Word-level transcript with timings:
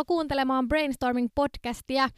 Tervetuloa 0.00 0.18
kuuntelemaan 0.18 0.68
Brainstorming-podcastia. 0.68 2.08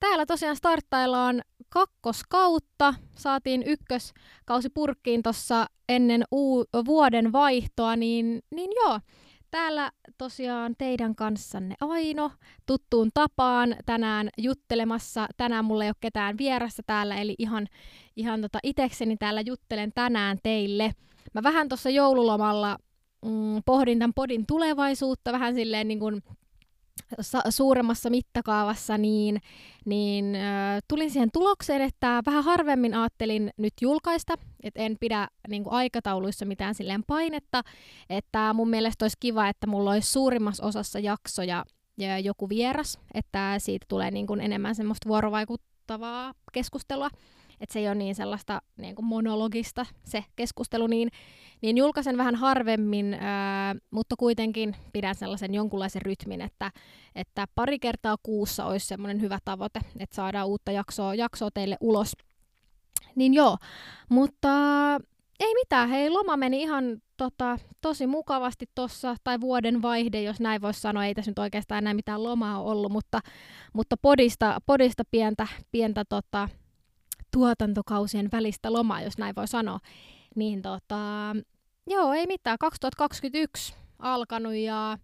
Täällä 0.00 0.26
tosiaan 0.26 0.56
starttaillaan 0.56 1.42
kakkoskautta. 1.68 2.94
Saatiin 3.16 3.62
ykköskausi 3.62 4.70
purkkiin 4.70 5.22
tuossa 5.22 5.66
ennen 5.88 6.24
uu- 6.32 6.64
vuoden 6.86 7.32
vaihtoa, 7.32 7.96
niin, 7.96 8.42
niin 8.54 8.70
joo. 8.76 9.00
Täällä 9.50 9.90
tosiaan 10.18 10.74
teidän 10.78 11.14
kanssanne 11.14 11.74
Aino 11.80 12.30
tuttuun 12.66 13.10
tapaan 13.14 13.76
tänään 13.86 14.28
juttelemassa. 14.38 15.26
Tänään 15.36 15.64
mulla 15.64 15.84
ei 15.84 15.90
ole 15.90 15.96
ketään 16.00 16.38
vierassa 16.38 16.82
täällä, 16.86 17.16
eli 17.16 17.34
ihan, 17.38 17.66
ihan 18.16 18.40
tota 18.40 18.58
itekseni 18.62 19.16
täällä 19.16 19.40
juttelen 19.40 19.92
tänään 19.94 20.38
teille. 20.42 20.92
Mä 21.34 21.42
vähän 21.42 21.68
tuossa 21.68 21.90
joululomalla 21.90 22.78
mm, 23.24 23.62
pohdin 23.66 23.98
tämän 23.98 24.14
podin 24.14 24.46
tulevaisuutta 24.46 25.32
vähän 25.32 25.54
silleen 25.54 25.88
niin 25.88 26.00
kuin 26.00 26.22
suuremmassa 27.50 28.10
mittakaavassa, 28.10 28.98
niin, 28.98 29.40
niin 29.84 30.34
äh, 30.34 30.78
tulin 30.88 31.10
siihen 31.10 31.30
tulokseen, 31.32 31.82
että 31.82 32.22
vähän 32.26 32.44
harvemmin 32.44 32.94
ajattelin 32.94 33.50
nyt 33.56 33.72
julkaista, 33.80 34.34
että 34.62 34.80
en 34.80 34.96
pidä 35.00 35.28
niin 35.48 35.64
kuin 35.64 35.74
aikatauluissa 35.74 36.44
mitään 36.44 36.74
silleen 36.74 37.04
painetta, 37.06 37.62
että 38.10 38.52
mun 38.52 38.70
mielestä 38.70 39.04
olisi 39.04 39.16
kiva, 39.20 39.48
että 39.48 39.66
mulla 39.66 39.90
olisi 39.90 40.12
suurimmassa 40.12 40.66
osassa 40.66 40.98
jaksoja 40.98 41.64
ja 41.98 42.18
joku 42.18 42.48
vieras, 42.48 42.98
että 43.14 43.54
siitä 43.58 43.86
tulee 43.88 44.10
niin 44.10 44.26
kuin 44.26 44.40
enemmän 44.40 44.74
semmoista 44.74 45.08
vuorovaikuttavaa 45.08 46.34
keskustelua 46.52 47.10
että 47.60 47.72
se 47.72 47.78
ei 47.78 47.86
ole 47.86 47.94
niin 47.94 48.14
sellaista 48.14 48.62
niin 48.76 48.94
kuin 48.94 49.06
monologista 49.06 49.86
se 50.04 50.24
keskustelu, 50.36 50.86
niin, 50.86 51.08
niin 51.62 51.78
julkaisen 51.78 52.16
vähän 52.16 52.34
harvemmin, 52.34 53.14
ää, 53.14 53.74
mutta 53.90 54.14
kuitenkin 54.18 54.76
pidän 54.92 55.14
sellaisen 55.14 55.54
jonkunlaisen 55.54 56.02
rytmin, 56.02 56.40
että, 56.40 56.70
että 57.14 57.46
pari 57.54 57.78
kertaa 57.78 58.16
kuussa 58.22 58.64
olisi 58.64 58.86
semmoinen 58.86 59.20
hyvä 59.20 59.38
tavoite, 59.44 59.80
että 59.98 60.16
saadaan 60.16 60.48
uutta 60.48 60.72
jaksoa, 60.72 61.14
jaksoa 61.14 61.50
teille 61.54 61.76
ulos. 61.80 62.12
Niin 63.14 63.34
joo, 63.34 63.56
mutta 64.08 64.48
ei 65.40 65.54
mitään, 65.54 65.88
hei 65.88 66.10
loma 66.10 66.36
meni 66.36 66.62
ihan 66.62 66.84
tota, 67.16 67.58
tosi 67.80 68.06
mukavasti 68.06 68.66
tuossa, 68.74 69.16
tai 69.24 69.40
vuoden 69.40 69.82
vaihde, 69.82 70.22
jos 70.22 70.40
näin 70.40 70.62
voisi 70.62 70.80
sanoa, 70.80 71.04
ei 71.04 71.14
tässä 71.14 71.30
nyt 71.30 71.38
oikeastaan 71.38 71.78
enää 71.78 71.94
mitään 71.94 72.22
lomaa 72.22 72.62
ollut, 72.62 72.92
mutta, 72.92 73.20
mutta 73.72 73.96
podista, 74.02 74.58
podista 74.66 75.02
pientä, 75.10 75.46
pientä 75.70 76.04
tota, 76.08 76.48
tuotantokausien 77.30 78.28
välistä 78.32 78.72
lomaa, 78.72 79.02
jos 79.02 79.18
näin 79.18 79.34
voi 79.36 79.48
sanoa. 79.48 79.78
Niin 80.34 80.62
tota, 80.62 80.96
joo, 81.86 82.12
ei 82.12 82.26
mitään. 82.26 82.58
2021 82.60 83.74
alkanut 83.98 84.54
ja 84.54 84.98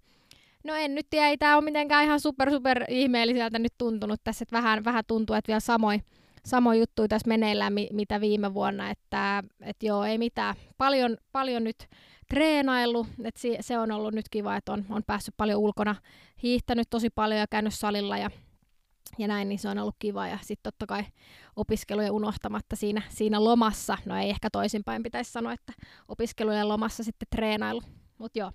no 0.64 0.74
en 0.74 0.94
nyt 0.94 1.06
tiedä, 1.10 1.28
ei 1.28 1.38
tämä 1.38 1.56
ole 1.56 1.64
mitenkään 1.64 2.04
ihan 2.04 2.20
super 2.20 2.50
super 2.50 2.84
ihmeelliseltä 2.88 3.58
nyt 3.58 3.74
tuntunut 3.78 4.20
tässä, 4.24 4.42
että 4.42 4.56
vähän, 4.56 4.84
vähän 4.84 5.04
tuntuu, 5.06 5.36
että 5.36 5.48
vielä 5.48 5.60
samoin 5.60 6.02
samoin 6.46 6.80
juttuja 6.80 7.08
tässä 7.08 7.28
meneillään, 7.28 7.72
mi- 7.72 7.88
mitä 7.92 8.20
viime 8.20 8.54
vuonna, 8.54 8.90
että 8.90 9.42
et 9.60 9.82
joo, 9.82 10.04
ei 10.04 10.18
mitään. 10.18 10.54
Paljon, 10.78 11.16
paljon 11.32 11.64
nyt 11.64 11.88
treenailu, 12.28 13.06
että 13.24 13.40
si- 13.40 13.56
se 13.60 13.78
on 13.78 13.90
ollut 13.90 14.14
nyt 14.14 14.28
kiva, 14.30 14.56
että 14.56 14.72
on, 14.72 14.84
on 14.90 15.02
päässyt 15.06 15.34
paljon 15.36 15.60
ulkona, 15.60 15.96
hiihtänyt 16.42 16.90
tosi 16.90 17.10
paljon 17.10 17.40
ja 17.40 17.46
käynyt 17.50 17.74
salilla 17.74 18.18
ja 18.18 18.30
ja 19.18 19.28
näin, 19.28 19.48
niin 19.48 19.58
se 19.58 19.68
on 19.68 19.78
ollut 19.78 19.96
kiva. 19.98 20.28
Ja 20.28 20.38
sitten 20.42 20.72
totta 20.72 20.86
kai 20.86 21.04
opiskeluja 21.56 22.12
unohtamatta 22.12 22.76
siinä, 22.76 23.02
siinä 23.08 23.44
lomassa. 23.44 23.98
No 24.06 24.16
ei 24.16 24.30
ehkä 24.30 24.50
toisinpäin 24.50 25.02
pitäisi 25.02 25.32
sanoa, 25.32 25.52
että 25.52 25.72
opiskelujen 26.08 26.68
lomassa 26.68 27.04
sitten 27.04 27.28
treenailu. 27.30 27.82
Mutta 28.18 28.38
joo. 28.38 28.52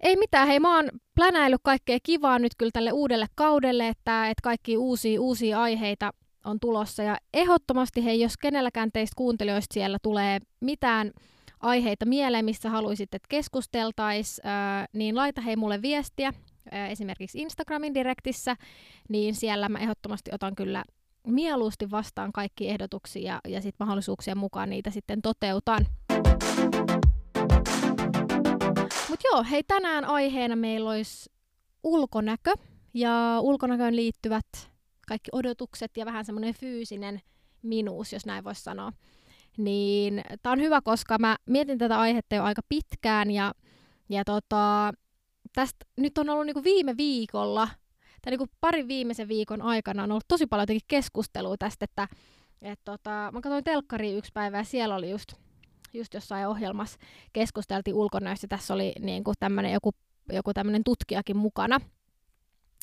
Ei 0.00 0.16
mitään, 0.16 0.48
hei 0.48 0.60
mä 0.60 0.76
oon 0.76 0.90
plänäillyt 1.14 1.60
kaikkea 1.64 1.98
kivaa 2.02 2.38
nyt 2.38 2.52
kyllä 2.58 2.70
tälle 2.72 2.92
uudelle 2.92 3.26
kaudelle, 3.34 3.88
että, 3.88 4.30
että 4.30 4.42
kaikki 4.42 4.76
uusia, 4.76 5.20
uusia 5.20 5.62
aiheita 5.62 6.12
on 6.44 6.60
tulossa. 6.60 7.02
Ja 7.02 7.16
ehdottomasti 7.34 8.04
hei, 8.04 8.20
jos 8.20 8.36
kenelläkään 8.36 8.92
teistä 8.92 9.14
kuuntelijoista 9.16 9.74
siellä 9.74 9.98
tulee 10.02 10.38
mitään 10.60 11.12
aiheita 11.60 12.06
mieleen, 12.06 12.44
missä 12.44 12.70
haluaisit, 12.70 13.14
että 13.14 13.26
keskusteltaisiin, 13.28 14.44
niin 14.92 15.16
laita 15.16 15.40
hei 15.40 15.56
mulle 15.56 15.82
viestiä 15.82 16.32
esimerkiksi 16.90 17.38
Instagramin 17.38 17.94
direktissä, 17.94 18.56
niin 19.08 19.34
siellä 19.34 19.68
mä 19.68 19.78
ehdottomasti 19.78 20.30
otan 20.34 20.54
kyllä 20.54 20.84
mieluusti 21.26 21.90
vastaan 21.90 22.32
kaikki 22.32 22.68
ehdotuksia 22.68 23.22
ja, 23.32 23.40
ja 23.48 23.60
sit 23.62 23.74
mahdollisuuksien 23.78 24.38
mukaan 24.38 24.70
niitä 24.70 24.90
sitten 24.90 25.22
toteutan. 25.22 25.86
Mutta 29.08 29.26
joo, 29.32 29.44
hei 29.50 29.62
tänään 29.62 30.04
aiheena 30.04 30.56
meillä 30.56 30.90
olisi 30.90 31.30
ulkonäkö 31.82 32.54
ja 32.94 33.36
ulkonäköön 33.40 33.96
liittyvät 33.96 34.46
kaikki 35.08 35.28
odotukset 35.32 35.96
ja 35.96 36.06
vähän 36.06 36.24
semmoinen 36.24 36.54
fyysinen 36.54 37.20
minuus, 37.62 38.12
jos 38.12 38.26
näin 38.26 38.44
voisi 38.44 38.62
sanoa. 38.62 38.92
Niin 39.58 40.22
tämä 40.42 40.52
on 40.52 40.60
hyvä, 40.60 40.80
koska 40.80 41.18
mä 41.18 41.36
mietin 41.46 41.78
tätä 41.78 42.00
aihetta 42.00 42.34
jo 42.34 42.42
aika 42.42 42.62
pitkään 42.68 43.30
ja, 43.30 43.52
ja 44.08 44.24
tota, 44.24 44.92
tästä 45.52 45.86
nyt 45.96 46.18
on 46.18 46.30
ollut 46.30 46.46
niinku 46.46 46.64
viime 46.64 46.96
viikolla, 46.96 47.68
tai 48.22 48.30
niinku 48.30 48.46
parin 48.60 48.88
viimeisen 48.88 49.28
viikon 49.28 49.62
aikana 49.62 50.02
on 50.02 50.12
ollut 50.12 50.28
tosi 50.28 50.46
paljon 50.46 50.62
jotenkin 50.62 50.86
keskustelua 50.88 51.56
tästä, 51.56 51.84
että 51.84 52.08
et 52.62 52.80
tota, 52.84 53.10
mä 53.10 53.40
katsoin 53.40 53.64
telkkari 53.64 54.12
yksi 54.12 54.32
päivä 54.34 54.58
ja 54.58 54.64
siellä 54.64 54.94
oli 54.94 55.10
just, 55.10 55.32
just 55.92 56.14
jossain 56.14 56.48
ohjelmassa 56.48 56.98
keskusteltiin 57.32 57.94
ulkonäöstä. 57.94 58.46
Tässä 58.48 58.74
oli 58.74 58.92
niinku 58.98 59.32
tämmönen 59.40 59.72
joku, 59.72 59.90
joku 60.32 60.54
tämmöinen 60.54 60.84
tutkijakin 60.84 61.36
mukana. 61.36 61.80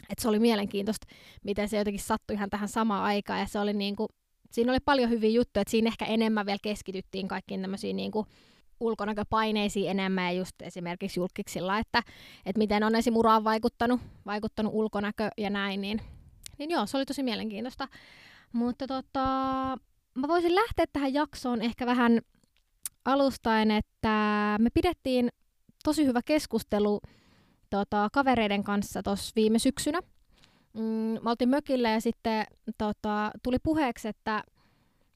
Et 0.09 0.19
se 0.19 0.29
oli 0.29 0.39
mielenkiintoista, 0.39 1.07
miten 1.43 1.69
se 1.69 1.77
jotenkin 1.77 2.03
sattui 2.03 2.33
ihan 2.33 2.49
tähän 2.49 2.69
samaan 2.69 3.03
aikaan. 3.03 3.39
Ja 3.39 3.45
se 3.45 3.59
oli 3.59 3.73
niinku, 3.73 4.07
siinä 4.51 4.71
oli 4.71 4.79
paljon 4.79 5.09
hyviä 5.09 5.29
juttuja, 5.29 5.61
että 5.61 5.71
siinä 5.71 5.87
ehkä 5.87 6.05
enemmän 6.05 6.45
vielä 6.45 6.59
keskityttiin 6.61 7.27
kaikkiin 7.27 7.61
tämmöisiin 7.61 7.95
niinku, 7.95 8.25
ulkonäköpaineisiin 8.79 9.89
enemmän 9.89 10.25
ja 10.25 10.31
just 10.31 10.61
esimerkiksi 10.61 11.19
julkiksilla, 11.19 11.79
että, 11.79 12.03
että 12.45 12.57
miten 12.57 12.83
on 12.83 12.95
esim. 12.95 13.17
uraan 13.17 13.43
vaikuttanut, 13.43 14.01
vaikuttanut 14.25 14.73
ulkonäkö 14.75 15.29
ja 15.37 15.49
näin, 15.49 15.81
niin, 15.81 16.01
niin 16.57 16.71
joo, 16.71 16.85
se 16.85 16.97
oli 16.97 17.05
tosi 17.05 17.23
mielenkiintoista. 17.23 17.87
Mutta 18.53 18.87
tota, 18.87 19.23
mä 20.15 20.27
voisin 20.27 20.55
lähteä 20.55 20.85
tähän 20.93 21.13
jaksoon 21.13 21.61
ehkä 21.61 21.85
vähän 21.85 22.21
alustain, 23.05 23.71
että 23.71 24.55
me 24.59 24.69
pidettiin 24.73 25.29
tosi 25.83 26.05
hyvä 26.05 26.21
keskustelu 26.25 27.01
tota, 27.69 28.09
kavereiden 28.13 28.63
kanssa 28.63 29.03
tuossa 29.03 29.31
viime 29.35 29.59
syksynä. 29.59 29.99
Mm, 30.73 31.17
mä 31.21 31.29
oltiin 31.29 31.49
mökillä 31.49 31.89
ja 31.89 32.01
sitten 32.01 32.45
tota, 32.77 33.31
tuli 33.43 33.57
puheeksi, 33.59 34.07
että 34.07 34.43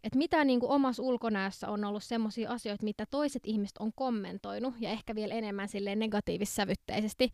että 0.03 0.17
mitä 0.17 0.43
niin 0.43 0.59
kuin 0.59 0.71
omassa 0.71 1.03
ulkonäössä 1.03 1.69
on 1.69 1.85
ollut 1.85 2.03
sellaisia 2.03 2.51
asioita, 2.51 2.83
mitä 2.83 3.05
toiset 3.05 3.43
ihmiset 3.45 3.77
on 3.77 3.91
kommentoinut, 3.95 4.73
ja 4.79 4.89
ehkä 4.89 5.15
vielä 5.15 5.33
enemmän 5.33 5.67
silleen 5.67 5.99
negatiivissävytteisesti. 5.99 7.29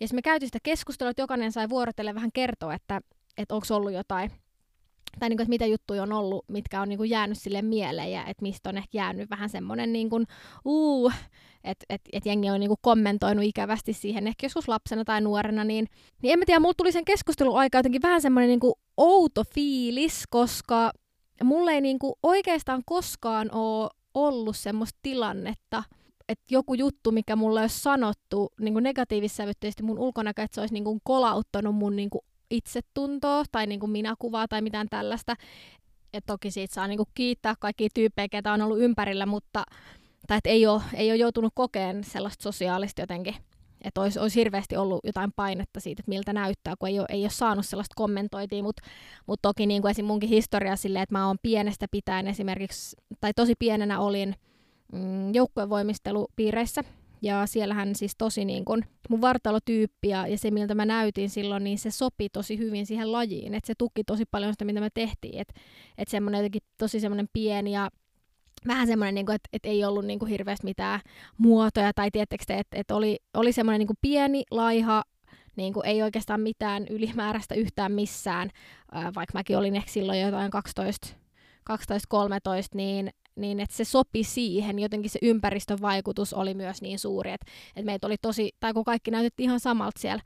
Ja 0.00 0.06
me 0.12 0.22
käytiin 0.22 0.48
sitä 0.48 0.58
keskustelua, 0.62 1.10
että 1.10 1.22
jokainen 1.22 1.52
sai 1.52 1.68
vuorotellen 1.68 2.14
vähän 2.14 2.32
kertoa, 2.32 2.74
että, 2.74 3.00
että 3.38 3.54
onko 3.54 3.66
ollut 3.70 3.92
jotain, 3.92 4.30
tai 5.18 5.28
niin 5.28 5.36
kuin, 5.36 5.44
että 5.44 5.50
mitä 5.50 5.66
juttuja 5.66 6.02
on 6.02 6.12
ollut, 6.12 6.44
mitkä 6.48 6.80
on 6.80 6.88
niin 6.88 6.96
kuin 6.96 7.10
jäänyt 7.10 7.38
sille 7.38 7.62
mieleen, 7.62 8.12
ja 8.12 8.26
että 8.26 8.42
mistä 8.42 8.68
on 8.68 8.76
ehkä 8.76 8.98
jäänyt 8.98 9.30
vähän 9.30 9.48
semmoinen 9.48 9.92
niin 9.92 10.10
kuin, 10.10 10.26
uu, 10.64 11.12
että 11.64 11.86
et, 11.88 12.00
et 12.12 12.26
jengi 12.26 12.50
on 12.50 12.60
niin 12.60 12.68
kuin 12.68 12.78
kommentoinut 12.82 13.44
ikävästi 13.44 13.92
siihen, 13.92 14.26
ehkä 14.26 14.44
joskus 14.44 14.68
lapsena 14.68 15.04
tai 15.04 15.20
nuorena, 15.20 15.64
niin, 15.64 15.86
niin 16.22 16.32
en 16.32 16.38
mä 16.38 16.44
tiedä, 16.44 16.60
mulla 16.60 16.74
tuli 16.74 16.92
sen 16.92 17.04
keskustelun 17.04 17.58
aika 17.58 17.78
jotenkin 17.78 18.02
vähän 18.02 18.20
semmoinen 18.20 18.48
niin 18.48 18.60
kuin 18.60 18.74
outo 18.96 19.44
fiilis, 19.54 20.24
koska 20.30 20.92
mulle 21.44 21.72
ei 21.72 21.80
niinku 21.80 22.18
oikeastaan 22.22 22.82
koskaan 22.86 23.54
ole 23.54 23.90
ollut 24.14 24.56
semmoista 24.56 24.98
tilannetta, 25.02 25.82
että 26.28 26.44
joku 26.50 26.74
juttu, 26.74 27.12
mikä 27.12 27.36
mulle 27.36 27.60
olisi 27.60 27.80
sanottu 27.80 28.52
niin 28.60 28.82
negatiivissävytteisesti 28.82 29.82
mun 29.82 29.98
ulkonäkö, 29.98 30.42
että 30.42 30.54
se 30.54 30.60
olisi 30.60 30.74
niin 30.74 31.00
kolauttanut 31.04 31.74
mun 31.74 31.96
niin 31.96 32.10
itsetuntoa 32.50 33.44
tai 33.52 33.66
niin 33.66 33.90
minäkuvaa 33.90 34.48
tai 34.48 34.62
mitään 34.62 34.88
tällaista. 34.90 35.34
Et 36.12 36.24
toki 36.26 36.50
siitä 36.50 36.74
saa 36.74 36.86
niin 36.86 37.00
kiittää 37.14 37.54
kaikkia 37.60 37.88
tyyppejä, 37.94 38.28
ketä 38.28 38.52
on 38.52 38.62
ollut 38.62 38.80
ympärillä, 38.80 39.26
mutta 39.26 39.64
tai 40.26 40.38
et 40.38 40.46
ei, 40.46 40.66
ole, 40.66 40.82
ei 40.94 41.10
ole 41.10 41.16
joutunut 41.16 41.52
kokeen 41.54 42.04
sellaista 42.04 42.42
sosiaalista 42.42 43.02
jotenkin 43.02 43.34
että 43.86 44.00
olisi, 44.00 44.18
olisi 44.18 44.40
hirveästi 44.40 44.76
ollut 44.76 45.00
jotain 45.04 45.32
painetta 45.36 45.80
siitä, 45.80 46.00
että 46.00 46.10
miltä 46.10 46.32
näyttää, 46.32 46.74
kun 46.78 46.88
ei 46.88 46.98
ole, 46.98 47.06
ei 47.10 47.22
ole 47.22 47.30
saanut 47.30 47.66
sellaista 47.66 47.94
kommentointia, 47.96 48.62
mutta 48.62 48.82
mut 49.26 49.42
toki 49.42 49.66
niin 49.66 49.82
kuin 49.82 49.90
esim. 49.90 50.04
munkin 50.04 50.28
historia 50.28 50.76
silleen, 50.76 51.02
että 51.02 51.14
mä 51.14 51.26
oon 51.26 51.36
pienestä 51.42 51.86
pitäen 51.90 52.28
esimerkiksi, 52.28 52.96
tai 53.20 53.32
tosi 53.36 53.54
pienenä 53.58 54.00
olin 54.00 54.34
mm, 54.92 55.34
joukkuevoimistelupiireissä, 55.34 56.84
ja 57.22 57.46
siellähän 57.46 57.94
siis 57.94 58.12
tosi 58.18 58.44
niin 58.44 58.64
kun, 58.64 58.84
mun 59.08 59.20
vartalotyyppi 59.20 60.08
ja, 60.08 60.26
ja 60.26 60.38
se, 60.38 60.50
miltä 60.50 60.74
mä 60.74 60.84
näytin 60.84 61.30
silloin, 61.30 61.64
niin 61.64 61.78
se 61.78 61.90
sopi 61.90 62.28
tosi 62.28 62.58
hyvin 62.58 62.86
siihen 62.86 63.12
lajiin. 63.12 63.54
Että 63.54 63.66
se 63.66 63.74
tuki 63.78 64.04
tosi 64.04 64.24
paljon 64.30 64.52
sitä, 64.52 64.64
mitä 64.64 64.80
me 64.80 64.90
tehtiin. 64.94 65.40
Että 65.40 65.54
et 65.98 66.08
semmoinen 66.08 66.38
jotenkin 66.38 66.62
tosi 66.78 67.00
semmoinen 67.00 67.28
pieni 67.32 67.72
ja 67.72 67.90
vähän 68.66 68.86
semmoinen, 68.86 69.14
niin 69.14 69.30
että, 69.32 69.48
että 69.52 69.68
ei 69.68 69.84
ollut 69.84 70.04
niin 70.04 70.18
kuin 70.18 70.28
hirveästi 70.28 70.64
mitään 70.64 71.00
muotoja, 71.38 71.92
tai 71.92 72.10
tiettekö 72.10 72.44
että, 72.48 72.78
että 72.78 72.94
oli, 72.94 73.18
oli 73.34 73.52
semmoinen 73.52 73.78
niin 73.78 73.86
kuin 73.86 73.98
pieni, 74.00 74.42
laiha, 74.50 75.02
niin 75.56 75.72
kuin 75.72 75.86
ei 75.86 76.02
oikeastaan 76.02 76.40
mitään 76.40 76.86
ylimääräistä 76.90 77.54
yhtään 77.54 77.92
missään, 77.92 78.50
vaikka 78.92 79.38
mäkin 79.38 79.58
olin 79.58 79.76
ehkä 79.76 79.90
silloin 79.90 80.20
jotain 80.20 80.50
12 80.50 81.08
12-13, 81.70 81.72
niin, 82.74 83.10
niin 83.36 83.60
että 83.60 83.76
se 83.76 83.84
sopi 83.84 84.24
siihen, 84.24 84.78
jotenkin 84.78 85.10
se 85.10 85.18
ympäristön 85.22 85.80
vaikutus 85.80 86.34
oli 86.34 86.54
myös 86.54 86.82
niin 86.82 86.98
suuri, 86.98 87.30
että, 87.30 87.46
että 87.76 87.86
meitä 87.86 88.06
oli 88.06 88.16
tosi, 88.22 88.50
tai 88.60 88.72
kun 88.72 88.84
kaikki 88.84 89.10
näytettiin 89.10 89.44
ihan 89.44 89.60
samalta 89.60 90.00
siellä, 90.00 90.22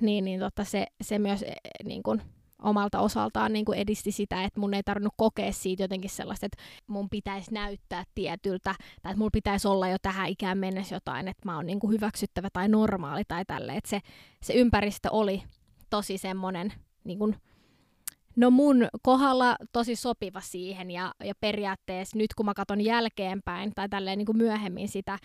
niin, 0.00 0.24
niin 0.24 0.40
tota 0.40 0.64
se, 0.64 0.86
se 1.02 1.18
myös 1.18 1.42
e, 1.42 1.54
niin 1.84 2.02
kuin, 2.02 2.22
omalta 2.62 3.00
osaltaan 3.00 3.52
niin 3.52 3.64
kuin 3.64 3.78
edisti 3.78 4.12
sitä, 4.12 4.44
että 4.44 4.60
mun 4.60 4.74
ei 4.74 4.82
tarvinnut 4.82 5.14
kokea 5.16 5.52
siitä 5.52 5.82
jotenkin 5.82 6.10
sellaista, 6.10 6.46
että 6.46 6.62
mun 6.86 7.10
pitäisi 7.10 7.54
näyttää 7.54 8.04
tietyltä, 8.14 8.74
tai 9.02 9.10
että 9.12 9.18
mulla 9.18 9.30
pitäisi 9.32 9.68
olla 9.68 9.88
jo 9.88 9.96
tähän 10.02 10.28
ikään 10.28 10.58
mennessä 10.58 10.96
jotain, 10.96 11.28
että 11.28 11.48
mä 11.48 11.56
oon 11.56 11.66
niin 11.66 11.80
kuin 11.80 11.92
hyväksyttävä 11.92 12.48
tai 12.52 12.68
normaali 12.68 13.22
tai 13.28 13.44
tälle, 13.44 13.72
että 13.72 13.90
se, 13.90 14.00
se 14.42 14.52
ympäristö 14.52 15.08
oli 15.10 15.42
tosi 15.90 16.18
semmoinen 16.18 16.72
niin 17.04 17.18
kuin, 17.18 17.36
No 18.36 18.50
mun 18.50 18.88
kohdalla 19.02 19.56
tosi 19.72 19.96
sopiva 19.96 20.40
siihen 20.40 20.90
ja, 20.90 21.14
ja 21.24 21.34
periaatteessa 21.40 22.18
nyt 22.18 22.34
kun 22.34 22.46
mä 22.46 22.54
katson 22.54 22.80
jälkeenpäin 22.80 23.72
tai 23.74 23.88
tälleen 23.88 24.18
niin 24.18 24.26
kuin 24.26 24.38
myöhemmin 24.38 24.88
sitä, 24.88 25.18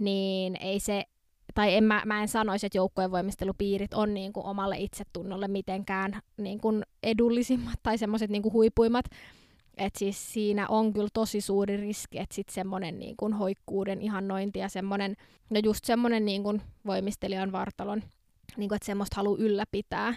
niin 0.00 0.56
ei 0.60 0.80
se, 0.80 1.04
tai 1.54 1.74
en 1.74 1.84
mä, 1.84 2.02
mä 2.06 2.22
en 2.22 2.28
sanoisi, 2.28 2.66
että 2.66 2.78
joukkojen 2.78 3.10
voimistelupiirit 3.10 3.94
on 3.94 4.14
niin 4.14 4.32
kuin 4.32 4.46
omalle 4.46 4.76
itsetunnolle 4.78 5.48
mitenkään 5.48 6.20
niin 6.36 6.60
kuin 6.60 6.82
edullisimmat 7.02 7.80
tai 7.82 7.98
semmoiset 7.98 8.30
niin 8.30 8.52
huipuimmat. 8.52 9.04
Et 9.76 9.96
siis 9.96 10.32
siinä 10.32 10.68
on 10.68 10.92
kyllä 10.92 11.08
tosi 11.12 11.40
suuri 11.40 11.76
riski, 11.76 12.18
että 12.18 12.34
sitten 12.34 12.54
semmoinen 12.54 12.98
niin 12.98 13.16
kuin 13.16 13.32
hoikkuuden 13.32 14.02
ihannointi 14.02 14.58
ja 14.58 14.68
semmoinen, 14.68 15.16
no 15.50 15.60
just 15.64 15.84
semmoinen 15.84 16.24
niin 16.24 16.42
kuin 16.42 16.62
voimistelijan 16.86 17.52
vartalon, 17.52 18.02
niin 18.56 18.68
kuin, 18.68 18.76
että 18.76 18.86
semmoista 18.86 19.16
haluaa 19.16 19.38
ylläpitää, 19.38 20.14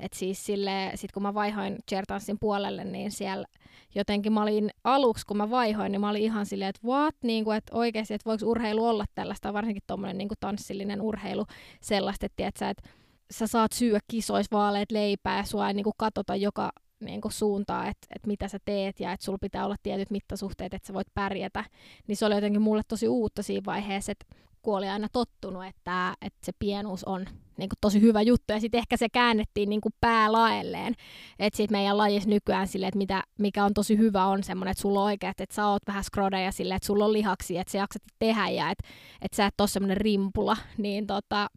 et 0.00 0.12
siis 0.12 0.46
sille, 0.46 0.92
sit 0.94 1.12
kun 1.12 1.22
mä 1.22 1.34
vaihoin 1.34 1.78
Chertanssin 1.90 2.36
puolelle, 2.40 2.84
niin 2.84 3.10
siellä 3.10 3.46
jotenkin 3.94 4.32
mä 4.32 4.42
olin 4.42 4.70
aluksi, 4.84 5.26
kun 5.26 5.36
mä 5.36 5.50
vaihoin, 5.50 5.92
niin 5.92 6.00
mä 6.00 6.10
olin 6.10 6.22
ihan 6.22 6.46
silleen, 6.46 6.68
että 6.68 6.86
what, 6.86 7.14
niin 7.22 7.44
kuin, 7.44 7.56
että 7.56 7.76
oikeasti, 7.76 8.14
että 8.14 8.30
voiko 8.30 8.46
urheilu 8.46 8.86
olla 8.86 9.04
tällaista, 9.14 9.52
varsinkin 9.52 9.82
tuommoinen 9.86 10.18
niin 10.18 10.28
tanssillinen 10.40 11.00
urheilu 11.00 11.46
sellaista, 11.80 12.26
että, 12.26 12.36
tiedätkö, 12.36 12.68
että 12.68 12.88
sä 13.30 13.46
saat 13.46 13.72
syödä 13.72 14.00
kisois 14.08 14.50
vaaleet 14.52 14.92
leipää 14.92 15.36
ja 15.36 15.44
sua 15.44 15.68
ei 15.68 15.74
niin 15.74 15.84
kuin 15.84 15.94
katsota 15.96 16.36
joka 16.36 16.72
niin 17.00 17.20
kuin 17.20 17.32
suuntaa, 17.32 17.88
että, 17.88 18.06
että 18.14 18.28
mitä 18.28 18.48
sä 18.48 18.58
teet 18.64 19.00
ja 19.00 19.12
että 19.12 19.24
sulla 19.24 19.38
pitää 19.40 19.64
olla 19.64 19.76
tietyt 19.82 20.10
mittasuhteet, 20.10 20.74
että 20.74 20.86
sä 20.86 20.94
voit 20.94 21.14
pärjätä. 21.14 21.64
Niin 22.06 22.16
se 22.16 22.26
oli 22.26 22.34
jotenkin 22.34 22.62
mulle 22.62 22.82
tosi 22.88 23.08
uutta 23.08 23.42
siinä 23.42 23.64
vaiheessa, 23.66 24.12
että 24.12 24.26
kun 24.62 24.78
oli 24.78 24.88
aina 24.88 25.08
tottunut, 25.12 25.64
että, 25.64 26.14
että 26.22 26.38
se 26.46 26.52
pienuus 26.58 27.04
on 27.04 27.26
niin 27.58 27.68
kuin 27.68 27.78
tosi 27.80 28.00
hyvä 28.00 28.22
juttu. 28.22 28.52
Ja 28.52 28.60
sitten 28.60 28.78
ehkä 28.78 28.96
se 28.96 29.08
käännettiin 29.08 29.68
niin 29.68 29.80
kuin 29.80 29.94
päälaelleen. 30.00 30.94
Että 31.38 31.56
sitten 31.56 31.78
meidän 31.78 31.98
lajissa 31.98 32.30
nykyään 32.30 32.68
sille, 32.68 32.86
että 32.86 32.98
mitä, 32.98 33.22
mikä 33.38 33.64
on 33.64 33.74
tosi 33.74 33.98
hyvä 33.98 34.26
on 34.26 34.42
semmoinen, 34.42 34.70
että 34.70 34.82
sulla 34.82 35.00
on 35.00 35.06
oikeat, 35.06 35.40
että 35.40 35.54
sä 35.54 35.66
oot 35.66 35.82
vähän 35.86 36.04
skrodeja 36.04 36.52
sille, 36.52 36.74
että 36.74 36.86
sulla 36.86 37.04
on 37.04 37.12
lihaksi, 37.12 37.58
että 37.58 37.72
sä 37.72 37.78
jaksat 37.78 38.02
tehdä 38.18 38.48
ja 38.48 38.70
että, 38.70 38.88
että 39.22 39.36
sä 39.36 39.46
et 39.46 39.60
ole 39.60 39.68
semmoinen 39.68 39.96
rimpula. 39.96 40.56
Niin 40.78 41.06
tota, 41.06 41.50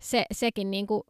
se, 0.00 0.24
sekin 0.32 0.70
niin 0.70 0.86
kuin 0.86 1.02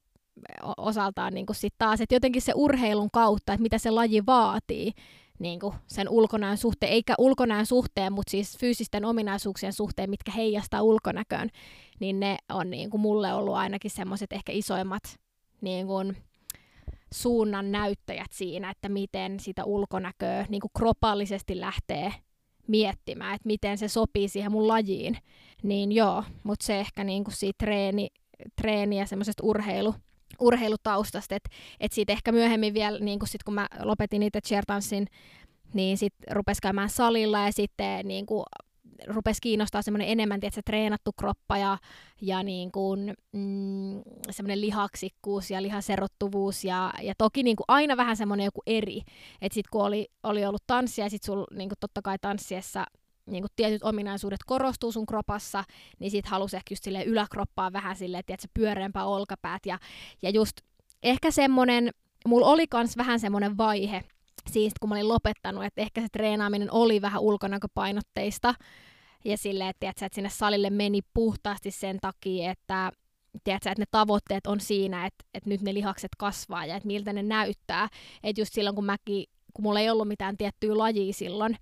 osaltaan 0.76 1.34
niin 1.34 1.46
kuin 1.46 1.56
sit 1.56 1.74
taas, 1.78 2.00
että 2.00 2.14
jotenkin 2.14 2.42
se 2.42 2.52
urheilun 2.54 3.10
kautta, 3.12 3.52
että 3.52 3.62
mitä 3.62 3.78
se 3.78 3.90
laji 3.90 4.26
vaatii, 4.26 4.92
niin 5.38 5.60
kuin 5.60 5.74
sen 5.86 6.08
ulkonäön 6.08 6.56
suhteen, 6.56 6.92
eikä 6.92 7.14
ulkonäön 7.18 7.66
suhteen, 7.66 8.12
mutta 8.12 8.30
siis 8.30 8.58
fyysisten 8.58 9.04
ominaisuuksien 9.04 9.72
suhteen, 9.72 10.10
mitkä 10.10 10.32
heijastaa 10.32 10.82
ulkonäköön, 10.82 11.50
niin 12.00 12.20
ne 12.20 12.36
on 12.48 12.70
niin 12.70 12.90
kuin 12.90 13.00
mulle 13.00 13.32
ollut 13.32 13.54
ainakin 13.54 13.90
semmoiset 13.90 14.32
ehkä 14.32 14.52
isoimmat 14.52 15.02
niin 15.60 15.86
kuin 15.86 16.16
suunnan 17.14 17.72
näyttäjät 17.72 18.32
siinä, 18.32 18.70
että 18.70 18.88
miten 18.88 19.40
sitä 19.40 19.64
ulkonäköä 19.64 20.46
niin 20.48 20.60
kuin 20.60 20.70
kropallisesti 20.78 21.60
lähtee 21.60 22.12
miettimään, 22.66 23.34
että 23.34 23.46
miten 23.46 23.78
se 23.78 23.88
sopii 23.88 24.28
siihen 24.28 24.52
mun 24.52 24.68
lajiin. 24.68 25.18
Niin 25.62 25.92
joo, 25.92 26.24
mutta 26.42 26.66
se 26.66 26.80
ehkä 26.80 27.04
niin 27.04 27.24
kuin 27.24 27.34
siitä 27.34 27.64
treeni, 27.64 28.08
treeni 28.56 28.98
ja 28.98 29.06
semmoisesta 29.06 29.42
urheilu, 29.46 29.94
urheilutaustasta, 30.40 31.34
että 31.34 31.50
et 31.80 31.92
siitä 31.92 32.12
ehkä 32.12 32.32
myöhemmin 32.32 32.74
vielä, 32.74 32.98
niin 32.98 33.18
kun, 33.18 33.28
sit, 33.28 33.42
kun 33.42 33.54
mä 33.54 33.68
lopetin 33.82 34.22
itse 34.22 34.40
cheertanssin, 34.40 35.06
niin 35.74 35.98
sitten 35.98 36.36
rupesi 36.36 36.62
käymään 36.62 36.90
salilla 36.90 37.40
ja 37.40 37.52
sitten 37.52 38.08
niin 38.08 38.26
kuin, 38.26 38.44
rupesi 39.06 39.40
kiinnostaa 39.40 39.82
semmoinen 39.82 40.08
enemmän, 40.08 40.40
tietysti, 40.40 40.62
treenattu 40.62 41.12
kroppa 41.12 41.58
ja, 41.58 41.78
ja 42.20 42.42
niin 42.42 42.72
kuin, 42.72 43.14
mm, 43.32 44.02
semmoinen 44.30 44.60
lihaksikkuus 44.60 45.50
ja 45.50 45.62
lihaserottuvuus 45.62 46.64
ja, 46.64 46.92
ja 47.02 47.14
toki 47.18 47.42
niin 47.42 47.56
kuin 47.56 47.64
aina 47.68 47.96
vähän 47.96 48.16
semmoinen 48.16 48.44
joku 48.44 48.62
eri. 48.66 49.02
Että 49.40 49.54
sitten 49.54 49.70
kun 49.70 49.84
oli, 49.84 50.08
oli 50.22 50.46
ollut 50.46 50.62
tanssia 50.66 51.04
ja 51.04 51.10
sitten 51.10 51.26
sulla 51.26 51.46
niin 51.54 51.68
kuin 51.68 51.78
totta 51.80 52.02
kai 52.02 52.16
tanssiessa 52.20 52.86
niin 53.26 53.42
kuin 53.42 53.50
tietyt 53.56 53.82
ominaisuudet 53.82 54.40
korostuu 54.46 54.92
sun 54.92 55.06
kropassa, 55.06 55.64
niin 55.98 56.10
sit 56.10 56.26
halusi 56.26 56.56
ehkä 56.56 56.72
just 56.72 56.84
silleen 56.84 57.06
yläkroppaa 57.06 57.72
vähän 57.72 57.96
silleen, 57.96 58.24
että 58.28 58.48
pyöreämpää 58.54 59.04
olkapäät. 59.04 59.66
Ja, 59.66 59.78
ja 60.22 60.30
just 60.30 60.60
ehkä 61.02 61.30
semmonen, 61.30 61.90
mulla 62.26 62.46
oli 62.46 62.66
kans 62.66 62.96
vähän 62.96 63.20
semmonen 63.20 63.58
vaihe, 63.58 64.04
siis 64.50 64.72
kun 64.80 64.88
mä 64.88 64.94
olin 64.94 65.08
lopettanut, 65.08 65.64
että 65.64 65.80
ehkä 65.80 66.00
se 66.00 66.06
treenaaminen 66.12 66.72
oli 66.72 67.02
vähän 67.02 67.22
ulkonäköpainotteista. 67.22 68.54
Ja 69.24 69.36
silleen, 69.36 69.70
että, 69.70 69.80
tiedätkö, 69.80 70.06
että 70.06 70.14
sinne 70.14 70.30
salille 70.30 70.70
meni 70.70 71.00
puhtaasti 71.14 71.70
sen 71.70 71.98
takia, 72.00 72.50
että 72.50 72.92
tiedätkö, 73.44 73.70
että 73.70 73.82
ne 73.82 73.86
tavoitteet 73.90 74.46
on 74.46 74.60
siinä, 74.60 75.06
että, 75.06 75.24
että 75.34 75.50
nyt 75.50 75.60
ne 75.60 75.74
lihakset 75.74 76.10
kasvaa 76.18 76.66
ja 76.66 76.76
että 76.76 76.86
miltä 76.86 77.12
ne 77.12 77.22
näyttää. 77.22 77.88
Että 78.22 78.40
just 78.40 78.52
silloin, 78.54 78.76
kun 78.76 78.84
mäkin, 78.84 79.24
kun 79.54 79.62
mulla 79.62 79.80
ei 79.80 79.90
ollut 79.90 80.08
mitään 80.08 80.36
tiettyä 80.36 80.78
lajia 80.78 81.12
silloin, 81.12 81.56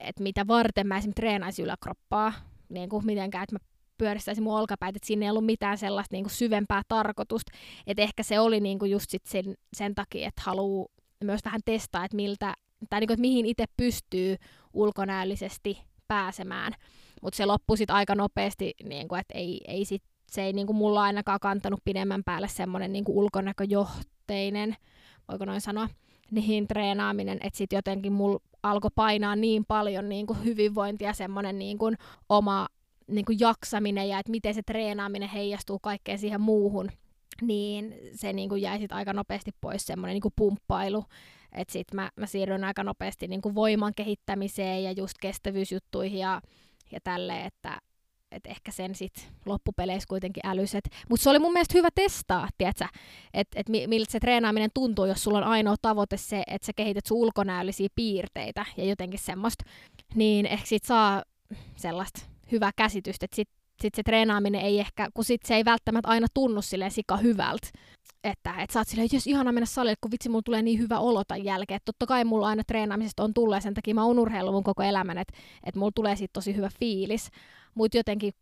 että 0.00 0.22
mitä 0.22 0.46
varten 0.46 0.86
mä 0.86 0.96
esimerkiksi 0.96 1.20
treenaisin 1.20 1.64
yläkroppaa, 1.64 2.32
niin 2.68 2.88
kuin 2.88 3.06
mitenkään, 3.06 3.44
että 3.44 3.54
mä 3.54 3.58
pyöristäisin 3.98 4.44
mun 4.44 4.58
olkapäitä, 4.58 4.96
että 4.96 5.06
siinä 5.06 5.26
ei 5.26 5.30
ollut 5.30 5.46
mitään 5.46 5.78
sellaista 5.78 6.14
niin 6.14 6.24
kuin 6.24 6.32
syvempää 6.32 6.82
tarkoitusta. 6.88 7.52
Että 7.86 8.02
ehkä 8.02 8.22
se 8.22 8.40
oli 8.40 8.60
niin 8.60 8.78
kuin 8.78 8.90
just 8.90 9.10
sit 9.10 9.26
sen, 9.26 9.54
sen 9.76 9.94
takia, 9.94 10.28
että 10.28 10.42
haluaa 10.44 10.88
myös 11.24 11.40
vähän 11.44 11.60
testaa, 11.64 12.04
että, 12.04 12.16
miltä, 12.16 12.54
tai 12.90 13.00
niin 13.00 13.08
kuin, 13.08 13.14
että 13.14 13.20
mihin 13.20 13.46
itse 13.46 13.64
pystyy 13.76 14.36
ulkonäöllisesti 14.72 15.78
pääsemään. 16.08 16.72
Mutta 17.22 17.36
se 17.36 17.46
loppui 17.46 17.76
sitten 17.76 17.96
aika 17.96 18.14
nopeasti, 18.14 18.74
niin 18.84 19.08
kuin, 19.08 19.20
että 19.20 19.38
ei, 19.38 19.60
ei 19.68 19.84
sit, 19.84 20.02
se 20.30 20.42
ei 20.42 20.52
niin 20.52 20.66
kuin 20.66 20.76
mulla 20.76 21.02
ainakaan 21.02 21.40
kantanut 21.40 21.80
pidemmän 21.84 22.24
päälle 22.24 22.48
semmoinen 22.48 22.92
niin 22.92 23.04
ulkonäköjohteinen, 23.08 24.76
voiko 25.28 25.44
noin 25.44 25.60
sanoa, 25.60 25.88
niihin 26.30 26.68
treenaaminen, 26.68 27.38
että 27.42 27.56
sitten 27.56 27.76
jotenkin 27.76 28.12
mulla 28.12 28.38
alkoi 28.62 28.90
painaa 28.94 29.36
niin 29.36 29.64
paljon 29.68 30.08
niin 30.08 30.26
kuin 30.26 30.44
hyvinvointia, 30.44 31.12
semmoinen 31.12 31.58
niin 31.58 31.78
kuin 31.78 31.96
oma 32.28 32.68
niin 33.06 33.24
kuin 33.24 33.40
jaksaminen 33.40 34.08
ja 34.08 34.18
että 34.18 34.30
miten 34.30 34.54
se 34.54 34.62
treenaaminen 34.62 35.28
heijastuu 35.28 35.78
kaikkeen 35.78 36.18
siihen 36.18 36.40
muuhun, 36.40 36.90
niin 37.42 37.94
se 38.14 38.32
niin 38.32 38.48
kuin 38.48 38.62
jäi 38.62 38.78
sit 38.78 38.92
aika 38.92 39.12
nopeasti 39.12 39.50
pois 39.60 39.86
semmoinen 39.86 40.14
niin 40.14 40.32
pumppailu. 40.36 41.04
Että 41.52 41.72
sitten 41.72 41.96
mä, 41.96 42.10
mä 42.16 42.26
siirryin 42.26 42.64
aika 42.64 42.84
nopeasti 42.84 43.28
niin 43.28 43.42
kuin 43.42 43.54
voiman 43.54 43.94
kehittämiseen 43.94 44.84
ja 44.84 44.92
just 44.92 45.14
kestävyysjuttuihin 45.20 46.18
ja, 46.18 46.40
ja 46.92 47.00
tälleen, 47.04 47.46
että 47.46 47.78
et 48.30 48.46
ehkä 48.46 48.72
sen 48.72 48.94
sit 48.94 49.32
loppupeleissä 49.46 50.06
kuitenkin 50.08 50.46
älyset. 50.46 50.88
Mutta 51.10 51.24
se 51.24 51.30
oli 51.30 51.38
mun 51.38 51.52
mielestä 51.52 51.78
hyvä 51.78 51.88
testaa, 51.94 52.48
että 52.60 52.88
et, 53.34 53.48
et 53.54 53.68
miltä 53.68 54.12
se 54.12 54.20
treenaaminen 54.20 54.70
tuntuu, 54.74 55.04
jos 55.04 55.24
sulla 55.24 55.38
on 55.38 55.44
ainoa 55.44 55.76
tavoite 55.82 56.16
se, 56.16 56.42
että 56.46 56.66
sä 56.66 56.72
kehität 56.76 57.06
sun 57.06 57.18
ulkonäöllisiä 57.18 57.88
piirteitä 57.94 58.66
ja 58.76 58.84
jotenkin 58.84 59.20
semmoista. 59.20 59.64
Niin 60.14 60.46
ehkä 60.46 60.66
sit 60.66 60.84
saa 60.84 61.22
sellaista 61.76 62.20
hyvää 62.52 62.70
käsitystä, 62.76 63.24
että 63.24 63.36
sit, 63.36 63.48
sit 63.82 63.94
se 63.94 64.02
treenaaminen 64.02 64.60
ei 64.60 64.80
ehkä, 64.80 65.08
kun 65.14 65.24
sit 65.24 65.40
se 65.44 65.54
ei 65.54 65.64
välttämättä 65.64 66.08
aina 66.08 66.26
tunnu 66.34 66.62
silleen 66.62 66.90
sika 66.90 67.16
hyvältä. 67.16 67.68
Että 68.24 68.54
et 68.58 68.70
sä 68.70 68.80
oot 68.80 68.88
silleen, 68.88 69.08
jos 69.12 69.26
ihana 69.26 69.52
mennä 69.52 69.66
salille, 69.66 69.96
kun 70.00 70.10
vitsi, 70.10 70.28
mulla 70.28 70.42
tulee 70.42 70.62
niin 70.62 70.78
hyvä 70.78 70.98
olo 70.98 71.24
tämän 71.24 71.44
jälkeen. 71.44 71.80
Totta 71.84 72.06
kai 72.06 72.24
mulla 72.24 72.46
aina 72.46 72.64
treenaamisesta 72.64 73.22
on 73.22 73.34
tullut 73.34 73.54
ja 73.56 73.60
sen 73.60 73.74
takia 73.74 73.94
mä 73.94 74.04
oon 74.04 74.18
urheillut 74.18 74.54
mun 74.54 74.64
koko 74.64 74.82
elämän, 74.82 75.18
että 75.18 75.38
et 75.64 75.76
mulla 75.76 75.92
tulee 75.94 76.16
siitä 76.16 76.32
tosi 76.32 76.56
hyvä 76.56 76.70
fiilis. 76.80 77.30
Mutta 77.74 77.96
jotenkin 77.96 78.32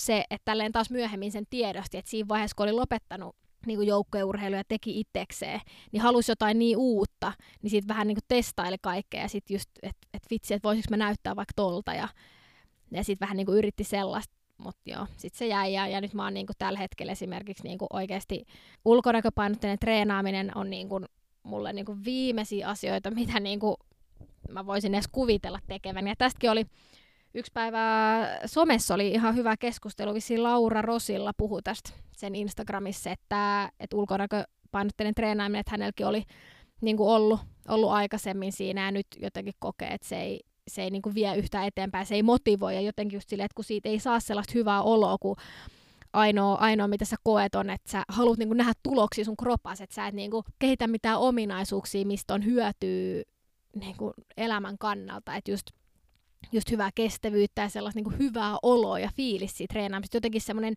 se, 0.00 0.24
että 0.30 0.44
tälleen 0.44 0.72
taas 0.72 0.90
myöhemmin 0.90 1.32
sen 1.32 1.44
tiedosti, 1.50 1.98
että 1.98 2.10
siinä 2.10 2.28
vaiheessa, 2.28 2.54
kun 2.56 2.64
oli 2.64 2.72
lopettanut 2.72 3.36
niin 3.66 3.78
kuin 3.78 3.88
joukkueurheilu 3.88 4.56
ja 4.56 4.62
teki 4.68 5.00
itsekseen, 5.00 5.60
niin 5.92 6.02
halusi 6.02 6.32
jotain 6.32 6.58
niin 6.58 6.76
uutta, 6.76 7.32
niin 7.62 7.70
sitten 7.70 7.88
vähän 7.88 8.06
niin 8.06 8.16
kuin 8.16 8.24
testaili 8.28 8.76
kaikkea 8.80 9.22
ja 9.22 9.28
sitten 9.28 9.54
just, 9.54 9.70
että 9.82 10.08
et 10.14 10.22
vitsi, 10.30 10.54
että 10.54 10.68
voisiko 10.68 10.86
mä 10.90 10.96
näyttää 10.96 11.36
vaikka 11.36 11.52
tolta 11.56 11.94
ja, 11.94 12.08
ja 12.90 13.04
sitten 13.04 13.26
vähän 13.26 13.36
niin 13.36 13.46
kuin 13.46 13.58
yritti 13.58 13.84
sellaista, 13.84 14.34
mutta 14.62 14.80
joo, 14.86 15.06
sitten 15.16 15.38
se 15.38 15.46
jäi 15.46 15.72
ja, 15.72 15.88
ja 15.88 16.00
nyt 16.00 16.14
mä 16.14 16.24
oon 16.24 16.34
niin 16.34 16.46
kuin 16.46 16.56
tällä 16.58 16.78
hetkellä 16.78 17.12
esimerkiksi 17.12 17.64
niin 17.64 17.78
kuin 17.78 17.88
oikeasti 17.92 18.46
ulkonäköpainotteinen 18.84 19.78
treenaaminen 19.78 20.52
on 20.54 20.70
niin 20.70 20.88
kuin 20.88 21.04
mulle 21.42 21.72
niin 21.72 21.84
kuin 21.86 22.04
viimeisiä 22.04 22.68
asioita, 22.68 23.10
mitä 23.20 23.40
niin 23.40 23.60
kuin 23.60 23.76
mä 24.50 24.66
voisin 24.66 24.94
edes 24.94 25.08
kuvitella 25.12 25.58
tekevän. 25.66 26.08
Ja 26.08 26.14
tästäkin 26.18 26.50
oli 26.50 26.66
yksi 27.34 27.52
päivä 27.54 27.78
somessa 28.46 28.94
oli 28.94 29.08
ihan 29.08 29.36
hyvä 29.36 29.56
keskustelu, 29.56 30.14
vissiin 30.14 30.42
Laura 30.42 30.82
Rosilla 30.82 31.32
puhui 31.36 31.62
tästä 31.62 31.90
sen 32.16 32.34
Instagramissa, 32.34 33.10
että, 33.10 33.72
että 33.80 33.96
ulkonäköpainotteinen 33.96 35.14
treenaaminen, 35.14 35.60
että 35.60 35.70
hänelläkin 35.70 36.06
oli 36.06 36.22
niin 36.80 36.96
kuin 36.96 37.08
ollut, 37.08 37.40
ollut 37.68 37.90
aikaisemmin 37.90 38.52
siinä 38.52 38.84
ja 38.84 38.90
nyt 38.90 39.06
jotenkin 39.16 39.54
kokee, 39.58 39.88
että 39.88 40.08
se 40.08 40.20
ei, 40.20 40.40
se 40.68 40.82
ei 40.82 40.90
niin 40.90 41.02
kuin 41.02 41.14
vie 41.14 41.36
yhtään 41.36 41.66
eteenpäin, 41.66 42.06
se 42.06 42.14
ei 42.14 42.22
motivoi 42.22 42.74
ja 42.74 42.80
jotenkin 42.80 43.16
just 43.16 43.28
silleen, 43.28 43.44
että 43.44 43.54
kun 43.54 43.64
siitä 43.64 43.88
ei 43.88 43.98
saa 43.98 44.20
sellaista 44.20 44.52
hyvää 44.54 44.82
oloa, 44.82 45.16
kun 45.20 45.36
ainoa, 46.12 46.54
ainoa 46.54 46.88
mitä 46.88 47.04
sä 47.04 47.16
koet 47.24 47.54
on, 47.54 47.70
että 47.70 47.90
sä 47.90 48.02
haluat 48.08 48.38
niin 48.38 48.48
kuin 48.48 48.58
nähdä 48.58 48.72
tuloksia 48.82 49.24
sun 49.24 49.36
kropas, 49.36 49.80
että 49.80 49.94
sä 49.94 50.06
et 50.06 50.14
niin 50.14 50.30
kuin 50.30 50.44
kehitä 50.58 50.86
mitään 50.86 51.18
ominaisuuksia, 51.18 52.06
mistä 52.06 52.34
on 52.34 52.44
hyötyä 52.44 53.22
niin 53.76 53.96
kuin 53.96 54.12
elämän 54.36 54.78
kannalta, 54.78 55.36
että 55.36 55.50
just 55.50 55.66
just 56.52 56.70
hyvää 56.70 56.90
kestävyyttä 56.94 57.62
ja 57.62 57.68
sellaista 57.68 57.98
niin 57.98 58.04
kuin 58.04 58.18
hyvää 58.18 58.56
oloa 58.62 58.98
ja 58.98 59.10
fiilis 59.16 59.56
siitä 59.56 59.72
treenaamisesta. 59.72 60.16
Jotenkin 60.16 60.40
semmoinen 60.40 60.74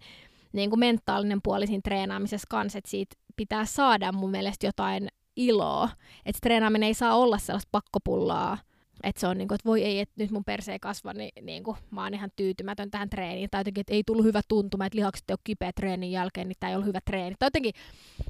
niin 0.53 0.69
kuin 0.69 0.79
mentaalinen 0.79 1.39
puoli 1.43 1.67
siinä 1.67 1.81
treenaamisessa 1.83 2.47
kanssa, 2.49 2.77
että 2.77 2.89
siitä 2.89 3.15
pitää 3.35 3.65
saada 3.65 4.11
mun 4.11 4.31
mielestä 4.31 4.65
jotain 4.65 5.07
iloa. 5.35 5.89
Että 6.25 6.39
treenaaminen 6.41 6.87
ei 6.87 6.93
saa 6.93 7.15
olla 7.15 7.37
sellaista 7.37 7.69
pakkopullaa, 7.71 8.57
että 9.03 9.19
se 9.19 9.27
on 9.27 9.37
niin 9.37 9.47
kuin, 9.47 9.55
että 9.55 9.69
voi 9.69 9.83
ei, 9.83 9.99
että 9.99 10.13
nyt 10.17 10.31
mun 10.31 10.43
perse 10.43 10.71
ei 10.71 10.79
kasva, 10.79 11.13
niin, 11.13 11.31
niin 11.41 11.63
kuin, 11.63 11.77
mä 11.91 12.03
oon 12.03 12.13
ihan 12.13 12.29
tyytymätön 12.35 12.91
tähän 12.91 13.09
treeniin. 13.09 13.49
Tai 13.51 13.59
jotenkin, 13.59 13.81
että 13.81 13.93
ei 13.93 14.03
tullut 14.03 14.25
hyvä 14.25 14.41
tuntuma, 14.47 14.85
että 14.85 14.97
lihakset 14.97 15.29
ei 15.29 15.33
ole 15.33 15.39
kipeä 15.43 15.71
treenin 15.73 16.11
jälkeen, 16.11 16.47
niin 16.47 16.55
tämä 16.59 16.69
ei 16.69 16.75
ollut 16.75 16.87
hyvä 16.87 16.99
treeni. 17.05 17.35
Tai 17.39 17.47
jotenkin, 17.47 17.73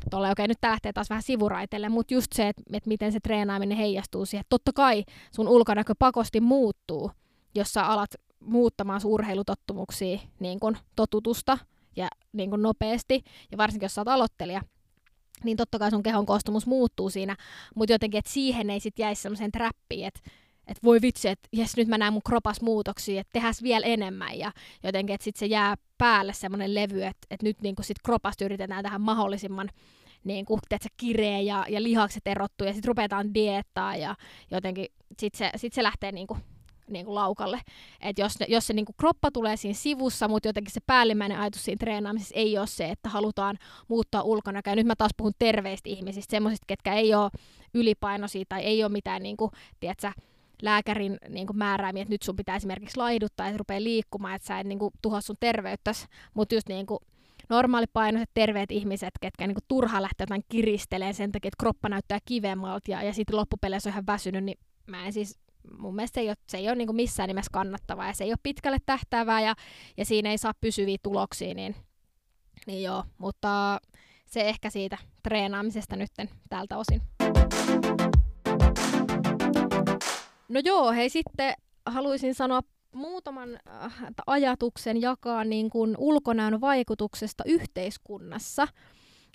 tuolla 0.09 0.29
okei, 0.29 0.47
nyt 0.47 0.57
tämä 0.61 0.71
lähtee 0.71 0.93
taas 0.93 1.09
vähän 1.09 1.23
sivuraitelle, 1.23 1.89
mutta 1.89 2.13
just 2.13 2.33
se, 2.33 2.47
että, 2.47 2.61
että 2.73 2.87
miten 2.87 3.11
se 3.11 3.19
treenaaminen 3.19 3.77
heijastuu 3.77 4.25
siihen. 4.25 4.45
Totta 4.49 4.73
kai 4.73 5.03
sun 5.31 5.47
ulkonäkö 5.47 5.93
pakosti 5.99 6.41
muuttuu, 6.41 7.11
jos 7.55 7.73
sä 7.73 7.83
alat 7.83 8.09
muuttamaan 8.39 9.01
sun 9.01 9.11
urheilutottumuksia 9.11 10.19
niin 10.39 10.59
kuin 10.59 10.77
totutusta 10.95 11.57
ja 11.95 12.07
niin 12.33 12.49
kuin 12.49 12.61
nopeasti, 12.61 13.23
ja 13.51 13.57
varsinkin 13.57 13.85
jos 13.85 13.95
sä 13.95 14.01
oot 14.01 14.07
aloittelija, 14.07 14.61
niin 15.43 15.57
totta 15.57 15.79
kai 15.79 15.91
sun 15.91 16.03
kehon 16.03 16.25
koostumus 16.25 16.67
muuttuu 16.67 17.09
siinä, 17.09 17.35
mutta 17.75 17.93
jotenkin, 17.93 18.19
että 18.19 18.31
siihen 18.31 18.69
ei 18.69 18.79
sitten 18.79 19.03
jäisi 19.03 19.21
semmoiseen 19.21 19.51
trappiin, 19.51 20.07
että 20.07 20.19
että 20.67 20.83
voi 20.83 21.01
vitsi, 21.01 21.27
että 21.27 21.49
jes, 21.51 21.77
nyt 21.77 21.87
mä 21.87 21.97
näen 21.97 22.13
mun 22.13 22.21
kropas 22.25 22.61
muutoksia, 22.61 23.21
että 23.21 23.33
tehäs 23.33 23.63
vielä 23.63 23.85
enemmän 23.85 24.39
ja 24.39 24.51
jotenkin, 24.83 25.13
että 25.13 25.23
sitten 25.23 25.39
se 25.39 25.45
jää 25.45 25.75
päälle 25.97 26.33
semmoinen 26.33 26.75
levy, 26.75 27.03
että, 27.03 27.27
että 27.31 27.45
nyt 27.45 27.61
niin 27.61 27.75
sit 27.81 27.97
kropasta 28.05 28.45
yritetään 28.45 28.83
tähän 28.83 29.01
mahdollisimman 29.01 29.69
niin 30.23 30.45
kuin, 30.45 30.59
teetkö, 30.69 30.89
kireä 30.97 31.39
ja, 31.39 31.65
ja 31.69 31.83
lihakset 31.83 32.27
erottuu 32.27 32.67
ja 32.67 32.73
sitten 32.73 32.87
rupetaan 32.87 33.33
diettaa 33.33 33.95
ja 33.95 34.15
jotenkin 34.51 34.87
sitten 35.19 35.37
se, 35.37 35.51
sit 35.55 35.73
se 35.73 35.83
lähtee 35.83 36.11
niin 36.11 36.27
kuin, 36.27 36.39
niin 36.89 37.05
kuin 37.05 37.15
laukalle. 37.15 37.61
Et 38.01 38.19
jos, 38.19 38.33
jos 38.47 38.67
se 38.67 38.73
niin 38.73 38.85
kuin 38.85 38.95
kroppa 38.99 39.31
tulee 39.31 39.57
siinä 39.57 39.73
sivussa, 39.73 40.27
mutta 40.27 40.49
jotenkin 40.49 40.73
se 40.73 40.79
päällimmäinen 40.87 41.39
ajatus 41.39 41.65
siinä 41.65 41.79
treenaamisessa 41.79 42.35
ei 42.35 42.57
ole 42.57 42.67
se, 42.67 42.85
että 42.85 43.09
halutaan 43.09 43.57
muuttaa 43.87 44.21
ulkonäköä. 44.21 44.75
Nyt 44.75 44.87
mä 44.87 44.95
taas 44.95 45.11
puhun 45.17 45.33
terveistä 45.39 45.89
ihmisistä, 45.89 46.31
semmoisista, 46.31 46.65
ketkä 46.67 46.93
ei 46.93 47.13
ole 47.13 47.31
ylipainoisia 47.73 48.45
tai 48.49 48.61
ei 48.61 48.83
ole 48.83 48.91
mitään, 48.91 49.23
niin 49.23 49.37
kuin, 49.37 49.51
tiedätkö, 49.79 50.11
lääkärin 50.61 51.17
niin 51.29 51.47
kuin 51.47 51.57
määräämiä, 51.57 52.01
että 52.01 52.13
nyt 52.13 52.21
sun 52.21 52.35
pitää 52.35 52.55
esimerkiksi 52.55 52.97
laiduttaa, 52.97 53.47
että 53.47 53.57
rupeaa 53.57 53.83
liikkumaan, 53.83 54.35
että 54.35 54.47
sä 54.47 54.59
et 54.59 54.67
niin 54.67 54.79
kuin, 54.79 54.93
tuhoa 55.01 55.21
sun 55.21 55.35
terveyttäsi, 55.39 56.07
mutta 56.33 56.55
just 56.55 56.69
niin 56.69 56.85
kuin, 56.85 56.99
normaalipainoiset 57.49 58.29
terveet 58.33 58.71
ihmiset, 58.71 59.13
ketkä 59.21 59.47
niin 59.47 59.55
kuin, 59.55 59.63
turhaan 59.67 60.03
lähtee 60.03 60.23
jotain 60.23 60.45
kiristeleen 60.49 61.13
sen 61.13 61.31
takia, 61.31 61.47
että 61.47 61.59
kroppa 61.59 61.89
näyttää 61.89 62.19
kivemmalta 62.25 62.91
ja, 62.91 63.03
ja 63.03 63.13
sitten 63.13 63.35
loppupeleissä 63.35 63.89
on 63.89 63.91
ihan 63.91 64.07
väsynyt, 64.07 64.43
niin 64.43 64.57
mä 64.87 65.05
en 65.05 65.13
siis 65.13 65.39
mun 65.77 65.95
mielestä 65.95 66.15
se 66.15 66.21
ei 66.21 66.29
ole, 66.29 66.35
se 66.49 66.57
ei 66.57 66.67
ole 66.67 66.75
niin 66.75 66.87
kuin 66.87 66.95
missään 66.95 67.27
nimessä 67.27 67.49
kannattavaa 67.53 68.07
ja 68.07 68.13
se 68.13 68.23
ei 68.23 68.31
ole 68.31 68.37
pitkälle 68.43 68.77
tähtäävää 68.85 69.41
ja, 69.41 69.55
ja 69.97 70.05
siinä 70.05 70.29
ei 70.29 70.37
saa 70.37 70.53
pysyviä 70.61 70.97
tuloksia, 71.03 71.53
niin, 71.53 71.75
niin 72.67 72.83
joo, 72.83 73.03
mutta 73.17 73.79
se 74.25 74.41
ehkä 74.41 74.69
siitä 74.69 74.97
treenaamisesta 75.23 75.95
nytten 75.95 76.29
tältä 76.49 76.77
osin. 76.77 77.01
No 80.49 80.61
joo, 80.63 80.91
hei 80.91 81.09
sitten 81.09 81.53
haluaisin 81.85 82.35
sanoa 82.35 82.61
muutaman 82.95 83.59
äh, 83.83 83.93
ajatuksen 84.27 85.01
jakaa 85.01 85.43
niin 85.43 85.69
kuin 85.69 85.95
ulkonäön 85.97 86.61
vaikutuksesta 86.61 87.43
yhteiskunnassa. 87.47 88.67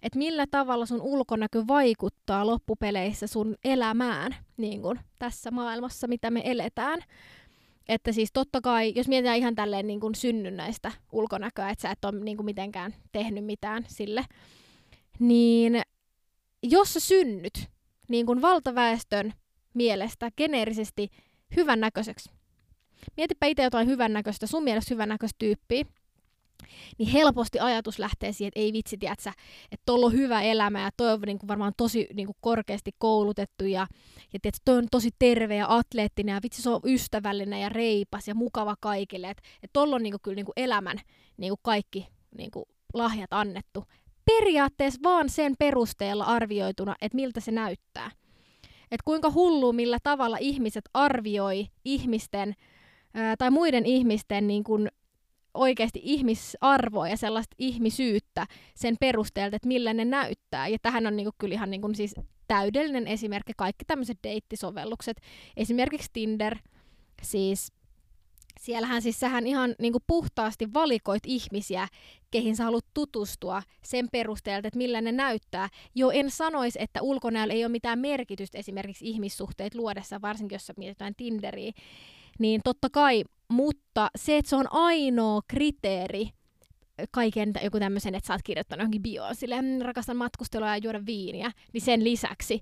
Että 0.03 0.19
millä 0.19 0.47
tavalla 0.51 0.87
sun 0.87 1.03
ulkonäkö 1.03 1.65
vaikuttaa 1.69 2.47
loppupeleissä 2.47 3.27
sun 3.27 3.57
elämään 3.65 4.37
niin 4.57 4.83
kuin 4.83 5.01
tässä 5.19 5.51
maailmassa, 5.51 6.09
mitä 6.09 6.31
me 6.31 6.43
eletään. 6.45 7.01
Että 7.89 8.13
siis 8.13 8.31
totta 8.33 8.61
kai, 8.61 8.93
jos 8.97 9.09
mietitään 9.09 9.39
ihan 9.39 9.55
tälleen 9.55 9.87
niin 9.87 10.01
kuin 10.01 10.15
synnynnäistä 10.15 10.93
ulkonäköä, 11.13 11.71
että 11.71 11.83
sä 11.83 11.91
et 11.91 12.05
ole 12.05 12.21
niin 12.21 12.37
kuin 12.37 12.45
mitenkään 12.45 12.95
tehnyt 13.13 13.45
mitään 13.45 13.85
sille, 13.89 14.25
niin 15.19 15.83
jos 16.63 16.95
sä 16.95 17.01
synnyt 17.01 17.69
niin 18.09 18.27
kuin 18.27 18.43
valtaväestön 18.43 19.33
mielestä 19.75 20.31
geneerisesti 20.37 21.09
hyvännäköiseksi. 21.57 22.31
Mietipä 23.17 23.47
itse 23.47 23.63
jotain 23.63 23.89
hyvännäköistä, 23.89 24.47
sun 24.47 24.65
mielestä 24.65 24.95
hyvännäköistä 24.95 25.37
tyyppiä, 25.39 25.85
niin 26.99 27.09
helposti 27.09 27.59
ajatus 27.61 27.99
lähtee 27.99 28.33
siihen, 28.33 28.49
että 28.49 28.61
ei 28.61 28.73
vitsi, 28.73 28.97
tiedätkö, 28.97 29.31
että 29.73 29.83
tuolla 29.87 30.07
on 30.07 30.13
hyvä 30.13 30.43
elämä 30.43 30.83
ja 30.83 30.91
toi 30.97 31.13
on 31.13 31.21
niin 31.27 31.39
kuin 31.39 31.49
varmaan 31.49 31.73
tosi 31.77 32.09
niin 32.15 32.27
kuin 32.27 32.37
korkeasti 32.41 32.91
koulutettu 32.99 33.65
ja, 33.65 33.87
ja 34.33 34.41
tiedätkö, 34.43 34.63
toi 34.65 34.79
on 34.79 34.87
tosi 34.91 35.11
terve 35.19 35.57
ja 35.57 35.67
atleettinen 35.69 36.35
ja 36.35 36.41
vitsi 36.43 36.63
se 36.63 36.71
on 36.71 36.81
ystävällinen 36.85 37.61
ja 37.61 37.69
reipas 37.69 38.29
ja 38.29 38.35
mukava 38.35 38.77
kaikille. 38.81 39.31
Että 39.31 39.43
et 39.63 39.71
tuolla 39.73 39.97
on 39.97 40.03
niin 40.03 40.13
kuin, 40.13 40.21
kyllä 40.23 40.35
niin 40.35 40.47
kuin 40.47 40.53
elämän 40.57 40.99
niin 41.37 41.51
kuin 41.51 41.61
kaikki 41.63 42.07
niin 42.39 42.51
kuin 42.51 42.65
lahjat 42.95 43.33
annettu. 43.33 43.85
Periaatteessa 44.25 45.01
vaan 45.03 45.29
sen 45.29 45.55
perusteella 45.59 46.25
arvioituna, 46.25 46.97
että 47.01 47.17
miltä 47.17 47.41
se 47.41 47.51
näyttää 47.51 48.11
että 48.91 49.05
kuinka 49.05 49.31
hullu 49.31 49.73
millä 49.73 49.99
tavalla 50.03 50.37
ihmiset 50.41 50.85
arvioi 50.95 51.67
ihmisten 51.85 52.55
ää, 53.15 53.37
tai 53.37 53.51
muiden 53.51 53.87
ihmisten 53.87 54.47
niin 54.47 54.65
kuin 54.65 54.89
oikeasti 55.55 56.01
ihmisarvoa 56.03 57.09
ja 57.09 57.17
sellaista 57.17 57.57
ihmisyyttä 57.59 58.47
sen 58.75 58.97
perusteelta, 59.01 59.57
että 59.57 59.69
millä 59.69 59.95
ne 59.95 60.05
näyttää. 60.05 60.69
Ja 60.69 60.79
tähän 60.83 61.07
on 61.07 61.17
niinku 61.17 61.33
kyllä 61.39 61.55
ihan 61.55 61.71
niinku 61.71 61.95
siis 61.95 62.15
täydellinen 62.49 63.07
esimerkki 63.07 63.53
kaikki 63.57 63.85
tämmöiset 63.85 64.19
deittisovellukset. 64.23 65.21
Esimerkiksi 65.57 66.11
Tinder, 66.13 66.57
siis 67.23 67.73
siellähän 68.61 69.03
siis 69.03 69.21
sähän 69.21 69.47
ihan 69.47 69.75
niin 69.79 69.93
kuin 69.93 70.05
puhtaasti 70.07 70.75
valikoit 70.75 71.23
ihmisiä, 71.27 71.89
keihin 72.31 72.57
sä 72.57 72.65
haluat 72.65 72.87
tutustua 72.95 73.63
sen 73.83 74.09
perusteelta, 74.13 74.69
että 74.69 74.79
millä 74.79 75.01
ne 75.01 75.13
näyttää. 75.13 75.69
Jo 75.95 76.11
en 76.11 76.31
sanoisi, 76.31 76.79
että 76.83 77.03
ulkonäöllä 77.03 77.55
ei 77.55 77.65
ole 77.65 77.73
mitään 77.73 77.99
merkitystä 77.99 78.59
esimerkiksi 78.59 79.09
ihmissuhteet 79.09 79.75
luodessa, 79.75 80.23
varsinkin 80.23 80.55
jos 80.55 80.67
sä 80.67 80.75
mietitään 80.77 81.15
Tinderiä, 81.15 81.73
niin 82.39 82.61
totta 82.65 82.91
kai, 82.91 83.25
mutta 83.49 84.11
se, 84.17 84.37
että 84.37 84.49
se 84.49 84.57
on 84.57 84.73
ainoa 84.73 85.41
kriteeri, 85.49 86.29
kaiken 87.11 87.53
joku 87.63 87.79
tämmöisen, 87.79 88.15
että 88.15 88.27
sä 88.27 88.35
oot 88.35 88.43
kirjoittanut 88.43 88.81
johonkin 88.81 89.03
bioon, 89.03 89.35
silleen 89.35 89.65
mm, 89.65 89.81
rakastan 89.81 90.17
matkustelua 90.17 90.69
ja 90.69 90.77
juoda 90.77 91.07
viiniä, 91.07 91.53
niin 91.73 91.83
sen 91.83 92.05
lisäksi, 92.05 92.61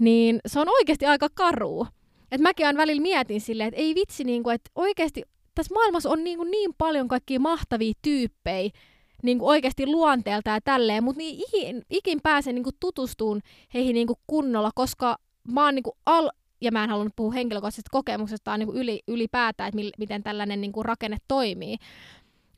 niin 0.00 0.40
se 0.46 0.60
on 0.60 0.68
oikeasti 0.68 1.06
aika 1.06 1.28
karua. 1.34 1.86
Et 2.30 2.40
mäkin 2.40 2.66
aina 2.66 2.76
välillä 2.80 3.02
mietin 3.02 3.40
silleen, 3.40 3.68
että 3.68 3.80
ei 3.80 3.94
vitsi, 3.94 4.24
niin 4.24 4.42
kuin, 4.42 4.54
että 4.54 4.70
oikeasti 4.74 5.22
tässä 5.54 5.74
maailmassa 5.74 6.10
on 6.10 6.24
niin, 6.24 6.38
kuin 6.38 6.50
niin 6.50 6.74
paljon 6.78 7.08
kaikkia 7.08 7.40
mahtavia 7.40 7.92
tyyppejä, 8.02 8.70
niin 9.22 9.38
kuin 9.38 9.48
oikeasti 9.48 9.86
luonteelta 9.86 10.50
ja 10.50 10.60
tälleen, 10.60 11.04
mutta 11.04 11.18
niin 11.18 11.44
ikin, 11.48 11.82
ikin 11.90 12.20
pääse 12.22 12.52
niin 12.52 12.64
kuin 12.64 12.76
tutustuun 12.80 13.40
heihin 13.74 13.94
niin 13.94 14.06
kuin 14.06 14.18
kunnolla, 14.26 14.70
koska 14.74 15.16
mä 15.52 15.64
oon 15.64 15.74
niin 15.74 15.82
kuin 15.82 15.96
al- 16.06 16.30
ja 16.60 16.72
mä 16.72 16.84
en 16.84 16.90
halunnut 16.90 17.16
puhua 17.16 17.32
henkilökohtaisesta 17.32 17.88
kokemuksesta 17.90 18.58
niin 18.58 18.66
kuin 18.66 18.78
yli, 18.78 19.02
ylipäätään, 19.08 19.68
että 19.68 19.76
mi- 19.76 19.92
miten 19.98 20.22
tällainen 20.22 20.60
niin 20.60 20.72
kuin 20.72 20.84
rakenne 20.84 21.16
toimii. 21.28 21.76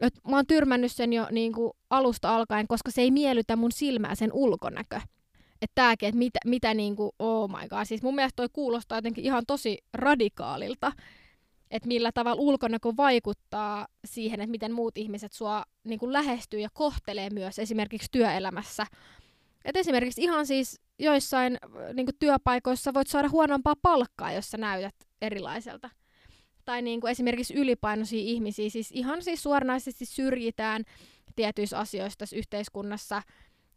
Et 0.00 0.14
mä 0.28 0.37
oon 0.37 0.46
tyrmännyt 0.46 0.92
sen 0.92 1.12
jo 1.12 1.26
niin 1.30 1.52
kuin 1.52 1.73
alusta 1.90 2.37
alkaen, 2.37 2.66
koska 2.66 2.90
se 2.90 3.00
ei 3.02 3.11
miellytä 3.11 3.56
mun 3.56 3.73
silmää 3.73 4.14
sen 4.14 4.32
ulkonäkö 4.32 5.00
että 5.62 5.75
tääkin, 5.75 6.08
että 6.08 6.18
mitä, 6.18 6.38
mitä 6.46 6.75
niinku, 6.75 7.14
oh 7.18 7.48
my 7.48 7.68
god, 7.68 7.84
siis 7.84 8.02
mun 8.02 8.14
mielestä 8.14 8.36
toi 8.36 8.48
kuulostaa 8.52 8.98
jotenkin 8.98 9.25
ihan 9.25 9.42
tosi 9.46 9.78
radikaalilta, 9.94 10.92
että 11.70 11.88
millä 11.88 12.12
tavalla 12.12 12.42
ulkonäkö 12.42 12.92
vaikuttaa 12.96 13.86
siihen, 14.04 14.40
että 14.40 14.50
miten 14.50 14.72
muut 14.72 14.98
ihmiset 14.98 15.32
sua 15.32 15.64
niinku 15.84 16.12
lähestyy 16.12 16.60
ja 16.60 16.68
kohtelee 16.72 17.30
myös 17.30 17.58
esimerkiksi 17.58 18.08
työelämässä. 18.12 18.86
Et 19.64 19.76
esimerkiksi 19.76 20.22
ihan 20.22 20.46
siis 20.46 20.80
joissain 20.98 21.58
niinku 21.94 22.12
työpaikoissa 22.18 22.94
voit 22.94 23.08
saada 23.08 23.28
huonompaa 23.28 23.75
palkkaa, 23.82 24.32
jos 24.32 24.50
sä 24.50 24.56
näytät 24.58 24.94
erilaiselta. 25.22 25.90
Tai 26.64 26.82
niinku 26.82 27.06
esimerkiksi 27.06 27.54
ylipainoisia 27.54 28.20
ihmisiä, 28.20 28.70
siis 28.70 28.92
ihan 28.92 29.22
siis 29.22 29.42
suoranaisesti 29.42 30.04
syrjitään 30.04 30.84
tietyissä 31.36 31.78
asioissa 31.78 32.18
tässä 32.18 32.36
yhteiskunnassa– 32.36 33.22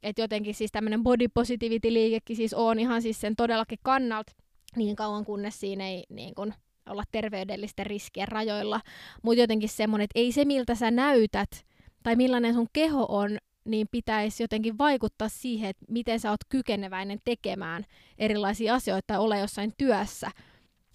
että 0.04 0.22
jotenkin 0.22 0.56
siis 0.56 0.72
tämmöinen 0.72 1.04
body 1.04 1.28
positivity-liikekin 1.28 2.36
siis 2.36 2.54
on 2.54 2.80
ihan 2.80 3.02
siis 3.02 3.22
sen 3.22 3.36
todellakin 3.36 3.80
kannalta 3.84 4.34
niin 4.76 4.96
kauan 4.96 5.26
kunnes 5.26 5.60
siinä 5.60 5.88
ei 5.88 6.04
niin 6.10 6.36
kun, 6.36 6.54
olla 6.90 7.04
terveydellisten 7.12 7.86
riskien 7.86 8.28
rajoilla, 8.28 8.82
mutta 9.24 9.42
jotenkin 9.42 9.70
semmoinen, 9.70 10.04
että 10.04 10.20
ei 10.20 10.32
se 10.32 10.46
miltä 10.46 10.76
sä 10.76 10.92
näytät 10.92 11.66
tai 12.04 12.16
millainen 12.16 12.54
sun 12.54 12.68
keho 12.74 13.06
on, 13.10 13.38
niin 13.66 13.88
pitäisi 13.92 14.44
jotenkin 14.44 14.78
vaikuttaa 14.78 15.30
siihen, 15.30 15.70
että 15.70 15.86
miten 15.90 16.20
sä 16.20 16.30
oot 16.30 16.40
kykeneväinen 16.50 17.20
tekemään 17.24 17.86
erilaisia 18.18 18.76
asioita 18.76 19.04
tai 19.08 19.18
ole 19.18 19.40
jossain 19.40 19.74
työssä. 19.78 20.32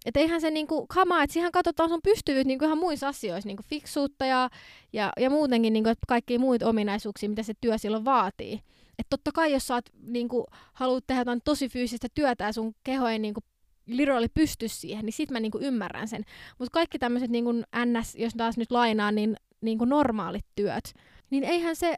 Että 0.06 0.20
eihän 0.20 0.40
se 0.40 0.50
niinku, 0.50 0.86
kamaa, 0.86 1.22
että 1.22 1.32
siihen 1.32 1.52
katsotaan 1.52 1.88
sun 1.88 2.00
pystyvyys 2.04 2.46
niinku 2.46 2.64
ihan 2.64 2.78
muissa 2.78 3.08
asioissa, 3.08 3.48
niinku 3.48 3.62
fiksuutta 3.68 4.26
ja, 4.26 4.50
ja, 4.92 5.12
ja 5.20 5.30
muutenkin 5.30 5.72
niinku, 5.72 5.90
että 5.90 6.04
kaikkia 6.08 6.38
muita 6.38 6.68
ominaisuuksia, 6.68 7.28
mitä 7.28 7.42
se 7.42 7.52
työ 7.60 7.78
silloin 7.78 8.04
vaatii. 8.04 8.60
Että 8.98 9.10
totta 9.10 9.32
kai, 9.32 9.52
jos 9.52 9.66
sä 9.66 9.74
oot, 9.74 9.90
niinku, 10.02 10.46
haluat 10.72 11.04
tehdä 11.06 11.20
jotain 11.20 11.40
tosi 11.44 11.68
fyysistä 11.68 12.08
työtä 12.14 12.44
ja 12.44 12.52
sun 12.52 12.74
keho 12.84 13.08
ei 13.08 13.18
niinku, 13.18 13.40
literally 13.86 14.28
pysty 14.34 14.68
siihen, 14.68 15.04
niin 15.04 15.12
sit 15.12 15.30
mä 15.30 15.40
niinku 15.40 15.58
ymmärrän 15.58 16.08
sen. 16.08 16.24
Mutta 16.58 16.70
kaikki 16.72 16.98
tämmöiset 16.98 17.30
niinku 17.30 17.52
ns, 17.52 18.14
jos 18.14 18.32
taas 18.36 18.56
nyt 18.56 18.70
lainaan, 18.70 19.14
niin 19.14 19.36
niinku 19.60 19.84
normaalit 19.84 20.46
työt, 20.54 20.94
niin 21.30 21.44
eihän 21.44 21.76
se 21.76 21.96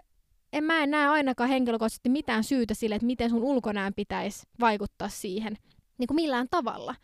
en 0.53 0.65
mä 0.65 0.83
en 0.83 0.91
näe 0.91 1.09
ainakaan 1.09 1.51
henkilökohtaisesti 1.51 2.09
mitään 2.09 2.45
syytä 2.45 2.75
sille, 2.75 2.95
että 2.95 3.07
miten 3.07 3.31
sun 3.31 3.43
ulkonäön 3.43 3.95
pitäisi 3.95 4.47
vaikuttaa 4.61 5.09
siihen 5.09 5.59
niin 5.99 6.07
kuin 6.07 6.15
millään 6.15 6.47
tavalla. 6.51 6.95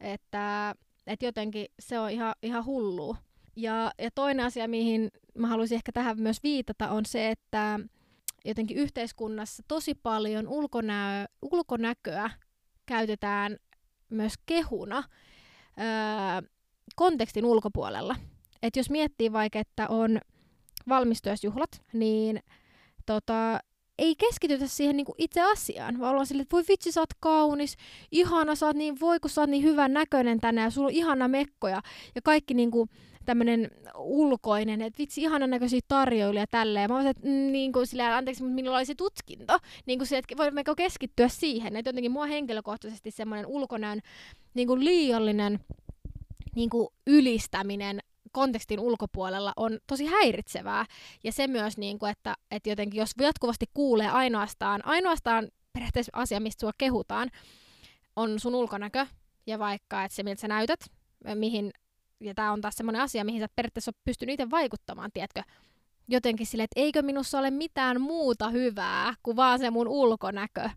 Että, 0.00 0.74
että 1.06 1.24
jotenkin 1.24 1.66
se 1.78 1.98
on 1.98 2.10
ihan, 2.10 2.34
ihan 2.42 2.64
hullua. 2.64 3.16
Ja, 3.56 3.92
ja 3.98 4.10
toinen 4.10 4.46
asia, 4.46 4.68
mihin 4.68 5.10
mä 5.38 5.46
haluaisin 5.46 5.76
ehkä 5.76 5.92
tähän 5.92 6.20
myös 6.20 6.42
viitata, 6.42 6.90
on 6.90 7.06
se, 7.06 7.30
että 7.30 7.80
jotenkin 8.44 8.76
yhteiskunnassa 8.76 9.62
tosi 9.68 9.94
paljon 9.94 10.48
ulkonäö, 10.48 11.24
ulkonäköä 11.42 12.30
käytetään 12.86 13.56
myös 14.10 14.34
kehuna 14.46 15.02
öö, 15.78 16.48
kontekstin 16.96 17.44
ulkopuolella. 17.44 18.16
Et 18.62 18.76
jos 18.76 18.90
miettii 18.90 19.32
vaikka, 19.32 19.58
että 19.58 19.88
on 19.88 20.20
valmistujaisjuhlat, 20.88 21.82
niin 21.92 22.40
tota, 23.06 23.60
ei 23.98 24.16
keskitytä 24.16 24.66
siihen 24.66 24.96
niinku 24.96 25.14
itse 25.18 25.40
asiaan, 25.52 25.98
vaan 25.98 26.10
ollaan 26.10 26.26
silleen, 26.26 26.42
että 26.42 26.56
voi 26.56 26.64
vitsi, 26.68 26.92
sä 26.92 27.00
oot 27.00 27.14
kaunis, 27.20 27.76
ihana, 28.10 28.54
sä 28.54 28.66
oot 28.66 28.76
niin, 28.76 29.00
voi 29.00 29.20
kun 29.20 29.30
sä 29.30 29.40
oot 29.40 29.50
niin 29.50 29.62
hyvän 29.62 29.92
näköinen 29.92 30.40
tänään, 30.40 30.66
ja 30.66 30.70
sulla 30.70 30.88
on 30.88 30.94
ihana 30.94 31.28
mekkoja, 31.28 31.82
ja 32.14 32.22
kaikki 32.22 32.54
niinku 32.54 32.88
tämmönen 33.24 33.70
ulkoinen, 33.98 34.82
että 34.82 34.98
vitsi, 34.98 35.22
ihana 35.22 35.46
näköisiä 35.46 35.80
tarjoiluja 35.88 36.46
tälleen. 36.50 36.90
Mä 36.90 36.96
olisin, 36.96 37.10
että 37.10 37.28
niin 37.28 37.72
kuin 37.72 37.86
sillä, 37.86 38.16
anteeksi, 38.16 38.42
mutta 38.42 38.54
minulla 38.54 38.76
oli 38.76 38.86
se 38.86 38.94
tutkinto. 38.94 39.58
Niin 39.86 39.98
kuin 39.98 40.06
se, 40.06 40.18
että 40.18 40.36
voimmeko 40.36 40.74
keskittyä 40.74 41.28
siihen. 41.28 41.76
Että 41.76 41.88
jotenkin 41.88 42.12
mua 42.12 42.26
henkilökohtaisesti 42.26 43.10
semmoinen 43.10 43.46
ulkonäön 43.46 44.00
niin 44.54 44.68
kuin 44.68 44.84
liiallinen 44.84 45.60
niin 46.56 46.70
kuin 46.70 46.88
ylistäminen 47.06 48.00
kontekstin 48.32 48.80
ulkopuolella 48.80 49.52
on 49.56 49.78
tosi 49.86 50.06
häiritsevää. 50.06 50.86
Ja 51.24 51.32
se 51.32 51.46
myös, 51.46 51.78
niin 51.78 51.98
kuin, 51.98 52.10
että, 52.10 52.34
että 52.50 52.68
jotenkin 52.68 52.98
jos 52.98 53.10
jatkuvasti 53.20 53.66
kuulee 53.74 54.08
ainoastaan, 54.08 54.86
ainoastaan 54.86 55.48
periaatteessa 55.72 56.12
asia, 56.12 56.40
mistä 56.40 56.60
sua 56.60 56.72
kehutaan, 56.78 57.30
on 58.16 58.40
sun 58.40 58.54
ulkonäkö 58.54 59.06
ja 59.46 59.58
vaikka, 59.58 60.04
että 60.04 60.14
se 60.16 60.22
miltä 60.22 60.40
sä 60.40 60.48
näytät, 60.48 60.80
mihin, 61.34 61.72
ja 62.24 62.34
tämä 62.34 62.52
on 62.52 62.60
taas 62.60 62.74
semmoinen 62.74 63.02
asia, 63.02 63.24
mihin 63.24 63.40
sä 63.40 63.48
periaatteessa 63.56 63.90
on 63.90 64.00
pystynyt 64.04 64.32
itse 64.32 64.50
vaikuttamaan, 64.50 65.10
tiedätkö, 65.12 65.42
jotenkin 66.08 66.46
sille, 66.46 66.62
että 66.62 66.80
eikö 66.80 67.02
minussa 67.02 67.38
ole 67.38 67.50
mitään 67.50 68.00
muuta 68.00 68.48
hyvää 68.48 69.14
kuin 69.22 69.36
vaan 69.36 69.58
se 69.58 69.70
mun 69.70 69.88
ulkonäkö. 69.88 70.70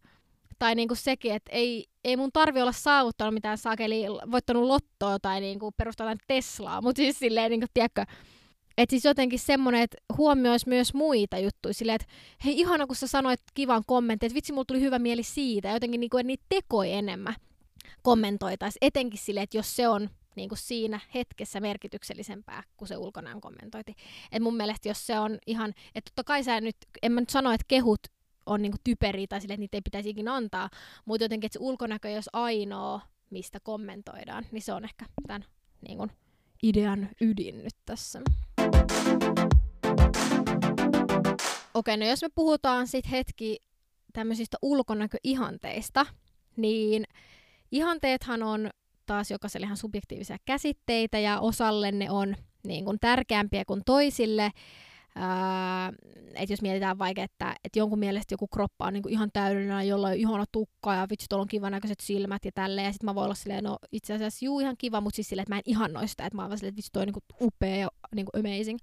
Tai 0.60 0.75
niinku 0.75 0.96
sekin, 0.96 1.34
että 1.34 1.51
ei, 1.51 1.86
ei 2.04 2.18
mun 2.18 2.32
tarvi 2.34 2.62
olla 2.62 2.72
saavuttanut 2.72 3.34
mitään 3.34 3.58
sakeli, 3.58 4.04
voittanut 4.32 4.63
lottoa 4.63 5.20
tai 5.20 5.39
niinku 5.42 5.72
perustaa 5.72 6.16
Teslaa, 6.27 6.82
mutta 6.82 7.00
siis 7.00 7.20
silleen, 7.20 7.51
niinku, 7.51 7.66
tiedätkö, 7.74 8.06
että 8.78 8.91
siis 8.93 9.06
jotenkin 9.06 9.39
semmoinen, 9.39 9.82
että 9.82 9.98
huomioisi 10.17 10.69
myös 10.69 10.93
muita 10.93 11.38
juttuja. 11.38 11.74
Silleen, 11.74 11.95
että 11.95 12.08
hei 12.45 12.60
ihana 12.60 12.88
kun 12.88 12.95
sä 12.95 13.08
sanoit 13.08 13.39
kivan 13.54 13.84
kommentin, 13.88 14.28
että 14.28 14.36
vitsi 14.36 14.54
mulla 14.54 14.65
tuli 14.65 14.82
hyvä 14.82 15.00
mieli 15.00 15.24
siitä, 15.24 15.69
jotenkin 15.69 16.00
niinku, 16.00 16.17
että 16.17 16.28
niitä 16.28 16.45
tekoi 16.50 16.93
enemmän 16.93 17.36
kommentoitaisiin, 18.02 18.88
etenkin 18.88 19.19
silleen, 19.19 19.43
että 19.43 19.58
jos 19.58 19.76
se 19.76 19.88
on 19.88 20.10
niin 20.38 20.50
kuin 20.50 20.60
siinä 20.60 21.00
hetkessä 21.13 21.60
merkityksellisempää 21.60 22.63
kuin 22.78 22.88
se 22.88 22.97
ulkonäön 22.97 23.41
kommentointi. 23.41 23.95
Et 24.32 24.43
mun 24.43 24.58
mielestä 24.58 24.89
jos 24.89 25.08
se 25.08 25.19
on 25.19 25.38
ihan, 25.47 25.73
että 25.95 26.12
totta 26.12 26.23
kai 26.23 26.43
sä 26.43 26.62
nyt, 26.62 26.78
en 27.02 27.12
mä 27.12 27.19
nyt 27.19 27.30
sano, 27.30 27.52
että 27.52 27.65
kehut 27.67 28.00
on 28.45 28.62
niinku 28.62 28.78
typeriä 28.84 29.28
tai 29.30 29.41
sille, 29.41 29.54
että 29.54 29.62
niitä 29.62 29.78
ei 29.78 29.82
pitäisi 29.82 30.10
ikinä 30.10 30.36
antaa, 30.36 30.69
mutta 31.06 31.23
jotenkin, 31.23 31.47
että 31.47 31.60
se 31.60 31.63
ulkonäkö, 31.63 32.10
jos 32.10 32.30
ainoa, 32.34 33.02
mistä 33.30 33.60
kommentoidaan, 33.60 34.45
niin 34.52 34.62
se 34.62 34.73
on 34.73 34.84
ehkä 34.84 35.06
tämän 35.28 35.45
niinku, 35.88 36.08
idean 36.63 37.10
ydin 37.21 37.63
nyt 37.63 37.76
tässä. 37.86 38.21
Okei, 41.73 41.97
no 41.97 42.06
jos 42.06 42.21
me 42.21 42.30
puhutaan 42.36 42.88
sitten 42.88 43.12
hetki 43.12 43.60
tämmöisistä 44.13 44.58
ulkonäköihanteista, 44.62 46.06
niin 46.58 47.04
ihanteethan 47.71 48.43
on 48.43 48.69
taas 49.08 49.32
jokaiselle 49.32 49.65
ihan 49.65 49.78
subjektiivisia 49.78 50.38
käsitteitä 50.46 51.20
ja 51.20 51.39
osalle 51.39 51.91
ne 51.91 52.12
on 52.12 52.36
niin 52.67 52.86
kuin 52.86 52.98
tärkeämpiä 53.02 53.65
kuin 53.65 53.82
toisille. 53.86 54.52
Öö, 55.17 55.24
että 56.36 56.54
jos 56.54 56.62
mietitään 56.62 56.98
vaikka, 56.98 57.24
että, 57.24 57.56
että 57.63 57.80
jonkun 57.80 58.00
mielestä 58.00 58.34
joku 58.34 58.48
kroppa 58.48 58.86
on 58.86 58.93
niinku 58.93 59.10
ihan 59.10 59.30
täydellinen, 59.34 59.88
jolla 59.88 60.08
on 60.08 60.13
ihana 60.13 60.46
tukka 60.52 60.96
ja 60.96 61.08
vitsi, 61.10 61.26
tuolla 61.30 61.41
on 61.41 61.48
kivan 61.48 61.72
näköiset 61.72 62.00
silmät 62.00 62.46
ja 62.46 62.52
tälleen. 62.52 62.86
Ja 62.86 62.91
sitten 62.91 63.06
mä 63.06 63.15
voin 63.15 63.26
olla 63.26 63.36
silleen, 63.36 63.63
no 63.63 63.78
itse 63.91 64.13
asiassa 64.13 64.46
juu 64.46 64.60
ihan 64.60 64.76
kiva, 64.78 65.02
mutta 65.02 65.15
siis 65.15 65.30
silleen, 65.30 65.43
että 65.43 65.54
mä 65.54 65.58
en 65.58 65.63
ihannoi 65.65 66.08
sitä, 66.08 66.26
että 66.26 66.36
mä 66.36 66.41
oon 66.41 66.50
vaan 66.50 66.58
silleen, 66.58 66.70
että 66.70 66.78
vitsi, 66.78 66.91
toi 66.93 67.02
on 67.02 67.08
niinku 67.08 67.24
upea 67.41 67.76
ja 67.76 67.89
niinku 68.15 68.32
amazing. 68.38 68.80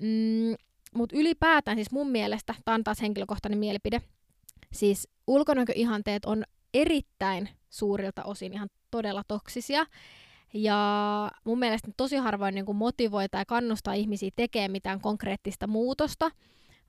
Mm, 0.00 0.54
mutta 0.94 1.16
ylipäätään 1.16 1.76
siis 1.76 1.90
mun 1.90 2.10
mielestä, 2.10 2.54
tämä 2.64 2.74
on 2.74 2.84
taas 2.84 3.00
henkilökohtainen 3.00 3.58
mielipide, 3.58 4.02
siis 4.72 5.08
ulkonäköihanteet 5.26 6.24
on 6.24 6.44
erittäin 6.74 7.48
suurilta 7.70 8.24
osin 8.24 8.52
ihan 8.52 8.68
todella 8.92 9.22
toksisia. 9.28 9.86
Ja 10.54 11.30
mun 11.44 11.58
mielestä 11.58 11.90
tosi 11.96 12.16
harvoin 12.16 12.54
niin 12.54 12.76
motivoi 12.76 13.28
tai 13.28 13.44
kannustaa 13.48 13.94
ihmisiä 13.94 14.30
tekemään 14.36 14.70
mitään 14.70 15.00
konkreettista 15.00 15.66
muutosta, 15.66 16.30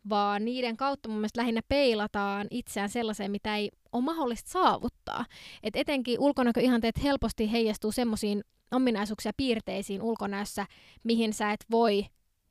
vaan 0.10 0.46
niiden 0.46 0.78
kautta 0.78 1.10
mun 1.10 1.18
mielestä 1.18 1.42
lähinnä 1.42 1.62
peilataan 1.68 2.48
itseään 2.52 2.90
sellaiseen, 2.90 3.32
mitä 3.32 3.56
ei 3.56 3.72
ole 3.92 4.04
mahdollista 4.04 4.52
saavuttaa. 4.52 5.26
Et 5.64 5.76
etenkin 5.76 6.20
ulkonäköihanteet 6.20 7.04
helposti 7.04 7.52
heijastuu 7.52 7.92
semmoisiin 7.92 8.44
ominaisuuksia 8.72 9.32
piirteisiin 9.38 10.02
ulkonäössä, 10.02 10.66
mihin 11.04 11.34
sä 11.34 11.52
et 11.52 11.66
voi 11.72 12.06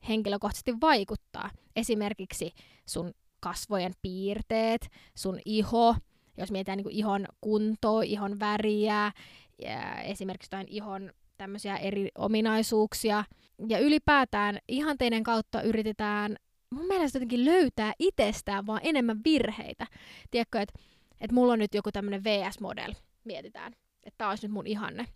henkilökohtaisesti 0.08 0.80
vaikuttaa. 0.80 1.50
Esimerkiksi 1.76 2.52
sun 2.86 3.14
kasvojen 3.40 3.92
piirteet, 4.02 4.88
sun 5.14 5.38
iho, 5.44 5.94
jos 6.36 6.50
mietitään 6.50 6.78
niin 6.78 6.90
ihon 6.90 7.26
kuntoa, 7.40 8.02
ihon 8.02 8.40
väriä, 8.40 9.12
ja 9.58 10.00
esimerkiksi 10.00 10.46
jotain 10.46 10.68
ihon 10.68 11.12
tämmöisiä 11.38 11.76
eri 11.76 12.08
ominaisuuksia. 12.14 13.24
Ja 13.68 13.78
ylipäätään 13.78 14.58
ihanteiden 14.68 15.22
kautta 15.22 15.62
yritetään 15.62 16.36
mun 16.72 16.86
mielestä 16.86 17.16
jotenkin 17.16 17.44
löytää 17.44 17.92
itsestään 17.98 18.66
vaan 18.66 18.80
enemmän 18.82 19.20
virheitä. 19.24 19.86
Tiedätkö, 20.30 20.60
että 20.60 20.80
et 21.20 21.32
mulla 21.32 21.52
on 21.52 21.58
nyt 21.58 21.74
joku 21.74 21.92
tämmöinen 21.92 22.24
VS-model, 22.24 22.94
mietitään, 23.24 23.72
että 24.04 24.18
tää 24.18 24.28
olisi 24.28 24.46
nyt 24.46 24.52
mun 24.52 24.66
ihanne, 24.66 25.06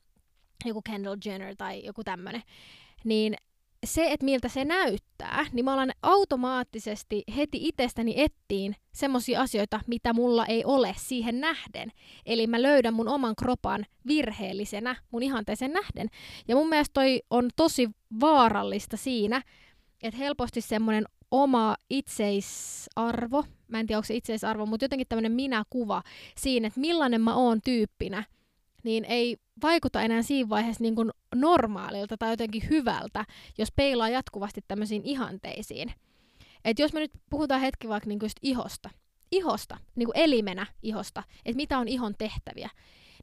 joku 0.65 0.83
Kendall 0.83 1.17
Jenner 1.25 1.55
tai 1.59 1.85
joku 1.85 2.05
tämmöinen, 2.05 2.43
niin 3.05 3.35
se, 3.85 4.13
että 4.13 4.25
miltä 4.25 4.49
se 4.49 4.65
näyttää, 4.65 5.47
niin 5.53 5.65
mä 5.65 5.73
alan 5.73 5.93
automaattisesti 6.03 7.23
heti 7.37 7.69
itsestäni 7.69 8.15
ettiin 8.17 8.77
semmoisia 8.93 9.41
asioita, 9.41 9.81
mitä 9.87 10.13
mulla 10.13 10.47
ei 10.47 10.65
ole 10.65 10.95
siihen 10.99 11.41
nähden. 11.41 11.93
Eli 12.27 12.47
mä 12.47 12.63
löydän 12.63 12.95
mun 12.95 13.09
oman 13.09 13.37
kropan 13.37 13.87
virheellisenä 14.07 14.97
mun 15.11 15.23
ihanteeseen 15.23 15.73
nähden. 15.73 16.09
Ja 16.49 16.57
mun 16.57 16.69
mielestä 16.69 16.93
toi 16.93 17.23
on 17.31 17.51
tosi 17.57 17.91
vaarallista 18.21 18.97
siinä, 18.97 19.43
että 20.03 20.19
helposti 20.19 20.61
semmoinen 20.61 21.05
oma 21.31 21.77
itseisarvo, 21.91 23.45
mä 23.69 23.81
en 23.81 23.87
tiedä 23.87 23.99
onko 23.99 24.07
se 24.07 24.15
itseisarvo, 24.15 24.67
mutta 24.67 24.85
jotenkin 24.85 25.07
tämmöinen 25.09 25.33
minäkuva 25.33 26.03
siinä, 26.39 26.67
että 26.67 26.81
millainen 26.81 27.21
mä 27.21 27.35
oon 27.35 27.61
tyyppinä, 27.65 28.25
niin 28.85 29.05
ei 29.05 29.37
vaikuta 29.63 30.03
enää 30.03 30.23
siinä 30.23 30.49
vaiheessa 30.49 30.83
niin 30.83 30.95
kuin 30.95 31.11
normaalilta 31.41 32.17
tai 32.17 32.31
jotenkin 32.31 32.71
hyvältä, 32.71 33.25
jos 33.59 33.73
peilaa 33.77 34.09
jatkuvasti 34.09 34.61
tämmöisiin 34.69 35.03
ihanteisiin. 35.05 35.93
Et 36.65 36.79
jos 36.79 36.93
me 36.93 37.01
nyt 37.01 37.13
puhutaan 37.31 37.61
hetki 37.61 37.89
vaikka 37.89 38.09
niin 38.09 38.19
just 38.23 38.37
ihosta, 38.43 38.91
ihosta, 39.33 39.79
niin 39.97 40.07
kuin 40.07 40.19
elimenä 40.19 40.67
ihosta, 40.83 41.23
että 41.45 41.57
mitä 41.57 41.79
on 41.79 41.89
ihon 41.89 42.15
tehtäviä, 42.19 42.71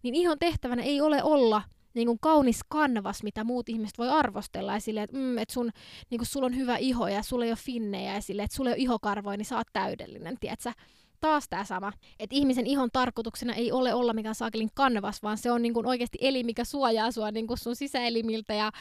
niin 0.03 0.15
ihon 0.15 0.39
tehtävänä 0.39 0.83
ei 0.83 1.01
ole 1.01 1.23
olla 1.23 1.61
niin 1.93 2.07
kuin 2.07 2.19
kaunis 2.19 2.59
kanvas, 2.69 3.23
mitä 3.23 3.43
muut 3.43 3.69
ihmiset 3.69 3.97
voi 3.97 4.09
arvostella, 4.09 4.73
ja 4.73 4.79
silleen, 4.79 5.03
että 5.03 5.17
mm, 5.17 5.37
et 5.37 5.49
sun, 5.49 5.71
niin 6.09 6.19
kuin 6.19 6.27
sulla 6.27 6.45
on 6.45 6.55
hyvä 6.55 6.77
iho, 6.77 7.07
ja 7.07 7.23
sulla 7.23 7.45
ei 7.45 7.51
ole 7.51 7.57
finnejä, 7.57 8.13
ja 8.13 8.21
silleen, 8.21 8.43
että 8.43 8.55
sulla 8.55 8.69
ei 8.69 8.73
ole 8.73 8.83
ihokarvoja, 8.83 9.37
niin 9.37 9.45
sä 9.45 9.57
oot 9.57 9.67
täydellinen, 9.73 10.37
tiedätkö? 10.39 10.71
Taas 11.23 11.49
tämä 11.49 11.63
sama, 11.63 11.91
että 12.19 12.35
ihmisen 12.35 12.67
ihon 12.67 12.89
tarkoituksena 12.93 13.53
ei 13.53 13.71
ole 13.71 13.93
olla 13.93 14.13
mikään 14.13 14.35
saakelin 14.35 14.69
kanvas, 14.73 15.23
vaan 15.23 15.37
se 15.37 15.51
on 15.51 15.61
niin 15.61 15.73
kuin 15.73 15.85
oikeasti 15.85 16.17
eli, 16.21 16.43
mikä 16.43 16.63
suojaa 16.63 17.11
sua 17.11 17.31
niin 17.31 17.47
kuin 17.47 17.57
sun 17.57 17.75
sisäelimiltä 17.75 18.53
ja, 18.53 18.71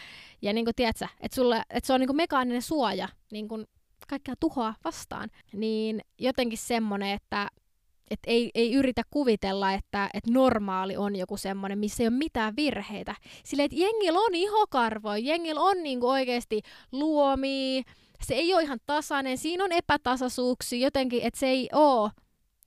ja 0.43 0.53
niin 0.53 0.67
tiedätkö, 0.77 1.07
että, 1.21 1.35
sulle, 1.35 1.63
että 1.71 1.87
se 1.87 1.93
on 1.93 2.01
niin 2.01 2.09
kuin 2.09 2.17
mekaaninen 2.17 2.63
suoja 2.63 3.09
niin 3.33 3.49
kuin 3.49 3.67
kaikkea 4.09 4.35
tuhoa 4.41 4.75
vastaan. 4.85 5.31
Niin 5.53 6.01
jotenkin 6.19 6.59
semmoinen, 6.59 7.11
että 7.11 7.49
et 8.11 8.21
ei, 8.27 8.51
ei 8.55 8.75
yritä 8.75 9.03
kuvitella, 9.11 9.73
että, 9.73 10.11
että 10.15 10.31
normaali 10.31 10.97
on 10.97 11.17
joku 11.17 11.37
semmoinen, 11.37 11.79
missä 11.79 12.03
ei 12.03 12.07
ole 12.07 12.17
mitään 12.17 12.57
virheitä. 12.57 13.15
Sillä 13.45 13.65
että 13.65 13.77
jengillä 13.77 14.19
on 14.19 14.35
ihokarvoja, 14.35 15.19
jengillä 15.19 15.61
on 15.61 15.83
niinku 15.83 16.09
oikeasti 16.09 16.61
luomia, 16.93 17.83
se 18.23 18.35
ei 18.35 18.55
ole 18.55 18.63
ihan 18.63 18.79
tasainen, 18.87 19.39
siinä 19.39 19.65
on 19.65 19.73
epätasaisuuksia 19.73 20.79
jotenkin, 20.79 21.23
että 21.23 21.41
se 21.41 21.47
ei 21.47 21.69
ole 21.73 22.11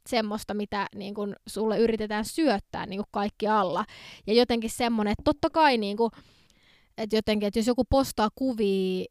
semmoista, 0.10 0.54
mitä 0.54 0.88
niin 0.96 1.14
kun, 1.14 1.36
sulle 1.48 1.80
yritetään 1.80 2.26
syöttää 2.26 2.86
niin 2.86 3.04
kaikki 3.12 3.48
alla. 3.48 3.86
Ja 4.28 4.34
jotenkin 4.34 4.70
semmoinen, 4.70 5.12
että 5.12 5.24
totta 5.24 5.50
kai 5.50 5.78
niin 5.78 5.98
kun, 5.98 6.12
että 6.98 7.16
jotenkin, 7.16 7.48
että 7.48 7.60
jos 7.60 7.68
joku 7.68 7.84
postaa 7.90 8.30
kuvia 8.36 9.06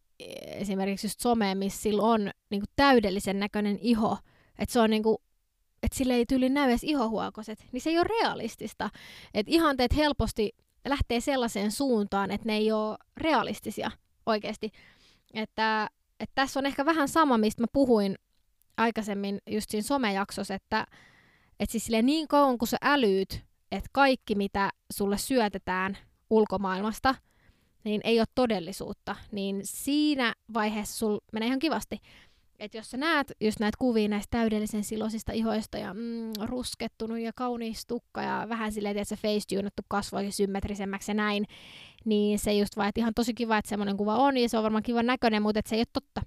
esimerkiksi 0.44 1.06
just 1.06 1.20
someen, 1.20 1.58
missä 1.58 1.82
sillä 1.82 2.02
on 2.02 2.30
niin 2.50 2.62
täydellisen 2.76 3.38
näköinen 3.40 3.78
iho, 3.80 4.18
että 4.58 4.72
se 4.72 4.80
on 4.80 4.90
niin 4.90 5.02
kuin, 5.02 5.16
että 5.82 5.98
sille 5.98 6.14
ei 6.14 6.26
tyyli 6.26 6.48
näy 6.48 6.68
edes 6.68 6.84
ihohuokoset, 6.84 7.64
niin 7.72 7.80
se 7.80 7.90
ei 7.90 7.98
ole 7.98 8.06
realistista. 8.22 8.90
Että 9.34 9.52
ihanteet 9.52 9.96
helposti 9.96 10.52
lähtee 10.88 11.20
sellaiseen 11.20 11.72
suuntaan, 11.72 12.30
että 12.30 12.46
ne 12.46 12.56
ei 12.56 12.72
ole 12.72 12.96
realistisia 13.16 13.90
oikeasti. 14.26 14.70
Että, 15.34 15.90
että 16.20 16.32
tässä 16.34 16.60
on 16.60 16.66
ehkä 16.66 16.86
vähän 16.86 17.08
sama, 17.08 17.38
mistä 17.38 17.62
mä 17.62 17.66
puhuin 17.72 18.14
aikaisemmin 18.76 19.38
just 19.50 19.70
siinä 19.70 19.82
somejaksossa, 19.82 20.54
että, 20.54 20.86
että 21.60 21.72
siis 21.72 21.88
niin 22.02 22.28
kauan 22.28 22.58
kun 22.58 22.68
sä 22.68 22.76
älyyt, 22.82 23.44
että 23.72 23.90
kaikki 23.92 24.34
mitä 24.34 24.70
sulle 24.92 25.18
syötetään 25.18 25.98
ulkomaailmasta, 26.30 27.14
niin 27.84 28.00
ei 28.04 28.20
ole 28.20 28.26
todellisuutta, 28.34 29.16
niin 29.32 29.60
siinä 29.64 30.34
vaiheessa 30.54 30.96
sul 30.96 31.18
menee 31.32 31.46
ihan 31.46 31.58
kivasti 31.58 32.00
että 32.58 32.78
jos 32.78 32.90
sä 32.90 32.96
näet 32.96 33.32
just 33.40 33.60
näitä 33.60 33.76
kuvia 33.78 34.08
näistä 34.08 34.38
täydellisen 34.38 34.84
silosista 34.84 35.32
ihoista 35.32 35.78
ja 35.78 35.94
mm, 35.94 36.32
ruskettunut 36.44 37.18
ja 37.18 37.32
kaunis 37.36 37.86
tukka 37.86 38.22
ja 38.22 38.46
vähän 38.48 38.72
silleen, 38.72 38.96
että 38.96 39.16
se 39.16 39.16
face 39.16 39.70
kasvoi 39.88 40.30
symmetrisemmäksi 40.30 41.10
ja 41.10 41.14
näin, 41.14 41.44
niin 42.04 42.38
se 42.38 42.52
just 42.52 42.76
vaan, 42.76 42.88
että 42.88 43.00
ihan 43.00 43.14
tosi 43.14 43.34
kiva, 43.34 43.58
että 43.58 43.68
semmoinen 43.68 43.96
kuva 43.96 44.16
on 44.16 44.36
ja 44.36 44.48
se 44.48 44.56
on 44.56 44.62
varmaan 44.62 44.82
kivan 44.82 45.06
näköinen, 45.06 45.42
mutta 45.42 45.60
se 45.66 45.76
ei 45.76 45.80
ole 45.80 45.86
totta. 45.92 46.22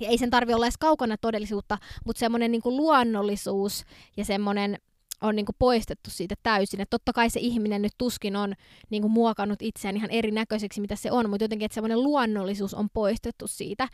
Ja 0.00 0.08
ei 0.08 0.18
sen 0.18 0.30
tarvi 0.30 0.54
olla 0.54 0.66
edes 0.66 0.78
kaukana 0.78 1.16
todellisuutta, 1.16 1.78
mutta 2.06 2.20
semmoinen 2.20 2.52
niin 2.52 2.62
luonnollisuus 2.64 3.84
ja 4.16 4.24
semmoinen 4.24 4.78
on 5.20 5.36
niin 5.36 5.46
kuin 5.46 5.56
poistettu 5.58 6.10
siitä 6.10 6.34
täysin. 6.42 6.80
Et 6.80 6.90
totta 6.90 7.12
kai 7.12 7.30
se 7.30 7.40
ihminen 7.40 7.82
nyt 7.82 7.92
tuskin 7.98 8.36
on 8.36 8.54
niin 8.90 9.02
kuin 9.02 9.12
muokannut 9.12 9.62
itseään 9.62 9.96
ihan 9.96 10.10
erinäköiseksi, 10.10 10.80
mitä 10.80 10.96
se 10.96 11.10
on, 11.10 11.30
mutta 11.30 11.44
jotenkin, 11.44 11.66
että 11.66 11.74
semmoinen 11.74 12.02
luonnollisuus 12.02 12.74
on 12.74 12.90
poistettu 12.90 13.46
siitä 13.46 13.88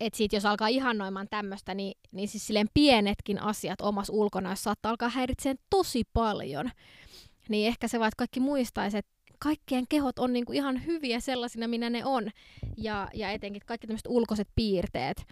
että 0.00 0.16
sit 0.16 0.32
jos 0.32 0.46
alkaa 0.46 0.68
ihannoimaan 0.68 1.26
tämmöistä, 1.30 1.74
niin, 1.74 1.98
niin 2.12 2.28
siis 2.28 2.46
silleen 2.46 2.68
pienetkin 2.74 3.42
asiat 3.42 3.80
omassa 3.80 4.12
ulkonäössä 4.12 4.62
saattaa 4.62 4.90
alkaa 4.90 5.08
häiritseen 5.08 5.58
tosi 5.70 6.02
paljon. 6.12 6.70
Niin 7.48 7.68
ehkä 7.68 7.88
se 7.88 7.98
vaan, 7.98 8.08
että 8.08 8.18
kaikki 8.18 8.40
muistaisi, 8.40 8.98
että 8.98 9.12
kaikkien 9.38 9.84
kehot 9.88 10.18
on 10.18 10.32
niinku 10.32 10.52
ihan 10.52 10.86
hyviä 10.86 11.20
sellaisina, 11.20 11.68
minä 11.68 11.90
ne 11.90 12.04
on. 12.04 12.30
Ja, 12.76 13.08
ja 13.14 13.30
etenkin 13.30 13.62
kaikki 13.66 13.86
tämmöiset 13.86 14.06
ulkoiset 14.08 14.48
piirteet, 14.54 15.22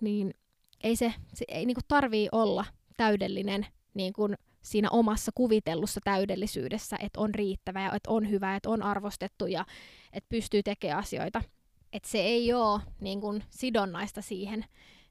niin 0.00 0.34
ei 0.82 0.96
se, 0.96 1.14
se 1.34 1.44
ei 1.48 1.66
niinku 1.66 1.82
tarvii 1.88 2.28
olla 2.32 2.64
täydellinen 2.96 3.66
niin 3.94 4.12
kuin 4.12 4.34
siinä 4.62 4.90
omassa 4.90 5.32
kuvitellussa 5.34 6.00
täydellisyydessä, 6.04 6.96
että 7.00 7.20
on 7.20 7.34
riittävä 7.34 7.82
ja 7.82 7.92
että 7.94 8.10
on 8.10 8.30
hyvä, 8.30 8.56
että 8.56 8.70
on 8.70 8.82
arvostettu 8.82 9.46
ja 9.46 9.66
että 10.12 10.28
pystyy 10.28 10.62
tekemään 10.62 10.98
asioita 10.98 11.42
että 11.94 12.08
se 12.08 12.18
ei 12.18 12.52
ole 12.52 12.80
niin 13.00 13.20
kun, 13.20 13.42
sidonnaista 13.50 14.22
siihen, 14.22 14.64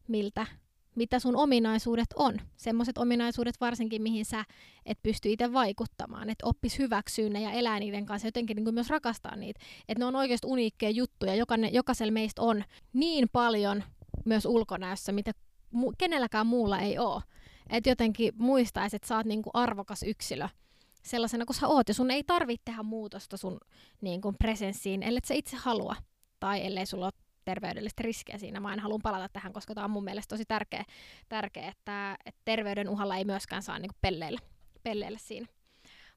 miltä, 0.08 0.48
mitä 0.96 1.20
sun 1.20 1.36
ominaisuudet 1.36 2.08
on. 2.16 2.40
Semmoiset 2.56 2.98
ominaisuudet 2.98 3.62
varsinkin, 3.62 4.02
mihin 4.02 4.26
sä 4.26 4.46
et 4.86 5.00
pysty 5.04 5.32
itse 5.32 5.54
vaikuttamaan. 5.54 6.30
Että 6.30 6.48
oppis 6.48 6.80
hyväksyä 6.80 7.30
ne 7.30 7.42
ja 7.42 7.52
elää 7.52 7.80
niiden 7.80 8.06
kanssa 8.06 8.28
jotenkin 8.28 8.56
niin 8.56 8.74
myös 8.74 8.90
rakastaa 8.90 9.36
niitä. 9.36 9.60
Että 9.90 10.00
ne 10.00 10.06
on 10.06 10.16
oikeasti 10.16 10.48
uniikkeja 10.48 10.90
juttuja. 10.90 11.36
Jokainen, 11.36 11.74
jokaisella 11.74 12.12
meistä 12.12 12.42
on 12.42 12.64
niin 12.94 13.30
paljon 13.32 13.84
myös 14.26 14.46
ulkonäössä, 14.46 15.12
mitä 15.12 15.32
mu- 15.76 15.94
kenelläkään 15.98 16.48
muulla 16.48 16.80
ei 16.80 16.98
ole. 16.98 17.22
Että 17.70 17.90
jotenkin 17.90 18.34
muistaisi, 18.38 18.96
että 18.96 19.08
sä 19.08 19.18
oot 19.18 19.26
niinku 19.26 19.50
arvokas 19.54 20.04
yksilö 20.04 20.48
sellaisena 21.04 21.46
kuin 21.46 21.56
sä 21.56 21.68
oot. 21.68 21.88
Ja 21.88 21.94
sun 21.94 22.12
ei 22.12 22.24
tarvitse 22.24 22.62
tehdä 22.66 22.84
muutosta 22.84 23.38
sun 23.38 23.58
niin 24.02 24.22
kuin 24.22 24.36
presenssiin, 24.36 25.04
ellei 25.04 25.22
sä 25.26 25.34
itse 25.34 25.58
halua 25.58 25.96
tai 26.40 26.66
ellei 26.66 26.86
sulla 26.86 27.06
ole 27.06 27.23
terveydellistä 27.46 28.04
riskiä 28.04 28.38
siinä. 28.38 28.60
Mä 28.60 28.74
en 28.74 28.80
halua 28.80 29.00
palata 29.04 29.30
tähän, 29.34 29.54
koska 29.54 29.74
tämä 29.76 29.86
on 29.86 29.92
mun 29.92 30.04
mielestä 30.04 30.36
tosi 30.36 30.46
tärkeä, 30.48 30.86
tärkeä 31.30 31.68
että, 31.68 32.18
että 32.26 32.42
terveyden 32.46 32.90
uhalla 32.90 33.18
ei 33.18 33.26
myöskään 33.26 33.64
saa 33.64 33.80
niinku 33.80 33.96
pelleillä, 34.02 34.40
pelleillä 34.84 35.18
siinä. 35.18 35.48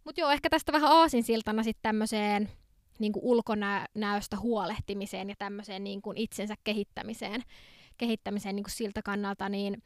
Mutta 0.04 0.20
joo, 0.20 0.30
ehkä 0.30 0.50
tästä 0.50 0.72
vähän 0.72 0.92
aasinsiltana 0.92 1.62
sitten 1.62 1.82
tämmöiseen 1.82 2.48
niin 2.98 3.12
ulkonäöstä 3.16 4.36
huolehtimiseen 4.40 5.28
ja 5.28 5.34
tämmöiseen 5.38 5.84
niin 5.84 6.02
kuin 6.02 6.16
itsensä 6.16 6.54
kehittämiseen, 6.64 7.42
kehittämiseen 7.98 8.56
niin 8.56 8.64
kuin 8.64 8.72
siltä 8.72 9.00
kannalta, 9.04 9.48
niin, 9.48 9.82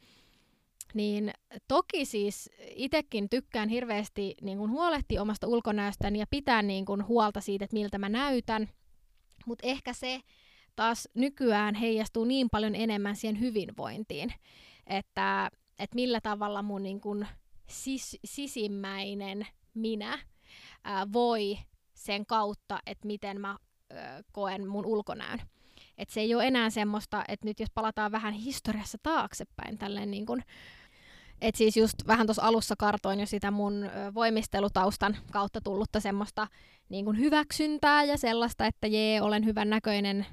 niin 0.93 1.31
toki 1.67 2.05
siis 2.05 2.49
itsekin 2.75 3.29
tykkään 3.29 3.69
hirveästi 3.69 4.35
niin 4.41 4.57
kuin 4.57 4.71
huolehtia 4.71 5.21
omasta 5.21 5.47
ulkonäöstäni 5.47 6.19
ja 6.19 6.25
pitää 6.29 6.61
niin 6.61 6.85
kuin 6.85 7.07
huolta 7.07 7.41
siitä, 7.41 7.65
että 7.65 7.75
miltä 7.75 7.97
mä 7.97 8.09
näytän– 8.09 8.69
mutta 9.45 9.67
ehkä 9.67 9.93
se 9.93 10.21
taas 10.81 11.07
nykyään 11.13 11.75
heijastuu 11.75 12.25
niin 12.25 12.49
paljon 12.49 12.75
enemmän 12.75 13.15
siihen 13.15 13.39
hyvinvointiin, 13.39 14.33
että, 14.87 15.49
että 15.79 15.95
millä 15.95 16.21
tavalla 16.21 16.61
mun 16.61 16.83
niin 16.83 17.01
kun 17.01 17.25
sis, 17.69 18.17
sisimmäinen 18.25 19.47
minä 19.73 20.19
ää, 20.83 21.07
voi 21.13 21.57
sen 21.93 22.25
kautta, 22.25 22.79
että 22.85 23.07
miten 23.07 23.41
mä 23.41 23.57
ää, 23.89 24.21
koen 24.31 24.67
mun 24.67 24.85
ulkonäön. 24.85 25.41
Et 25.97 26.09
se 26.09 26.21
ei 26.21 26.35
ole 26.35 26.47
enää 26.47 26.69
semmoista, 26.69 27.23
että 27.27 27.47
nyt 27.47 27.59
jos 27.59 27.69
palataan 27.73 28.11
vähän 28.11 28.33
historiassa 28.33 28.97
taaksepäin, 29.03 29.77
tälleen 29.77 30.11
niin 30.11 30.25
kun, 30.25 30.41
et 31.41 31.55
siis 31.55 31.77
just 31.77 31.95
vähän 32.07 32.27
tuossa 32.27 32.43
alussa 32.43 32.75
kartoin 32.77 33.19
jo 33.19 33.25
sitä 33.25 33.51
mun 33.51 33.89
voimistelutaustan 34.13 35.17
kautta 35.31 35.61
tullutta 35.61 35.99
semmoista 35.99 36.47
niin 36.89 37.05
kuin 37.05 37.17
hyväksyntää 37.17 38.03
ja 38.03 38.17
sellaista, 38.17 38.65
että 38.65 38.87
jee, 38.87 39.21
olen 39.21 39.45
hyvän 39.45 39.69
näköinen 39.69 40.25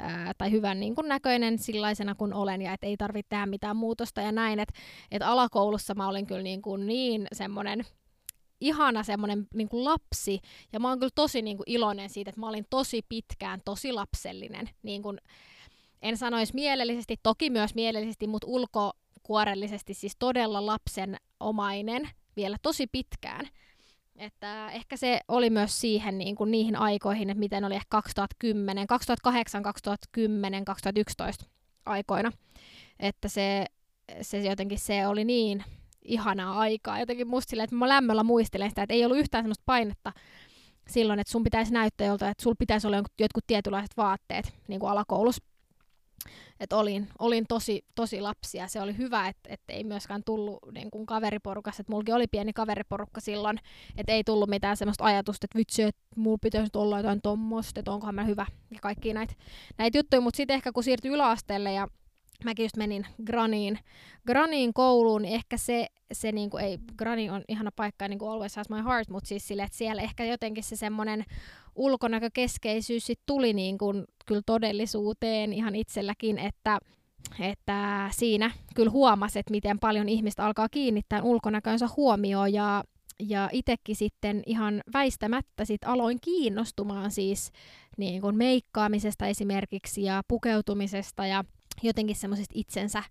ää, 0.00 0.32
tai 0.38 0.50
hyvän 0.50 0.80
niin 0.80 0.94
kuin 0.94 1.08
näköinen 1.08 1.58
sellaisena 1.58 2.14
kuin 2.14 2.34
olen 2.34 2.62
ja 2.62 2.72
että 2.72 2.86
ei 2.86 2.96
tarvitse 2.96 3.28
tehdä 3.28 3.46
mitään 3.46 3.76
muutosta 3.76 4.20
ja 4.20 4.32
näin. 4.32 4.60
Että 4.60 4.74
et 5.10 5.22
alakoulussa 5.22 5.94
mä 5.94 6.08
olin 6.08 6.26
kyllä 6.26 6.42
niin, 6.42 6.62
kuin 6.62 6.86
niin 6.86 7.26
semmoinen 7.32 7.84
ihana 8.62 9.02
semmoinen 9.02 9.46
niin 9.54 9.68
kuin 9.68 9.84
lapsi 9.84 10.40
ja 10.72 10.80
mä 10.80 10.88
oon 10.88 10.98
kyllä 10.98 11.12
tosi 11.14 11.42
niin 11.42 11.56
kuin 11.56 11.70
iloinen 11.70 12.10
siitä, 12.10 12.28
että 12.28 12.40
mä 12.40 12.48
olin 12.48 12.66
tosi 12.70 13.02
pitkään 13.08 13.60
tosi 13.64 13.92
lapsellinen. 13.92 14.70
Niin 14.82 15.02
kuin, 15.02 15.18
en 16.02 16.16
sanoisi 16.16 16.54
mielellisesti, 16.54 17.16
toki 17.22 17.50
myös 17.50 17.74
mielellisesti, 17.74 18.26
mutta 18.26 18.46
ulkokuorellisesti 18.46 19.94
siis 19.94 20.16
todella 20.18 20.66
lapsen 20.66 21.16
omainen 21.40 22.08
vielä 22.36 22.56
tosi 22.62 22.86
pitkään. 22.86 23.48
Että 24.22 24.70
ehkä 24.70 24.96
se 24.96 25.20
oli 25.28 25.50
myös 25.50 25.80
siihen 25.80 26.18
niin 26.18 26.36
kuin 26.36 26.50
niihin 26.50 26.76
aikoihin, 26.76 27.30
että 27.30 27.38
miten 27.38 27.64
oli 27.64 27.74
ehkä 27.74 27.86
2010, 27.88 28.86
2008, 28.86 29.62
2010, 29.62 30.64
2011 30.64 31.44
aikoina. 31.86 32.32
Että 33.00 33.28
se, 33.28 33.66
se 34.20 34.38
jotenkin 34.38 34.78
se 34.78 35.06
oli 35.06 35.24
niin 35.24 35.64
ihanaa 36.04 36.58
aikaa. 36.58 37.00
Jotenkin 37.00 37.28
musta 37.28 37.50
silleen, 37.50 37.64
että 37.64 37.76
mä 37.76 37.88
lämmöllä 37.88 38.22
muistelen 38.22 38.68
sitä, 38.70 38.82
että 38.82 38.94
ei 38.94 39.04
ollut 39.04 39.18
yhtään 39.18 39.44
sellaista 39.44 39.62
painetta 39.66 40.12
silloin, 40.88 41.20
että 41.20 41.30
sun 41.30 41.44
pitäisi 41.44 41.72
näyttää 41.72 42.06
jolta, 42.06 42.28
että 42.28 42.42
sulla 42.42 42.56
pitäisi 42.58 42.86
olla 42.86 42.96
jotkut 42.96 43.46
tietynlaiset 43.46 43.96
vaatteet 43.96 44.52
niin 44.68 44.80
kuin 44.80 44.90
alakoulussa 44.90 45.44
että 46.62 46.76
olin, 46.76 47.08
olin 47.18 47.44
tosi, 47.48 47.84
tosi 47.94 48.20
lapsi 48.20 48.58
ja 48.58 48.68
se 48.68 48.80
oli 48.80 48.96
hyvä, 48.96 49.28
että 49.28 49.48
et 49.52 49.60
ei 49.68 49.84
myöskään 49.84 50.24
tullut 50.24 50.58
niin 50.72 50.90
kuin 50.90 51.06
kaveriporukassa, 51.06 51.80
että 51.80 51.92
mullakin 51.92 52.14
oli 52.14 52.26
pieni 52.26 52.52
kaveriporukka 52.52 53.20
silloin, 53.20 53.58
että 53.96 54.12
ei 54.12 54.24
tullut 54.24 54.50
mitään 54.50 54.76
sellaista 54.76 55.04
ajatusta, 55.04 55.44
että 55.44 55.58
vitsi, 55.58 55.82
että 55.82 56.00
mulla 56.16 56.38
pitäisi 56.42 56.70
olla 56.74 56.98
jotain 56.98 57.22
tommosta, 57.22 57.80
että 57.80 57.92
onkohan 57.92 58.14
mä 58.14 58.24
hyvä 58.24 58.46
ja 58.70 58.78
kaikki 58.82 59.14
näitä, 59.14 59.34
näitä 59.78 59.98
juttuja, 59.98 60.20
mutta 60.20 60.36
sitten 60.36 60.54
ehkä 60.54 60.72
kun 60.72 60.84
siirtyi 60.84 61.10
yläasteelle 61.10 61.72
ja 61.72 61.88
mäkin 62.44 62.64
just 62.64 62.76
menin 62.76 63.06
Graniin, 63.26 63.78
Graniin 64.26 64.74
kouluun, 64.74 65.22
niin 65.22 65.34
ehkä 65.34 65.56
se, 65.56 65.86
se 66.12 66.32
niinku, 66.32 66.56
ei, 66.56 66.78
Grani 66.98 67.30
on 67.30 67.42
ihana 67.48 67.70
paikka, 67.76 68.08
niin 68.08 68.18
kuin 68.18 68.30
Always 68.30 68.56
Has 68.56 68.68
My 68.68 68.84
Heart, 68.84 69.08
mutta 69.08 69.28
siis 69.28 69.48
sille, 69.48 69.62
että 69.62 69.78
siellä 69.78 70.02
ehkä 70.02 70.24
jotenkin 70.24 70.64
se 70.64 70.76
semmoinen 70.76 71.24
ulkonäkökeskeisyys 71.74 73.06
sit 73.06 73.20
tuli 73.26 73.52
niin 73.52 73.78
kuin, 73.78 74.04
kyllä 74.26 74.42
todellisuuteen 74.46 75.52
ihan 75.52 75.74
itselläkin, 75.74 76.38
että 76.38 76.78
että 77.40 78.08
siinä 78.12 78.50
kyllä 78.74 78.90
huomasi, 78.90 79.38
että 79.38 79.50
miten 79.50 79.78
paljon 79.78 80.08
ihmistä 80.08 80.46
alkaa 80.46 80.68
kiinnittää 80.68 81.22
ulkonäkönsä 81.22 81.88
huomioon 81.96 82.52
ja, 82.52 82.84
ja 83.28 83.48
itsekin 83.52 83.96
sitten 83.96 84.42
ihan 84.46 84.82
väistämättä 84.92 85.64
sit 85.64 85.84
aloin 85.84 86.18
kiinnostumaan 86.20 87.10
siis 87.10 87.52
niin 87.96 88.20
kuin 88.20 88.36
meikkaamisesta 88.36 89.26
esimerkiksi 89.26 90.02
ja 90.02 90.22
pukeutumisesta 90.28 91.26
ja 91.26 91.44
jotenkin 91.82 92.16
semmoisesta 92.16 92.52
itsensä 92.56 93.02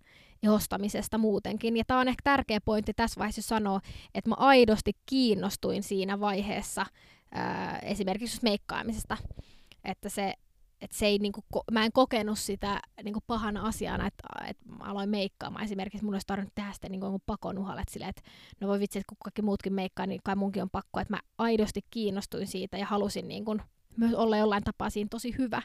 ehostamisesta 0.42 1.18
muutenkin. 1.18 1.76
Ja 1.76 1.84
tämä 1.86 2.00
on 2.00 2.08
ehkä 2.08 2.20
tärkeä 2.24 2.60
pointti 2.64 2.94
tässä 2.94 3.18
vaiheessa 3.18 3.42
sanoa, 3.42 3.80
että 4.14 4.30
mä 4.30 4.34
aidosti 4.38 4.92
kiinnostuin 5.06 5.82
siinä 5.82 6.20
vaiheessa 6.20 6.86
ää, 7.32 7.78
esimerkiksi 7.78 8.38
meikkaamisesta. 8.42 9.16
Että 9.84 10.08
se, 10.08 10.34
että 10.80 10.96
se 10.96 11.06
ei, 11.06 11.18
niinku, 11.18 11.44
mä 11.72 11.84
en 11.84 11.92
kokenut 11.92 12.38
sitä 12.38 12.80
niinku 13.04 13.20
pahana 13.26 13.62
asiana, 13.62 14.06
että, 14.06 14.28
että 14.48 14.64
mä 14.68 14.84
aloin 14.84 15.08
meikkaamaan. 15.08 15.64
Esimerkiksi 15.64 16.04
mun 16.04 16.14
olisi 16.14 16.26
tarvinnut 16.26 16.54
tehdä 16.54 16.72
sitä 16.72 16.88
niinku 16.88 17.22
pakon 17.26 17.58
uhalle, 17.58 17.82
että, 17.82 18.08
että 18.08 18.22
no 18.60 18.68
voi 18.68 18.80
vitsi, 18.80 18.98
että 18.98 19.08
kun 19.08 19.16
kaikki 19.24 19.42
muutkin 19.42 19.72
meikkaa, 19.72 20.06
niin 20.06 20.20
kai 20.24 20.36
munkin 20.36 20.62
on 20.62 20.70
pakko. 20.70 21.00
Että 21.00 21.14
mä 21.14 21.20
aidosti 21.38 21.80
kiinnostuin 21.90 22.46
siitä 22.46 22.78
ja 22.78 22.86
halusin 22.86 23.28
niinku 23.28 23.56
myös 23.96 24.14
olla 24.14 24.36
jollain 24.36 24.64
tapaa 24.64 24.90
siinä 24.90 25.08
tosi 25.10 25.34
hyvä. 25.38 25.62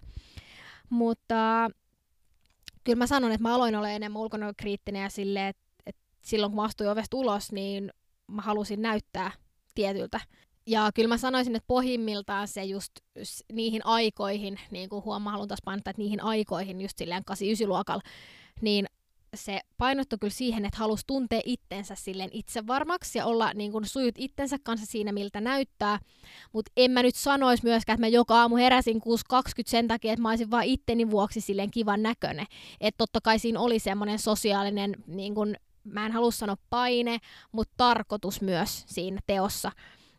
Mutta 0.90 1.70
kyllä 2.88 2.98
mä 2.98 3.08
sanon, 3.08 3.32
että 3.32 3.42
mä 3.42 3.56
aloin 3.56 3.76
olla 3.76 3.90
enemmän 3.90 4.22
ulkonäkökriittinen 4.22 5.04
ja 5.04 5.10
silleen, 5.10 5.48
että, 5.48 5.64
että 5.86 6.02
silloin 6.22 6.52
kun 6.52 6.56
mä 6.56 6.64
astuin 6.64 6.90
ovesta 6.90 7.18
ulos, 7.18 7.52
niin 7.52 7.92
mä 8.28 8.42
halusin 8.42 8.82
näyttää 8.82 9.32
tietyltä. 9.76 10.20
Ja 10.68 10.92
kyllä 10.96 11.08
mä 11.08 11.18
sanoisin, 11.18 11.56
että 11.56 11.68
pohjimmiltaan 11.68 12.48
se 12.48 12.64
just 12.64 12.92
niihin 13.54 13.86
aikoihin, 13.86 14.60
niin 14.72 14.90
kuin 14.90 15.06
huomaa, 15.06 15.32
haluan 15.32 15.48
taas 15.48 15.62
painottaa, 15.66 15.92
että 15.92 16.02
niihin 16.02 16.24
aikoihin 16.24 16.82
just 16.82 16.98
silleen 16.98 17.24
8-9 17.66 17.68
luokalla, 17.68 18.02
niin 18.62 18.86
se 19.38 19.60
painottui 19.78 20.20
kyllä 20.20 20.34
siihen, 20.34 20.66
että 20.66 20.80
halusi 20.80 21.04
tuntea 21.08 21.42
itsensä 21.46 21.96
silleen 21.96 22.30
itsevarmaksi 22.34 23.18
ja 23.18 23.26
olla 23.26 23.54
niin 23.54 23.72
kuin 23.72 23.86
sujut 23.86 24.16
itsensä 24.18 24.58
kanssa 24.64 24.86
siinä, 24.86 25.12
miltä 25.12 25.42
näyttää. 25.42 26.00
Mutta 26.54 26.72
en 26.78 26.92
mä 26.92 27.04
nyt 27.04 27.16
sanoisi 27.16 27.64
myöskään, 27.64 27.96
että 27.96 28.06
mä 28.06 28.08
joka 28.08 28.42
aamu 28.42 28.56
heräsin 28.56 28.98
6.20 28.98 29.02
sen 29.66 29.88
takia, 29.88 30.14
että 30.14 30.22
mä 30.22 30.30
olisin 30.30 30.52
vaan 30.52 30.64
itteni 30.64 31.12
vuoksi 31.12 31.42
silleen 31.42 31.72
kivan 31.72 32.04
näköinen. 32.04 32.46
Että 32.82 32.98
totta 32.98 33.20
kai 33.22 33.40
siinä 33.40 33.60
oli 33.60 33.80
semmoinen 33.80 34.20
sosiaalinen, 34.20 34.96
niin 35.08 35.36
kuin, 35.36 35.58
mä 35.84 36.06
en 36.06 36.12
halua 36.12 36.32
sanoa 36.32 36.58
paine, 36.70 37.18
mutta 37.52 37.74
tarkoitus 37.78 38.42
myös 38.42 38.84
siinä 38.88 39.20
teossa. 39.28 39.72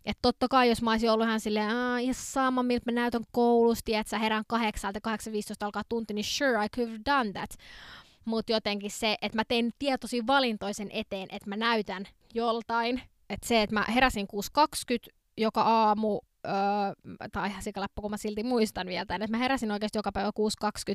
Että 0.05 0.19
totta 0.23 0.49
kai, 0.49 0.69
jos 0.69 0.83
mä 0.83 0.91
olisin 0.91 1.11
ollut 1.11 1.27
ihan 1.27 1.41
silleen, 1.41 1.71
aah, 1.71 2.03
ihan 2.03 2.15
sama, 2.15 2.63
miltä 2.63 2.93
mä 2.93 2.95
näytän 2.95 3.25
koulusta, 3.33 3.99
että 3.99 4.11
sä 4.11 4.19
herään 4.19 4.45
kahdeksalta, 4.47 4.99
8.15 5.09 5.13
alkaa 5.61 5.83
tunti, 5.89 6.15
niin 6.15 6.25
sure, 6.25 6.65
I 6.65 6.69
could 6.69 6.89
have 6.89 7.01
done 7.07 7.33
that 7.33 7.51
mutta 8.29 8.53
jotenkin 8.53 8.91
se, 8.91 9.17
että 9.23 9.37
mä 9.39 9.45
tein 9.45 9.73
tietoisia 9.79 10.27
valintoisen 10.27 10.91
eteen, 10.93 11.29
että 11.33 11.49
mä 11.49 11.57
näytän 11.57 12.05
joltain. 12.35 13.03
Että 13.31 13.49
se, 13.49 13.63
että 13.63 13.75
mä 13.75 13.85
heräsin 13.95 14.27
6.20 15.09 15.15
joka 15.37 15.63
aamu, 15.63 16.21
öö, 16.47 16.53
tai 17.33 17.49
ihan 17.49 17.63
sikaläppä, 17.63 18.01
kun 18.01 18.11
mä 18.11 18.17
silti 18.17 18.43
muistan 18.43 18.87
vielä 18.87 19.07
tämän, 19.07 19.23
että 19.23 19.37
mä 19.37 19.43
heräsin 19.43 19.71
oikeasti 19.71 19.99
joka 19.99 20.13
päivä 20.13 20.31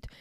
6.20 0.10 0.16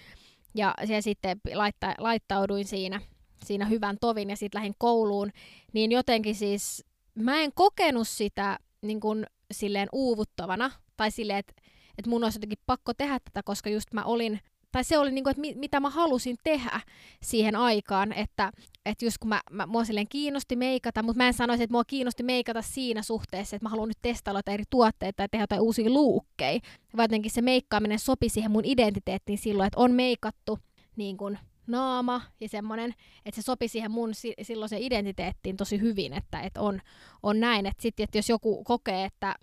ja 0.54 0.74
siellä 0.84 1.00
sitten 1.00 1.40
laitta, 1.54 1.94
laittauduin 1.98 2.64
siinä, 2.64 3.00
siinä 3.44 3.64
hyvän 3.64 3.96
tovin 4.00 4.30
ja 4.30 4.36
sitten 4.36 4.58
lähdin 4.58 4.74
kouluun, 4.78 5.30
niin 5.72 5.92
jotenkin 5.92 6.34
siis 6.34 6.84
mä 7.14 7.40
en 7.40 7.52
kokenut 7.54 8.08
sitä 8.08 8.58
niin 8.82 9.00
kun, 9.00 9.26
silleen 9.52 9.88
uuvuttavana 9.92 10.70
tai 10.96 11.10
silleen, 11.10 11.38
että 11.38 11.52
että 11.98 12.10
mun 12.10 12.24
olisi 12.24 12.36
jotenkin 12.36 12.58
pakko 12.66 12.94
tehdä 12.94 13.20
tätä, 13.20 13.42
koska 13.42 13.70
just 13.70 13.92
mä 13.92 14.04
olin 14.04 14.40
tai 14.72 14.84
se 14.84 14.98
oli 14.98 15.10
niinku, 15.10 15.30
että 15.30 15.40
mi, 15.40 15.54
mitä 15.54 15.80
mä 15.80 15.90
halusin 15.90 16.36
tehdä 16.44 16.80
siihen 17.22 17.56
aikaan, 17.56 18.12
että, 18.12 18.52
että 18.86 19.04
just 19.04 19.18
kun 19.18 19.28
mä, 19.28 19.40
mä, 19.50 19.66
mua 19.66 19.84
silleen 19.84 20.08
kiinnosti 20.08 20.56
meikata, 20.56 21.02
mutta 21.02 21.18
mä 21.18 21.26
en 21.26 21.34
sanoisi, 21.34 21.62
että 21.62 21.74
mua 21.74 21.84
kiinnosti 21.84 22.22
meikata 22.22 22.62
siinä 22.62 23.02
suhteessa, 23.02 23.56
että 23.56 23.64
mä 23.64 23.70
haluan 23.70 23.88
nyt 23.88 23.98
testailla 24.02 24.40
eri 24.46 24.64
tuotteita 24.70 25.22
ja 25.22 25.28
tehdä 25.28 25.42
jotain 25.42 25.62
uusia 25.62 25.90
luukkeja, 25.90 26.60
vaan 26.96 27.04
jotenkin 27.04 27.30
se 27.30 27.42
meikkaaminen 27.42 27.98
sopi 27.98 28.28
siihen 28.28 28.50
mun 28.50 28.64
identiteettiin 28.64 29.38
silloin, 29.38 29.66
että 29.66 29.80
on 29.80 29.92
meikattu 29.92 30.58
niin 30.96 31.16
kuin 31.16 31.38
naama 31.66 32.22
ja 32.40 32.48
semmoinen, 32.48 32.94
että 33.26 33.40
se 33.40 33.44
sopi 33.44 33.68
siihen 33.68 33.90
mun 33.90 34.14
si- 34.14 34.34
silloin 34.42 34.68
se 34.68 34.76
identiteettiin 34.80 35.56
tosi 35.56 35.80
hyvin, 35.80 36.12
että, 36.12 36.40
että 36.40 36.60
on, 36.60 36.80
on 37.22 37.40
näin, 37.40 37.66
että 37.66 37.82
sitten, 37.82 38.04
että 38.04 38.18
jos 38.18 38.28
joku 38.28 38.64
kokee, 38.64 39.04
että 39.04 39.34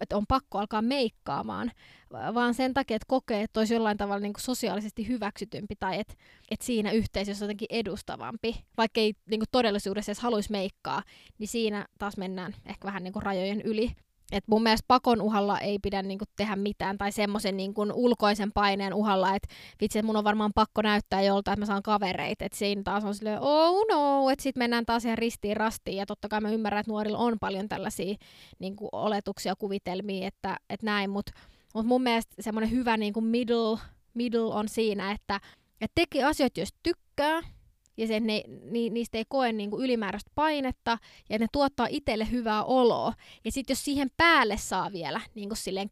että 0.00 0.16
on 0.16 0.26
pakko 0.26 0.58
alkaa 0.58 0.82
meikkaamaan, 0.82 1.72
vaan 2.34 2.54
sen 2.54 2.74
takia, 2.74 2.96
että 2.96 3.06
kokee, 3.08 3.42
että 3.42 3.60
olisi 3.60 3.74
jollain 3.74 3.96
tavalla 3.96 4.20
niin 4.20 4.32
kuin 4.32 4.42
sosiaalisesti 4.42 5.08
hyväksytympi 5.08 5.74
tai 5.76 6.00
että, 6.00 6.14
että 6.50 6.66
siinä 6.66 6.90
yhteisössä 6.92 7.44
jotenkin 7.44 7.68
edustavampi, 7.70 8.64
vaikka 8.76 9.00
ei 9.00 9.14
niin 9.30 9.40
kuin 9.40 9.48
todellisuudessa 9.52 10.12
edes 10.12 10.22
haluaisi 10.22 10.52
meikkaa, 10.52 11.02
niin 11.38 11.48
siinä 11.48 11.86
taas 11.98 12.16
mennään 12.16 12.54
ehkä 12.66 12.86
vähän 12.86 13.04
niin 13.04 13.12
kuin 13.12 13.22
rajojen 13.22 13.60
yli. 13.62 13.90
Et 14.32 14.44
mun 14.46 14.62
mielestä 14.62 14.84
pakon 14.88 15.20
uhalla 15.22 15.58
ei 15.58 15.78
pidä 15.78 16.02
niinku 16.02 16.24
tehdä 16.36 16.56
mitään, 16.56 16.98
tai 16.98 17.12
semmoisen 17.12 17.56
niinku 17.56 17.86
ulkoisen 17.94 18.52
paineen 18.52 18.94
uhalla, 18.94 19.34
että 19.34 19.48
vitsi, 19.80 19.98
että 19.98 20.06
mun 20.06 20.16
on 20.16 20.24
varmaan 20.24 20.52
pakko 20.54 20.82
näyttää 20.82 21.22
jolta, 21.22 21.52
että 21.52 21.60
mä 21.60 21.66
saan 21.66 21.82
kavereita. 21.82 22.44
Että 22.44 22.58
siinä 22.58 22.82
taas 22.84 23.04
on 23.04 23.14
silleen, 23.14 23.40
oh 23.40 23.84
no, 23.90 24.30
että 24.30 24.42
sitten 24.42 24.60
mennään 24.60 24.86
taas 24.86 25.04
ihan 25.04 25.18
ristiin 25.18 25.56
rastiin. 25.56 25.96
Ja 25.96 26.06
totta 26.06 26.28
kai 26.28 26.40
mä 26.40 26.50
ymmärrän, 26.50 26.80
että 26.80 26.90
nuorilla 26.90 27.18
on 27.18 27.38
paljon 27.40 27.68
tällaisia 27.68 28.14
niinku 28.58 28.88
oletuksia, 28.92 29.56
kuvitelmia, 29.56 30.28
että, 30.28 30.56
että 30.70 30.86
näin. 30.86 31.10
Mutta 31.10 31.32
mut 31.74 31.86
mun 31.86 32.02
mielestä 32.02 32.34
semmoinen 32.40 32.70
hyvä 32.70 32.96
niinku 32.96 33.20
middle, 33.20 33.78
middle 34.14 34.54
on 34.54 34.68
siinä, 34.68 35.10
että, 35.10 35.40
että 35.80 35.92
tekee 35.94 36.24
asioita, 36.24 36.60
jos 36.60 36.74
tykkää, 36.82 37.40
ja 37.96 38.06
sen 38.06 38.26
ne, 38.26 38.44
ni, 38.70 38.90
niistä 38.90 39.18
ei 39.18 39.24
koe 39.28 39.52
niinku 39.52 39.82
ylimääräistä 39.82 40.30
painetta 40.34 40.98
ja 41.30 41.38
ne 41.38 41.46
tuottaa 41.52 41.86
itselle 41.90 42.30
hyvää 42.30 42.64
oloa. 42.64 43.12
Ja 43.44 43.52
sitten 43.52 43.74
jos 43.74 43.84
siihen 43.84 44.10
päälle 44.16 44.56
saa 44.56 44.92
vielä 44.92 45.20
niinku 45.34 45.54
silleen 45.54 45.90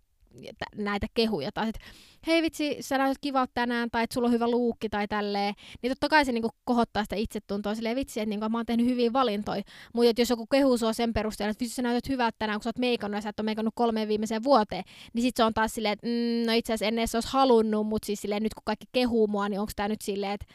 näitä 0.77 1.07
kehuja 1.15 1.53
tai 1.53 1.69
että 1.69 1.81
hei 2.27 2.43
vitsi, 2.43 2.77
sä 2.81 2.99
näytät 2.99 3.19
kivalta 3.21 3.51
tänään 3.55 3.91
tai 3.91 4.05
että 4.05 4.15
sulla 4.15 4.27
on 4.27 4.33
hyvä 4.33 4.49
luukki 4.49 4.89
tai 4.89 5.09
tälleen, 5.09 5.55
niin 5.83 5.91
totta 5.91 6.09
kai 6.09 6.25
se 6.25 6.33
niinku 6.33 6.51
kohottaa 6.65 7.03
sitä 7.03 7.17
itsetuntoa 7.17 7.75
silleen 7.75 7.97
vitsi, 7.97 8.21
että 8.21 8.29
niinku, 8.29 8.49
mä 8.49 8.59
oon 8.59 8.67
tehnyt 8.67 8.87
hyviä 8.87 9.13
valintoja. 9.13 9.63
Mutta 9.93 10.21
jos 10.21 10.31
joku 10.31 10.47
kehuu 10.47 10.79
sua 10.79 10.93
sen 10.93 11.13
perusteella, 11.13 11.51
että 11.51 11.63
vitsi 11.63 11.75
sä 11.75 11.83
näytät 11.83 12.09
hyvältä 12.09 12.37
tänään, 12.39 12.59
kun 12.59 12.63
sä 12.63 12.69
oot 12.69 12.79
meikannut 12.79 13.17
ja 13.17 13.21
sä 13.21 13.29
et 13.29 13.41
ole 13.41 13.45
meikannut 13.45 13.75
kolmeen 13.77 14.09
viimeiseen 14.09 14.45
vuoteen, 14.45 14.85
niin 15.13 15.23
sit 15.23 15.37
se 15.37 15.45
on 15.45 15.55
taas 15.55 15.75
silleen, 15.75 15.93
että 15.93 16.07
mm, 16.07 16.47
no 16.47 16.53
itse 16.53 16.73
asiassa 16.73 16.89
en 16.89 16.99
edes 16.99 17.15
olisi 17.15 17.29
halunnut, 17.33 17.87
mutta 17.87 18.07
siis 18.07 18.21
silleen 18.21 18.43
nyt 18.43 18.55
kun 18.55 18.63
kaikki 18.65 18.87
kehuu 18.93 19.27
mua, 19.27 19.49
niin 19.49 19.61
onko 19.61 19.73
tää 19.77 19.89
nyt 19.89 20.01
silleen, 20.01 20.33
että 20.33 20.47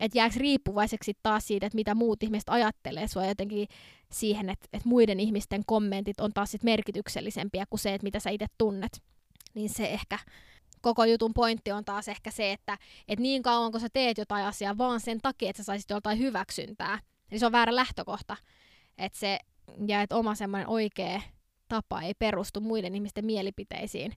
että 0.00 0.18
jääkö 0.18 0.34
riippuvaiseksi 0.38 1.14
taas 1.22 1.46
siitä, 1.46 1.66
että 1.66 1.76
mitä 1.76 1.94
muut 1.94 2.22
ihmiset 2.22 2.48
ajattelee 2.48 3.08
sua 3.08 3.26
jotenkin 3.26 3.68
siihen, 4.12 4.50
että, 4.50 4.68
että 4.72 4.88
muiden 4.88 5.20
ihmisten 5.20 5.62
kommentit 5.66 6.20
on 6.20 6.32
taas 6.32 6.50
sit 6.50 6.62
merkityksellisempiä 6.62 7.66
kuin 7.70 7.80
se, 7.80 7.94
että 7.94 8.04
mitä 8.04 8.20
sä 8.20 8.30
itse 8.30 8.46
tunnet. 8.58 9.02
Niin 9.54 9.68
se 9.68 9.84
ehkä 9.84 10.18
koko 10.80 11.04
jutun 11.04 11.34
pointti 11.34 11.72
on 11.72 11.84
taas 11.84 12.08
ehkä 12.08 12.30
se, 12.30 12.52
että, 12.52 12.78
että 13.08 13.22
niin 13.22 13.42
kauan 13.42 13.72
kun 13.72 13.80
sä 13.80 13.88
teet 13.92 14.18
jotain 14.18 14.44
asiaa 14.44 14.78
vaan 14.78 15.00
sen 15.00 15.20
takia, 15.22 15.50
että 15.50 15.62
sä 15.62 15.66
saisit 15.66 15.90
jotain 15.90 16.18
hyväksyntää, 16.18 16.98
niin 17.30 17.40
se 17.40 17.46
on 17.46 17.52
väärä 17.52 17.76
lähtökohta. 17.76 18.36
Että 18.98 19.18
se, 19.18 19.38
ja 19.86 20.02
että 20.02 20.16
oma 20.16 20.34
semmoinen 20.34 20.68
oikea 20.68 21.20
tapa 21.68 22.02
ei 22.02 22.14
perustu 22.14 22.60
muiden 22.60 22.94
ihmisten 22.94 23.24
mielipiteisiin 23.26 24.12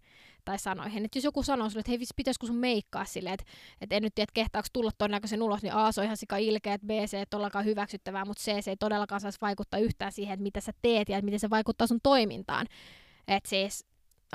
tai 0.46 0.60
sanoihin. 0.60 1.06
Että 1.06 1.18
jos 1.18 1.24
joku 1.24 1.44
sanoo 1.44 1.70
sulle, 1.70 1.80
että 1.80 1.92
hei 1.92 2.00
pitäisikö 2.16 2.48
sun 2.48 2.56
meikkaa 2.56 3.06
silleen, 3.06 3.34
että, 3.34 3.46
että 3.82 3.96
en 3.96 4.04
nyt 4.04 4.16
tiedä, 4.16 4.24
että 4.24 4.34
kehtaako 4.34 4.68
tulla 4.74 4.92
ton 4.98 5.12
näköisen 5.12 5.44
ulos, 5.44 5.62
niin 5.64 5.74
A, 5.74 5.92
se 5.92 6.02
on 6.02 6.06
ihan 6.06 6.18
sika 6.18 6.38
ilkeä, 6.38 6.74
että 6.74 6.88
B, 6.88 6.90
se 7.06 7.20
ei 7.20 7.26
todellakaan 7.30 7.66
hyväksyttävää, 7.66 8.26
mutta 8.26 8.44
C, 8.44 8.64
se 8.64 8.72
ei 8.72 8.78
todellakaan 8.78 9.22
saisi 9.22 9.38
vaikuttaa 9.42 9.80
yhtään 9.80 10.12
siihen, 10.12 10.34
että 10.34 10.44
mitä 10.44 10.62
sä 10.62 10.72
teet 10.82 11.10
ja 11.10 11.18
että 11.18 11.26
miten 11.26 11.40
se 11.40 11.50
vaikuttaa 11.50 11.88
sun 11.88 12.00
toimintaan. 12.04 12.68
Että 13.28 13.50
siis 13.50 13.86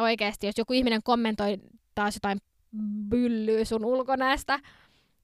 oikeasti, 0.01 0.47
jos 0.47 0.59
joku 0.59 0.73
ihminen 0.73 1.03
kommentoi 1.03 1.59
taas 1.95 2.17
jotain 2.17 2.39
byllyä 3.09 3.65
sun 3.65 3.85
ulkonäöstä, 3.85 4.59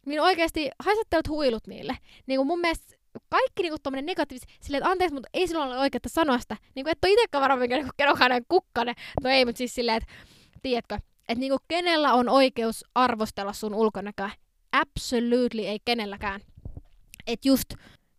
niin 0.06 0.20
oikeasti 0.20 0.70
haistattelut 0.78 1.28
huilut 1.28 1.66
niille. 1.66 1.96
Niin 2.26 2.38
kuin 2.38 2.46
mun 2.46 2.60
mielestä 2.60 2.94
kaikki 3.28 3.62
niinku 3.62 3.78
tommonen 3.82 4.06
negatiivis, 4.06 4.42
silleen, 4.60 4.78
että 4.78 4.90
anteeksi, 4.90 5.14
mutta 5.14 5.28
ei 5.34 5.48
silloin 5.48 5.68
ole 5.70 5.78
oikeutta 5.78 6.08
sanoa 6.08 6.38
sitä. 6.38 6.56
Niinku, 6.74 6.90
että 6.90 7.08
on 7.08 7.12
itsekään 7.12 7.42
varmaan 7.42 7.60
mikä 7.60 7.76
niinku 7.76 8.46
kukkane. 8.48 8.94
No 9.22 9.30
ei, 9.30 9.44
mutta 9.44 9.58
siis 9.58 9.74
silleen, 9.74 9.96
että 9.96 10.14
tiedätkö, 10.64 10.94
että 11.28 11.40
niinku 11.40 11.58
kenellä 11.68 12.14
on 12.14 12.28
oikeus 12.28 12.84
arvostella 12.94 13.52
sun 13.52 13.74
ulkonäköä? 13.74 14.30
Absolutely 14.72 15.62
ei 15.62 15.78
kenelläkään. 15.84 16.40
Et 17.26 17.44
just 17.44 17.74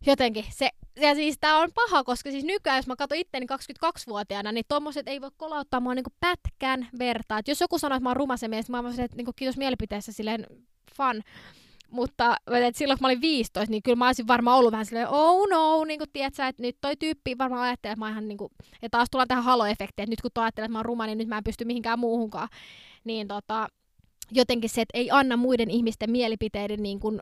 jotenkin 0.06 0.44
se, 0.50 0.70
ja 1.00 1.14
siis 1.14 1.36
tää 1.40 1.58
on 1.58 1.70
paha, 1.74 2.04
koska 2.04 2.30
siis 2.30 2.44
nykyään, 2.44 2.78
jos 2.78 2.86
mä 2.86 2.96
katson 2.96 3.18
itteni 3.18 3.46
22-vuotiaana, 3.52 4.52
niin 4.52 4.64
tommoset 4.68 5.08
ei 5.08 5.20
voi 5.20 5.30
kolauttaa 5.36 5.80
mua 5.80 5.94
niinku 5.94 6.12
pätkän 6.20 6.88
vertaa. 6.98 7.38
Et 7.38 7.48
jos 7.48 7.60
joku 7.60 7.78
sanoo, 7.78 7.96
että 7.96 8.02
mä 8.02 8.10
oon 8.10 8.16
rumasen 8.16 8.50
mies, 8.50 8.70
mä 8.70 8.76
oon 8.80 9.00
että 9.00 9.16
niinku, 9.16 9.32
kiitos 9.36 9.56
mielipiteessä 9.56 10.12
silleen 10.12 10.46
fun. 10.96 11.22
Mutta 11.90 12.36
et 12.66 12.76
silloin 12.76 12.98
kun 12.98 13.04
mä 13.04 13.08
olin 13.08 13.20
15, 13.20 13.70
niin 13.70 13.82
kyllä 13.82 13.96
mä 13.96 14.06
olisin 14.06 14.26
varmaan 14.26 14.58
ollut 14.58 14.72
vähän 14.72 14.86
silleen, 14.86 15.08
oh 15.08 15.48
no, 15.48 15.84
niin 15.84 15.98
kuin 15.98 16.10
tiedät 16.12 16.34
sä, 16.34 16.48
että 16.48 16.62
nyt 16.62 16.76
toi 16.80 16.96
tyyppi 16.96 17.38
varmaan 17.38 17.62
ajattelee, 17.62 17.92
että 17.92 18.04
mä 18.04 18.10
ihan 18.10 18.28
niin 18.28 18.38
kuin, 18.38 18.52
ja 18.82 18.90
taas 18.90 19.08
tullaan 19.10 19.28
tähän 19.28 19.44
halo-efektiin, 19.44 20.02
että 20.02 20.10
nyt 20.10 20.20
kun 20.22 20.30
ajattelee, 20.42 20.64
että 20.64 20.72
mä 20.72 20.78
oon 20.78 20.84
ruma, 20.84 21.06
niin 21.06 21.18
nyt 21.18 21.28
mä 21.28 21.38
en 21.38 21.44
pysty 21.44 21.64
mihinkään 21.64 21.98
muuhunkaan. 21.98 22.48
Niin 23.04 23.28
tota, 23.28 23.68
jotenkin 24.30 24.70
se, 24.70 24.80
että 24.80 24.98
ei 24.98 25.10
anna 25.10 25.36
muiden 25.36 25.70
ihmisten 25.70 26.10
mielipiteiden 26.10 26.82
niin 26.82 27.00
kuin 27.00 27.20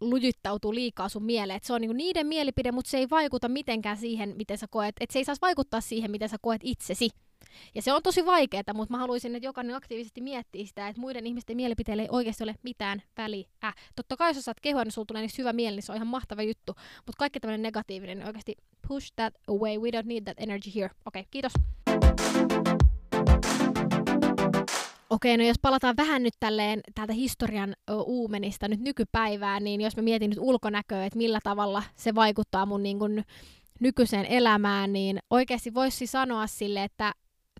lujittautuu 0.00 0.74
liikaa 0.74 1.08
sun 1.08 1.24
mieleen. 1.24 1.56
Et 1.56 1.64
se 1.64 1.72
on 1.72 1.80
niinku 1.80 1.96
niiden 1.96 2.26
mielipide, 2.26 2.72
mutta 2.72 2.90
se 2.90 2.98
ei 2.98 3.10
vaikuta 3.10 3.48
mitenkään 3.48 3.96
siihen, 3.96 4.34
miten 4.36 4.58
sä 4.58 4.66
koet. 4.70 4.96
Et 5.00 5.10
se 5.10 5.18
ei 5.18 5.24
saisi 5.24 5.40
vaikuttaa 5.40 5.80
siihen, 5.80 6.10
miten 6.10 6.28
sä 6.28 6.36
koet 6.42 6.60
itsesi. 6.64 7.10
Ja 7.74 7.82
se 7.82 7.92
on 7.92 8.02
tosi 8.02 8.26
vaikeaa, 8.26 8.74
mutta 8.74 8.94
mä 8.94 8.98
haluaisin, 8.98 9.36
että 9.36 9.46
jokainen 9.46 9.76
aktiivisesti 9.76 10.20
miettii 10.20 10.66
sitä, 10.66 10.88
että 10.88 11.00
muiden 11.00 11.26
ihmisten 11.26 11.56
mielipiteille 11.56 12.02
ei 12.02 12.08
oikeasti 12.10 12.44
ole 12.44 12.54
mitään 12.62 13.02
väliä. 13.16 13.48
Totta 13.96 14.16
kai 14.16 14.30
jos 14.34 14.44
saat 14.44 14.60
kehua, 14.60 14.84
niin 14.84 14.92
sulla 14.92 15.06
tulee 15.06 15.22
niin 15.22 15.30
hyvä 15.38 15.52
mieli, 15.52 15.76
niin 15.76 15.82
se 15.82 15.92
on 15.92 15.96
ihan 15.96 16.06
mahtava 16.06 16.42
juttu. 16.42 16.72
Mutta 16.96 17.18
kaikki 17.18 17.40
tämmöinen 17.40 17.62
negatiivinen, 17.62 18.18
niin 18.18 18.26
oikeasti 18.26 18.56
push 18.88 19.12
that 19.16 19.34
away. 19.48 19.78
We 19.78 19.90
don't 19.90 20.06
need 20.06 20.24
that 20.24 20.36
energy 20.40 20.70
here. 20.74 20.90
Okei, 21.06 21.20
okay, 21.20 21.28
kiitos. 21.30 21.52
Okei, 25.10 25.36
no 25.36 25.44
jos 25.44 25.58
palataan 25.62 25.96
vähän 25.96 26.22
nyt 26.22 26.34
tälleen 26.40 26.80
täältä 26.94 27.12
historian 27.12 27.74
uumenista 28.04 28.68
nyt 28.68 28.80
nykypäivään, 28.80 29.64
niin 29.64 29.80
jos 29.80 29.96
mä 29.96 30.02
mietin 30.02 30.30
nyt 30.30 30.38
ulkonäköä, 30.42 31.06
että 31.06 31.18
millä 31.18 31.38
tavalla 31.44 31.82
se 31.96 32.14
vaikuttaa 32.14 32.66
mun 32.66 32.82
niin 32.82 32.98
kun, 32.98 33.22
nykyiseen 33.80 34.26
elämään, 34.26 34.92
niin 34.92 35.18
oikeasti 35.30 35.74
voisi 35.74 36.06
sanoa 36.06 36.46
sille, 36.46 36.84
että 36.84 37.12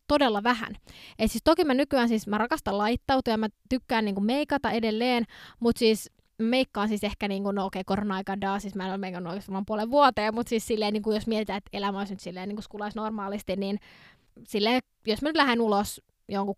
todella 0.09 0.43
vähän. 0.43 0.75
Et 1.19 1.31
siis 1.31 1.43
toki 1.45 1.65
mä 1.65 1.75
nykyään 1.75 2.09
siis 2.09 2.27
mä 2.27 2.39
rakastan 2.39 2.79
laittautua 2.79 3.33
ja 3.33 3.39
mä 3.39 3.49
tykkään 3.69 4.05
niinku 4.05 4.21
meikata 4.21 4.71
edelleen, 4.71 5.25
mutta 5.61 5.79
siis 5.79 6.11
meikkaan 6.39 6.89
siis 6.89 7.05
ehkä 7.05 7.29
niinku, 7.29 7.53
no 7.53 7.65
okei, 7.65 7.81
okay, 7.81 7.97
korona-aikaan 7.97 8.61
siis 8.61 8.75
mä 8.75 8.85
en 8.85 8.91
ole 8.91 8.99
meikannut 8.99 9.31
oikeastaan 9.31 9.67
puolen 9.67 9.91
vuoteen, 9.91 10.35
mutta 10.35 10.51
siis 10.51 10.67
silleen, 10.67 10.93
niinku, 10.93 11.13
jos 11.13 11.27
mietitään, 11.27 11.57
että 11.57 11.71
elämä 11.73 11.99
olisi 11.99 12.13
nyt 12.13 12.21
silleen 12.21 12.49
niinku 12.49 12.63
skulaisi 12.63 12.99
normaalisti, 12.99 13.57
niin 13.57 13.79
silleen, 14.45 14.81
jos 15.07 15.23
mä 15.23 15.29
nyt 15.29 15.37
lähden 15.37 15.61
ulos 15.61 16.03
jonkun 16.29 16.57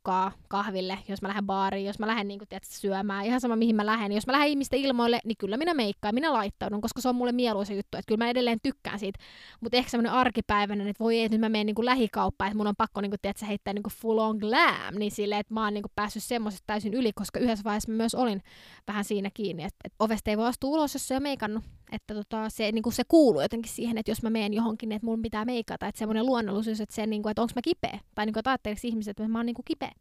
kahville, 0.48 0.98
jos 1.08 1.22
mä 1.22 1.28
lähden 1.28 1.46
baariin, 1.46 1.86
jos 1.86 1.98
mä 1.98 2.06
lähden 2.06 2.28
niin 2.28 2.38
kuin, 2.38 2.48
tiedätkö, 2.48 2.74
syömään, 2.74 3.26
ihan 3.26 3.40
sama 3.40 3.56
mihin 3.56 3.76
mä 3.76 3.86
lähden. 3.86 4.12
Jos 4.12 4.26
mä 4.26 4.32
lähden 4.32 4.48
ihmisten 4.48 4.78
ilmoille, 4.78 5.20
niin 5.24 5.36
kyllä 5.36 5.56
minä 5.56 5.74
meikkaan, 5.74 6.14
minä 6.14 6.32
laittaudun, 6.32 6.80
koska 6.80 7.00
se 7.00 7.08
on 7.08 7.14
mulle 7.14 7.32
mieluisa 7.32 7.72
juttu. 7.72 7.98
Että 7.98 8.08
kyllä 8.08 8.24
mä 8.24 8.30
edelleen 8.30 8.58
tykkään 8.62 8.98
siitä. 8.98 9.18
Mutta 9.60 9.76
ehkä 9.76 9.90
semmoinen 9.90 10.12
arkipäiväinen, 10.12 10.88
että 10.88 11.04
voi 11.04 11.18
ei, 11.18 11.24
että 11.24 11.34
nyt 11.34 11.40
mä 11.40 11.48
menen 11.48 11.66
niin 11.66 11.84
lähikauppaan, 11.84 12.48
että 12.48 12.56
mun 12.56 12.66
on 12.66 12.76
pakko 12.76 13.00
niin 13.00 13.10
kuin, 13.10 13.20
tiedätkö, 13.22 13.46
heittää 13.46 13.74
niin 13.74 13.82
kuin 13.82 13.94
full 14.02 14.18
on 14.18 14.36
glam, 14.36 14.94
niin 14.98 15.10
silleen, 15.10 15.40
että 15.40 15.54
mä 15.54 15.64
oon 15.64 15.74
niin 15.74 15.82
kuin, 15.82 15.92
päässyt 15.94 16.24
semmoisesta 16.24 16.64
täysin 16.66 16.94
yli, 16.94 17.12
koska 17.12 17.40
yhdessä 17.40 17.64
vaiheessa 17.64 17.92
mä 17.92 17.96
myös 17.96 18.14
olin 18.14 18.42
vähän 18.88 19.04
siinä 19.04 19.30
kiinni, 19.34 19.62
että, 19.62 19.78
että 19.84 20.04
ovesta 20.04 20.30
ei 20.30 20.36
voi 20.36 20.46
astua 20.46 20.70
ulos, 20.70 20.94
jos 20.94 21.08
se 21.08 21.16
on 21.16 21.22
meikannut. 21.22 21.64
Että 21.92 22.14
tota, 22.14 22.48
se, 22.48 22.72
niin 22.72 22.82
kuin 22.82 22.92
se 22.92 23.02
kuuluu 23.08 23.40
jotenkin 23.40 23.72
siihen, 23.72 23.98
että 23.98 24.10
jos 24.10 24.22
mä 24.22 24.30
menen 24.30 24.54
johonkin, 24.54 24.88
niin 24.88 24.96
että 24.96 25.06
mun 25.06 25.22
pitää 25.22 25.44
meikata, 25.44 25.86
että 25.86 25.98
semmoinen 25.98 26.26
luonnollisuus, 26.26 26.80
että, 26.80 26.94
se, 26.94 27.06
niin 27.06 27.22
kuin, 27.22 27.30
että 27.30 27.42
onko 27.42 27.52
mä 27.56 27.62
kipeä, 27.62 28.00
tai 28.14 28.26
niin 28.26 28.34
kuin, 28.34 28.54
että 28.54 28.70
ihmiset, 28.84 29.10
että 29.10 29.28
mä 29.28 29.38
oon 29.38 29.46
niin 29.46 29.54
kuin 29.54 29.64
kipeä 29.64 29.92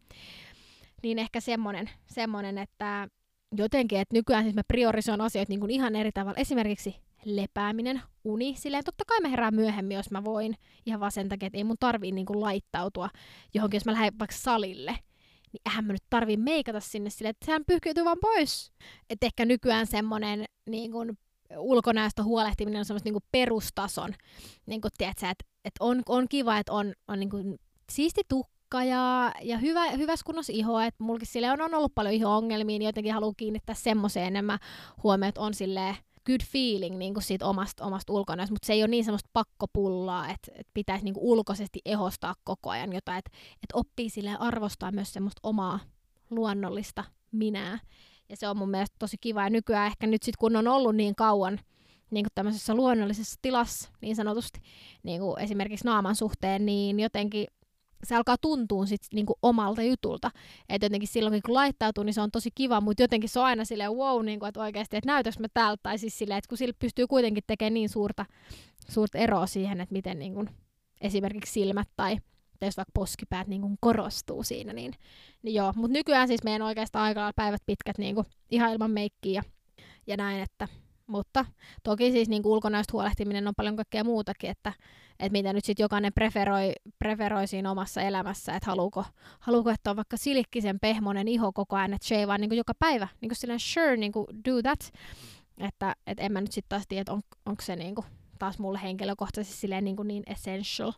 niin 1.03 1.19
ehkä 1.19 1.39
semmoinen, 1.39 1.89
semmonen, 2.05 2.57
että 2.57 3.07
jotenkin, 3.57 3.99
että 3.99 4.15
nykyään 4.15 4.43
siis 4.43 4.55
mä 4.55 4.61
priorisoin 4.67 5.21
asioita 5.21 5.49
niin 5.49 5.59
kuin 5.59 5.71
ihan 5.71 5.95
eri 5.95 6.11
tavalla. 6.11 6.39
Esimerkiksi 6.39 6.95
lepääminen, 7.25 8.01
uni. 8.23 8.55
Silleen 8.57 8.83
totta 8.83 9.03
kai 9.07 9.19
mä 9.21 9.27
herään 9.27 9.55
myöhemmin, 9.55 9.97
jos 9.97 10.11
mä 10.11 10.23
voin. 10.23 10.55
Ihan 10.85 10.99
vaan 10.99 11.11
sen 11.11 11.29
takia, 11.29 11.47
että 11.47 11.57
ei 11.57 11.63
mun 11.63 11.77
tarvii 11.79 12.11
niin 12.11 12.25
kuin 12.25 12.41
laittautua 12.41 13.09
johonkin, 13.53 13.75
jos 13.75 13.85
mä 13.85 13.91
lähden 13.91 14.19
vaikka 14.19 14.35
salille. 14.35 14.91
Niin 15.53 15.61
eihän 15.65 15.85
mä 15.85 15.93
nyt 15.93 16.03
tarvii 16.09 16.37
meikata 16.37 16.79
sinne 16.79 17.09
silleen, 17.09 17.29
että 17.29 17.45
sehän 17.45 17.65
pyyhkiytyy 17.67 18.05
vaan 18.05 18.17
pois. 18.21 18.71
Että 19.09 19.25
ehkä 19.25 19.45
nykyään 19.45 19.87
semmoinen 19.87 20.45
niin 20.69 20.91
kuin 20.91 21.17
ulkonäöstä 21.57 22.23
huolehtiminen 22.23 22.79
on 22.79 22.85
semmoista 22.85 23.07
niin 23.07 23.13
kuin 23.13 23.23
perustason. 23.31 24.15
Niin 24.65 24.81
kuin, 24.81 24.91
tiedätkö, 24.97 25.29
että, 25.29 25.45
että 25.65 25.83
on, 25.83 26.01
on 26.09 26.27
kiva, 26.29 26.57
että 26.57 26.73
on, 26.73 26.93
on 27.07 27.19
niin 27.19 27.29
kuin 27.29 27.59
siisti 27.91 28.21
tukka 28.29 28.83
ja, 28.83 29.31
ja 29.41 29.57
hyvä, 29.57 29.91
hyvässä 29.91 30.23
kunnossa 30.25 30.53
iho, 30.55 30.79
että 30.79 31.03
mulkin 31.03 31.27
sille 31.27 31.51
on, 31.51 31.61
on 31.61 31.73
ollut 31.73 31.95
paljon 31.95 32.15
iho-ongelmia, 32.15 32.79
niin 32.79 32.87
jotenkin 32.87 33.13
haluan 33.13 33.35
kiinnittää 33.37 33.75
semmoiseen 33.75 34.27
enemmän 34.27 34.59
huomioon, 35.03 35.29
että 35.29 35.41
on 35.41 35.53
sille 35.53 35.97
good 36.25 36.41
feeling 36.51 36.97
niin 36.97 37.13
kuin 37.13 37.23
siitä 37.23 37.45
omasta, 37.45 37.85
omasta 37.85 38.13
ulkonäöstä, 38.13 38.53
mutta 38.53 38.65
se 38.65 38.73
ei 38.73 38.81
ole 38.81 38.87
niin 38.87 39.05
semmoista 39.05 39.29
pakkopullaa, 39.33 40.29
että, 40.29 40.51
että 40.55 40.71
pitäisi 40.73 41.05
niin 41.05 41.13
kuin 41.13 41.23
ulkoisesti 41.23 41.79
ehostaa 41.85 42.35
koko 42.43 42.69
ajan 42.69 42.93
jotain, 42.93 43.17
että, 43.17 43.31
että 43.53 43.77
oppii 43.77 44.09
sille 44.09 44.37
arvostaa 44.39 44.91
myös 44.91 45.13
semmoista 45.13 45.39
omaa 45.43 45.79
luonnollista 46.29 47.03
minää. 47.31 47.79
Ja 48.29 48.37
se 48.37 48.47
on 48.47 48.57
mun 48.57 48.69
mielestä 48.69 48.95
tosi 48.99 49.17
kiva. 49.21 49.43
Ja 49.43 49.49
nykyään 49.49 49.87
ehkä 49.87 50.07
nyt 50.07 50.23
sit 50.23 50.37
kun 50.37 50.55
on 50.55 50.67
ollut 50.67 50.95
niin 50.95 51.15
kauan 51.15 51.59
niin 52.11 52.25
kuin 52.25 52.31
tämmöisessä 52.35 52.75
luonnollisessa 52.75 53.39
tilassa, 53.41 53.89
niin 54.01 54.15
sanotusti, 54.15 54.59
niin 55.03 55.21
kuin 55.21 55.39
esimerkiksi 55.39 55.85
naaman 55.85 56.15
suhteen, 56.15 56.65
niin 56.65 56.99
jotenkin 56.99 57.47
se 58.03 58.15
alkaa 58.15 58.37
tuntua 58.41 58.85
sit 58.85 59.01
niinku 59.13 59.35
omalta 59.41 59.81
jutulta. 59.81 60.31
Että 60.69 60.85
jotenkin 60.85 61.07
silloin, 61.07 61.41
kun 61.45 61.53
laittautuu, 61.53 62.03
niin 62.03 62.13
se 62.13 62.21
on 62.21 62.31
tosi 62.31 62.49
kiva, 62.55 62.81
mutta 62.81 63.03
jotenkin 63.03 63.29
se 63.29 63.39
on 63.39 63.45
aina 63.45 63.65
silleen 63.65 63.91
wow, 63.91 64.25
niinku, 64.25 64.45
että 64.45 64.59
oikeasti, 64.59 64.97
että 64.97 65.07
näytäks 65.07 65.39
mä 65.39 65.47
täältä. 65.53 65.79
Tai 65.83 65.97
siis 65.97 66.17
silleen, 66.17 66.37
että 66.37 66.49
kun 66.49 66.57
sillä 66.57 66.73
pystyy 66.79 67.07
kuitenkin 67.07 67.43
tekemään 67.47 67.73
niin 67.73 67.89
suurta, 67.89 68.25
suurta 68.89 69.17
eroa 69.17 69.47
siihen, 69.47 69.81
että 69.81 69.93
miten 69.93 70.19
niinku, 70.19 70.45
esimerkiksi 71.01 71.53
silmät 71.53 71.87
tai 71.95 72.17
jos 72.65 72.77
vaikka 72.77 72.91
poskipäät 72.93 73.47
niin 73.47 73.61
kuin 73.61 73.77
korostuu 73.81 74.43
siinä, 74.43 74.73
niin, 74.73 74.93
niin 75.43 75.55
joo. 75.55 75.73
Mutta 75.75 75.93
nykyään 75.93 76.27
siis 76.27 76.43
meidän 76.43 76.61
oikeastaan 76.61 77.05
aika 77.05 77.31
päivät 77.35 77.61
pitkät 77.65 77.97
niin 77.97 78.15
kuin, 78.15 78.27
ihan 78.49 78.71
ilman 78.71 78.91
meikkiä 78.91 79.41
ja, 79.41 79.43
ja 80.07 80.17
näin, 80.17 80.41
että 80.41 80.67
mutta 81.09 81.45
toki 81.83 82.11
siis 82.11 82.29
niin 82.29 82.41
ulkonäöstä 82.45 82.93
huolehtiminen 82.93 83.47
on 83.47 83.53
paljon 83.57 83.75
kaikkea 83.75 84.03
muutakin, 84.03 84.49
että, 84.49 84.73
että 85.19 85.31
mitä 85.31 85.53
nyt 85.53 85.65
sitten 85.65 85.83
jokainen 85.83 86.13
preferoi, 86.13 86.73
preferoi 86.99 87.47
siinä 87.47 87.71
omassa 87.71 88.01
elämässä, 88.01 88.55
että 88.55 88.69
haluuko, 88.69 89.05
haluuko, 89.39 89.69
että 89.69 89.89
on 89.89 89.95
vaikka 89.95 90.17
silikkisen 90.17 90.79
pehmonen 90.79 91.27
iho 91.27 91.51
koko 91.53 91.75
ajan, 91.75 91.93
että 91.93 92.07
shave 92.07 92.37
niin 92.37 92.57
joka 92.57 92.73
päivä, 92.79 93.07
niin 93.21 93.29
kuin 93.29 93.37
silleen 93.37 93.59
sure, 93.59 93.97
niin 93.97 94.11
kuin 94.11 94.27
do 94.45 94.61
that, 94.61 94.93
että 95.57 95.95
et 96.07 96.19
en 96.19 96.31
mä 96.31 96.41
nyt 96.41 96.51
sitten 96.51 96.69
taas 96.69 96.87
tiedä, 96.87 97.01
että 97.01 97.13
on, 97.13 97.21
onko 97.45 97.61
se 97.61 97.75
niin 97.75 97.95
kuin, 97.95 98.05
taas 98.39 98.59
mulle 98.59 98.79
henkilökohtaisesti 98.83 99.59
silleen 99.59 99.83
niin, 99.83 99.95
kuin 99.95 100.07
niin 100.07 100.23
essential, 100.27 100.91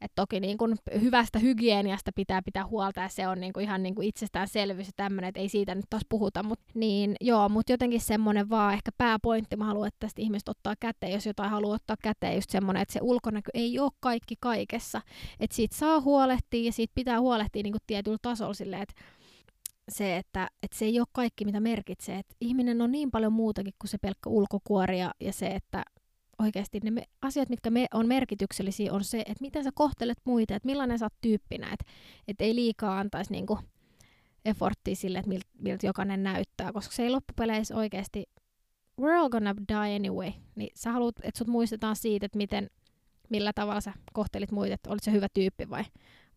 et 0.00 0.12
toki 0.14 0.40
niin 0.40 0.58
kun 0.58 0.76
hyvästä 1.00 1.38
hygieniasta 1.38 2.10
pitää 2.14 2.42
pitää 2.42 2.66
huolta 2.66 3.00
ja 3.00 3.08
se 3.08 3.28
on 3.28 3.40
niin 3.40 3.52
kun 3.52 3.62
ihan 3.62 3.82
niin 3.82 3.94
kun 3.94 4.04
itsestäänselvyys 4.04 4.86
ja 4.86 4.92
tämmöinen, 4.96 5.28
että 5.28 5.40
ei 5.40 5.48
siitä 5.48 5.74
nyt 5.74 5.84
taas 5.90 6.02
puhuta. 6.08 6.42
Mut, 6.42 6.60
niin 6.74 7.16
joo, 7.20 7.48
mutta 7.48 7.72
jotenkin 7.72 8.00
semmoinen 8.00 8.50
vaan 8.50 8.74
ehkä 8.74 8.90
pääpointti, 8.98 9.56
mä 9.56 9.64
haluan, 9.64 9.88
että 9.88 9.98
tästä 10.00 10.22
ihmiset 10.22 10.48
ottaa 10.48 10.74
käteen, 10.80 11.12
jos 11.12 11.26
jotain 11.26 11.50
haluaa 11.50 11.74
ottaa 11.74 11.96
käteen, 12.02 12.34
just 12.34 12.50
semmoinen, 12.50 12.82
että 12.82 12.92
se 12.92 13.00
ulkonäkö 13.02 13.50
ei 13.54 13.78
ole 13.78 13.90
kaikki 14.00 14.34
kaikessa. 14.40 15.02
Että 15.40 15.56
siitä 15.56 15.76
saa 15.76 16.00
huolehtia 16.00 16.64
ja 16.64 16.72
siitä 16.72 16.92
pitää 16.94 17.20
huolehtia 17.20 17.62
niin 17.62 17.74
tietyllä 17.86 18.18
tasolla 18.22 18.54
silleen, 18.54 18.82
että 18.82 18.94
se, 19.88 20.16
että, 20.16 20.48
että 20.62 20.78
se 20.78 20.84
ei 20.84 21.00
ole 21.00 21.06
kaikki, 21.12 21.44
mitä 21.44 21.60
merkitsee. 21.60 22.18
Että 22.18 22.34
ihminen 22.40 22.82
on 22.82 22.92
niin 22.92 23.10
paljon 23.10 23.32
muutakin 23.32 23.74
kuin 23.78 23.88
se 23.88 23.98
pelkkä 23.98 24.30
ulkokuori 24.30 25.00
ja, 25.00 25.14
ja 25.20 25.32
se, 25.32 25.46
että 25.46 25.84
oikeasti 26.38 26.80
ne 26.84 26.90
me, 26.90 27.02
asiat, 27.22 27.48
mitkä 27.48 27.70
me 27.70 27.86
on 27.94 28.08
merkityksellisiä, 28.08 28.92
on 28.92 29.04
se, 29.04 29.18
että 29.18 29.40
miten 29.40 29.64
sä 29.64 29.70
kohtelet 29.74 30.18
muita, 30.24 30.54
että 30.56 30.66
millainen 30.66 30.98
sä 30.98 31.04
oot 31.04 31.14
tyyppinä, 31.20 31.66
että, 31.72 31.84
että 32.28 32.44
ei 32.44 32.54
liikaa 32.54 32.98
antaisi 32.98 33.32
niinku 33.32 33.58
efforttia 34.44 34.96
sille, 34.96 35.18
että 35.18 35.28
miltä 35.28 35.46
milt 35.58 35.82
jokainen 35.82 36.22
näyttää, 36.22 36.72
koska 36.72 36.94
se 36.94 37.02
ei 37.02 37.10
loppupeleissä 37.10 37.76
oikeasti, 37.76 38.24
we're 39.00 39.18
all 39.18 39.28
gonna 39.28 39.54
die 39.68 39.96
anyway, 39.96 40.32
niin 40.54 40.70
sä 40.74 40.92
haluat, 40.92 41.14
että 41.22 41.38
sut 41.38 41.48
muistetaan 41.48 41.96
siitä, 41.96 42.26
että 42.26 42.38
miten, 42.38 42.70
millä 43.30 43.52
tavalla 43.54 43.80
sä 43.80 43.92
kohtelit 44.12 44.50
muita, 44.50 44.74
että 44.74 44.90
olit 44.90 45.02
se 45.02 45.12
hyvä 45.12 45.26
tyyppi 45.34 45.70
vai, 45.70 45.84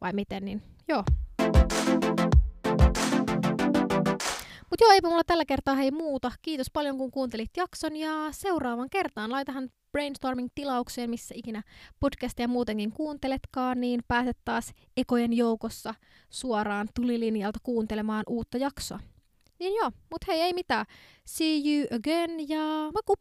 vai 0.01 0.13
miten, 0.13 0.45
niin 0.45 0.61
joo. 0.87 1.03
Mutta 4.69 4.83
joo, 4.83 4.91
eipä 4.91 5.07
mulla 5.07 5.23
tällä 5.27 5.45
kertaa 5.45 5.75
hei 5.75 5.91
muuta. 5.91 6.31
Kiitos 6.41 6.71
paljon 6.73 6.97
kun 6.97 7.11
kuuntelit 7.11 7.49
jakson 7.57 7.95
ja 7.95 8.27
seuraavan 8.31 8.89
kertaan 8.89 9.31
laitahan 9.31 9.69
brainstorming-tilaukseen, 9.91 11.09
missä 11.09 11.35
ikinä 11.37 11.63
podcastia 11.99 12.47
muutenkin 12.47 12.91
kuunteletkaan, 12.91 13.81
niin 13.81 14.01
pääset 14.07 14.37
taas 14.45 14.73
ekojen 14.97 15.33
joukossa 15.33 15.93
suoraan 16.29 16.87
tulilinjalta 16.95 17.59
kuuntelemaan 17.63 18.23
uutta 18.27 18.57
jaksoa. 18.57 18.99
Niin 19.59 19.75
joo, 19.75 19.91
mut 20.11 20.27
hei 20.27 20.41
ei 20.41 20.53
mitään. 20.53 20.85
See 21.25 21.61
you 21.65 21.87
again 21.91 22.49
ja 22.49 22.91
maku! 22.93 23.15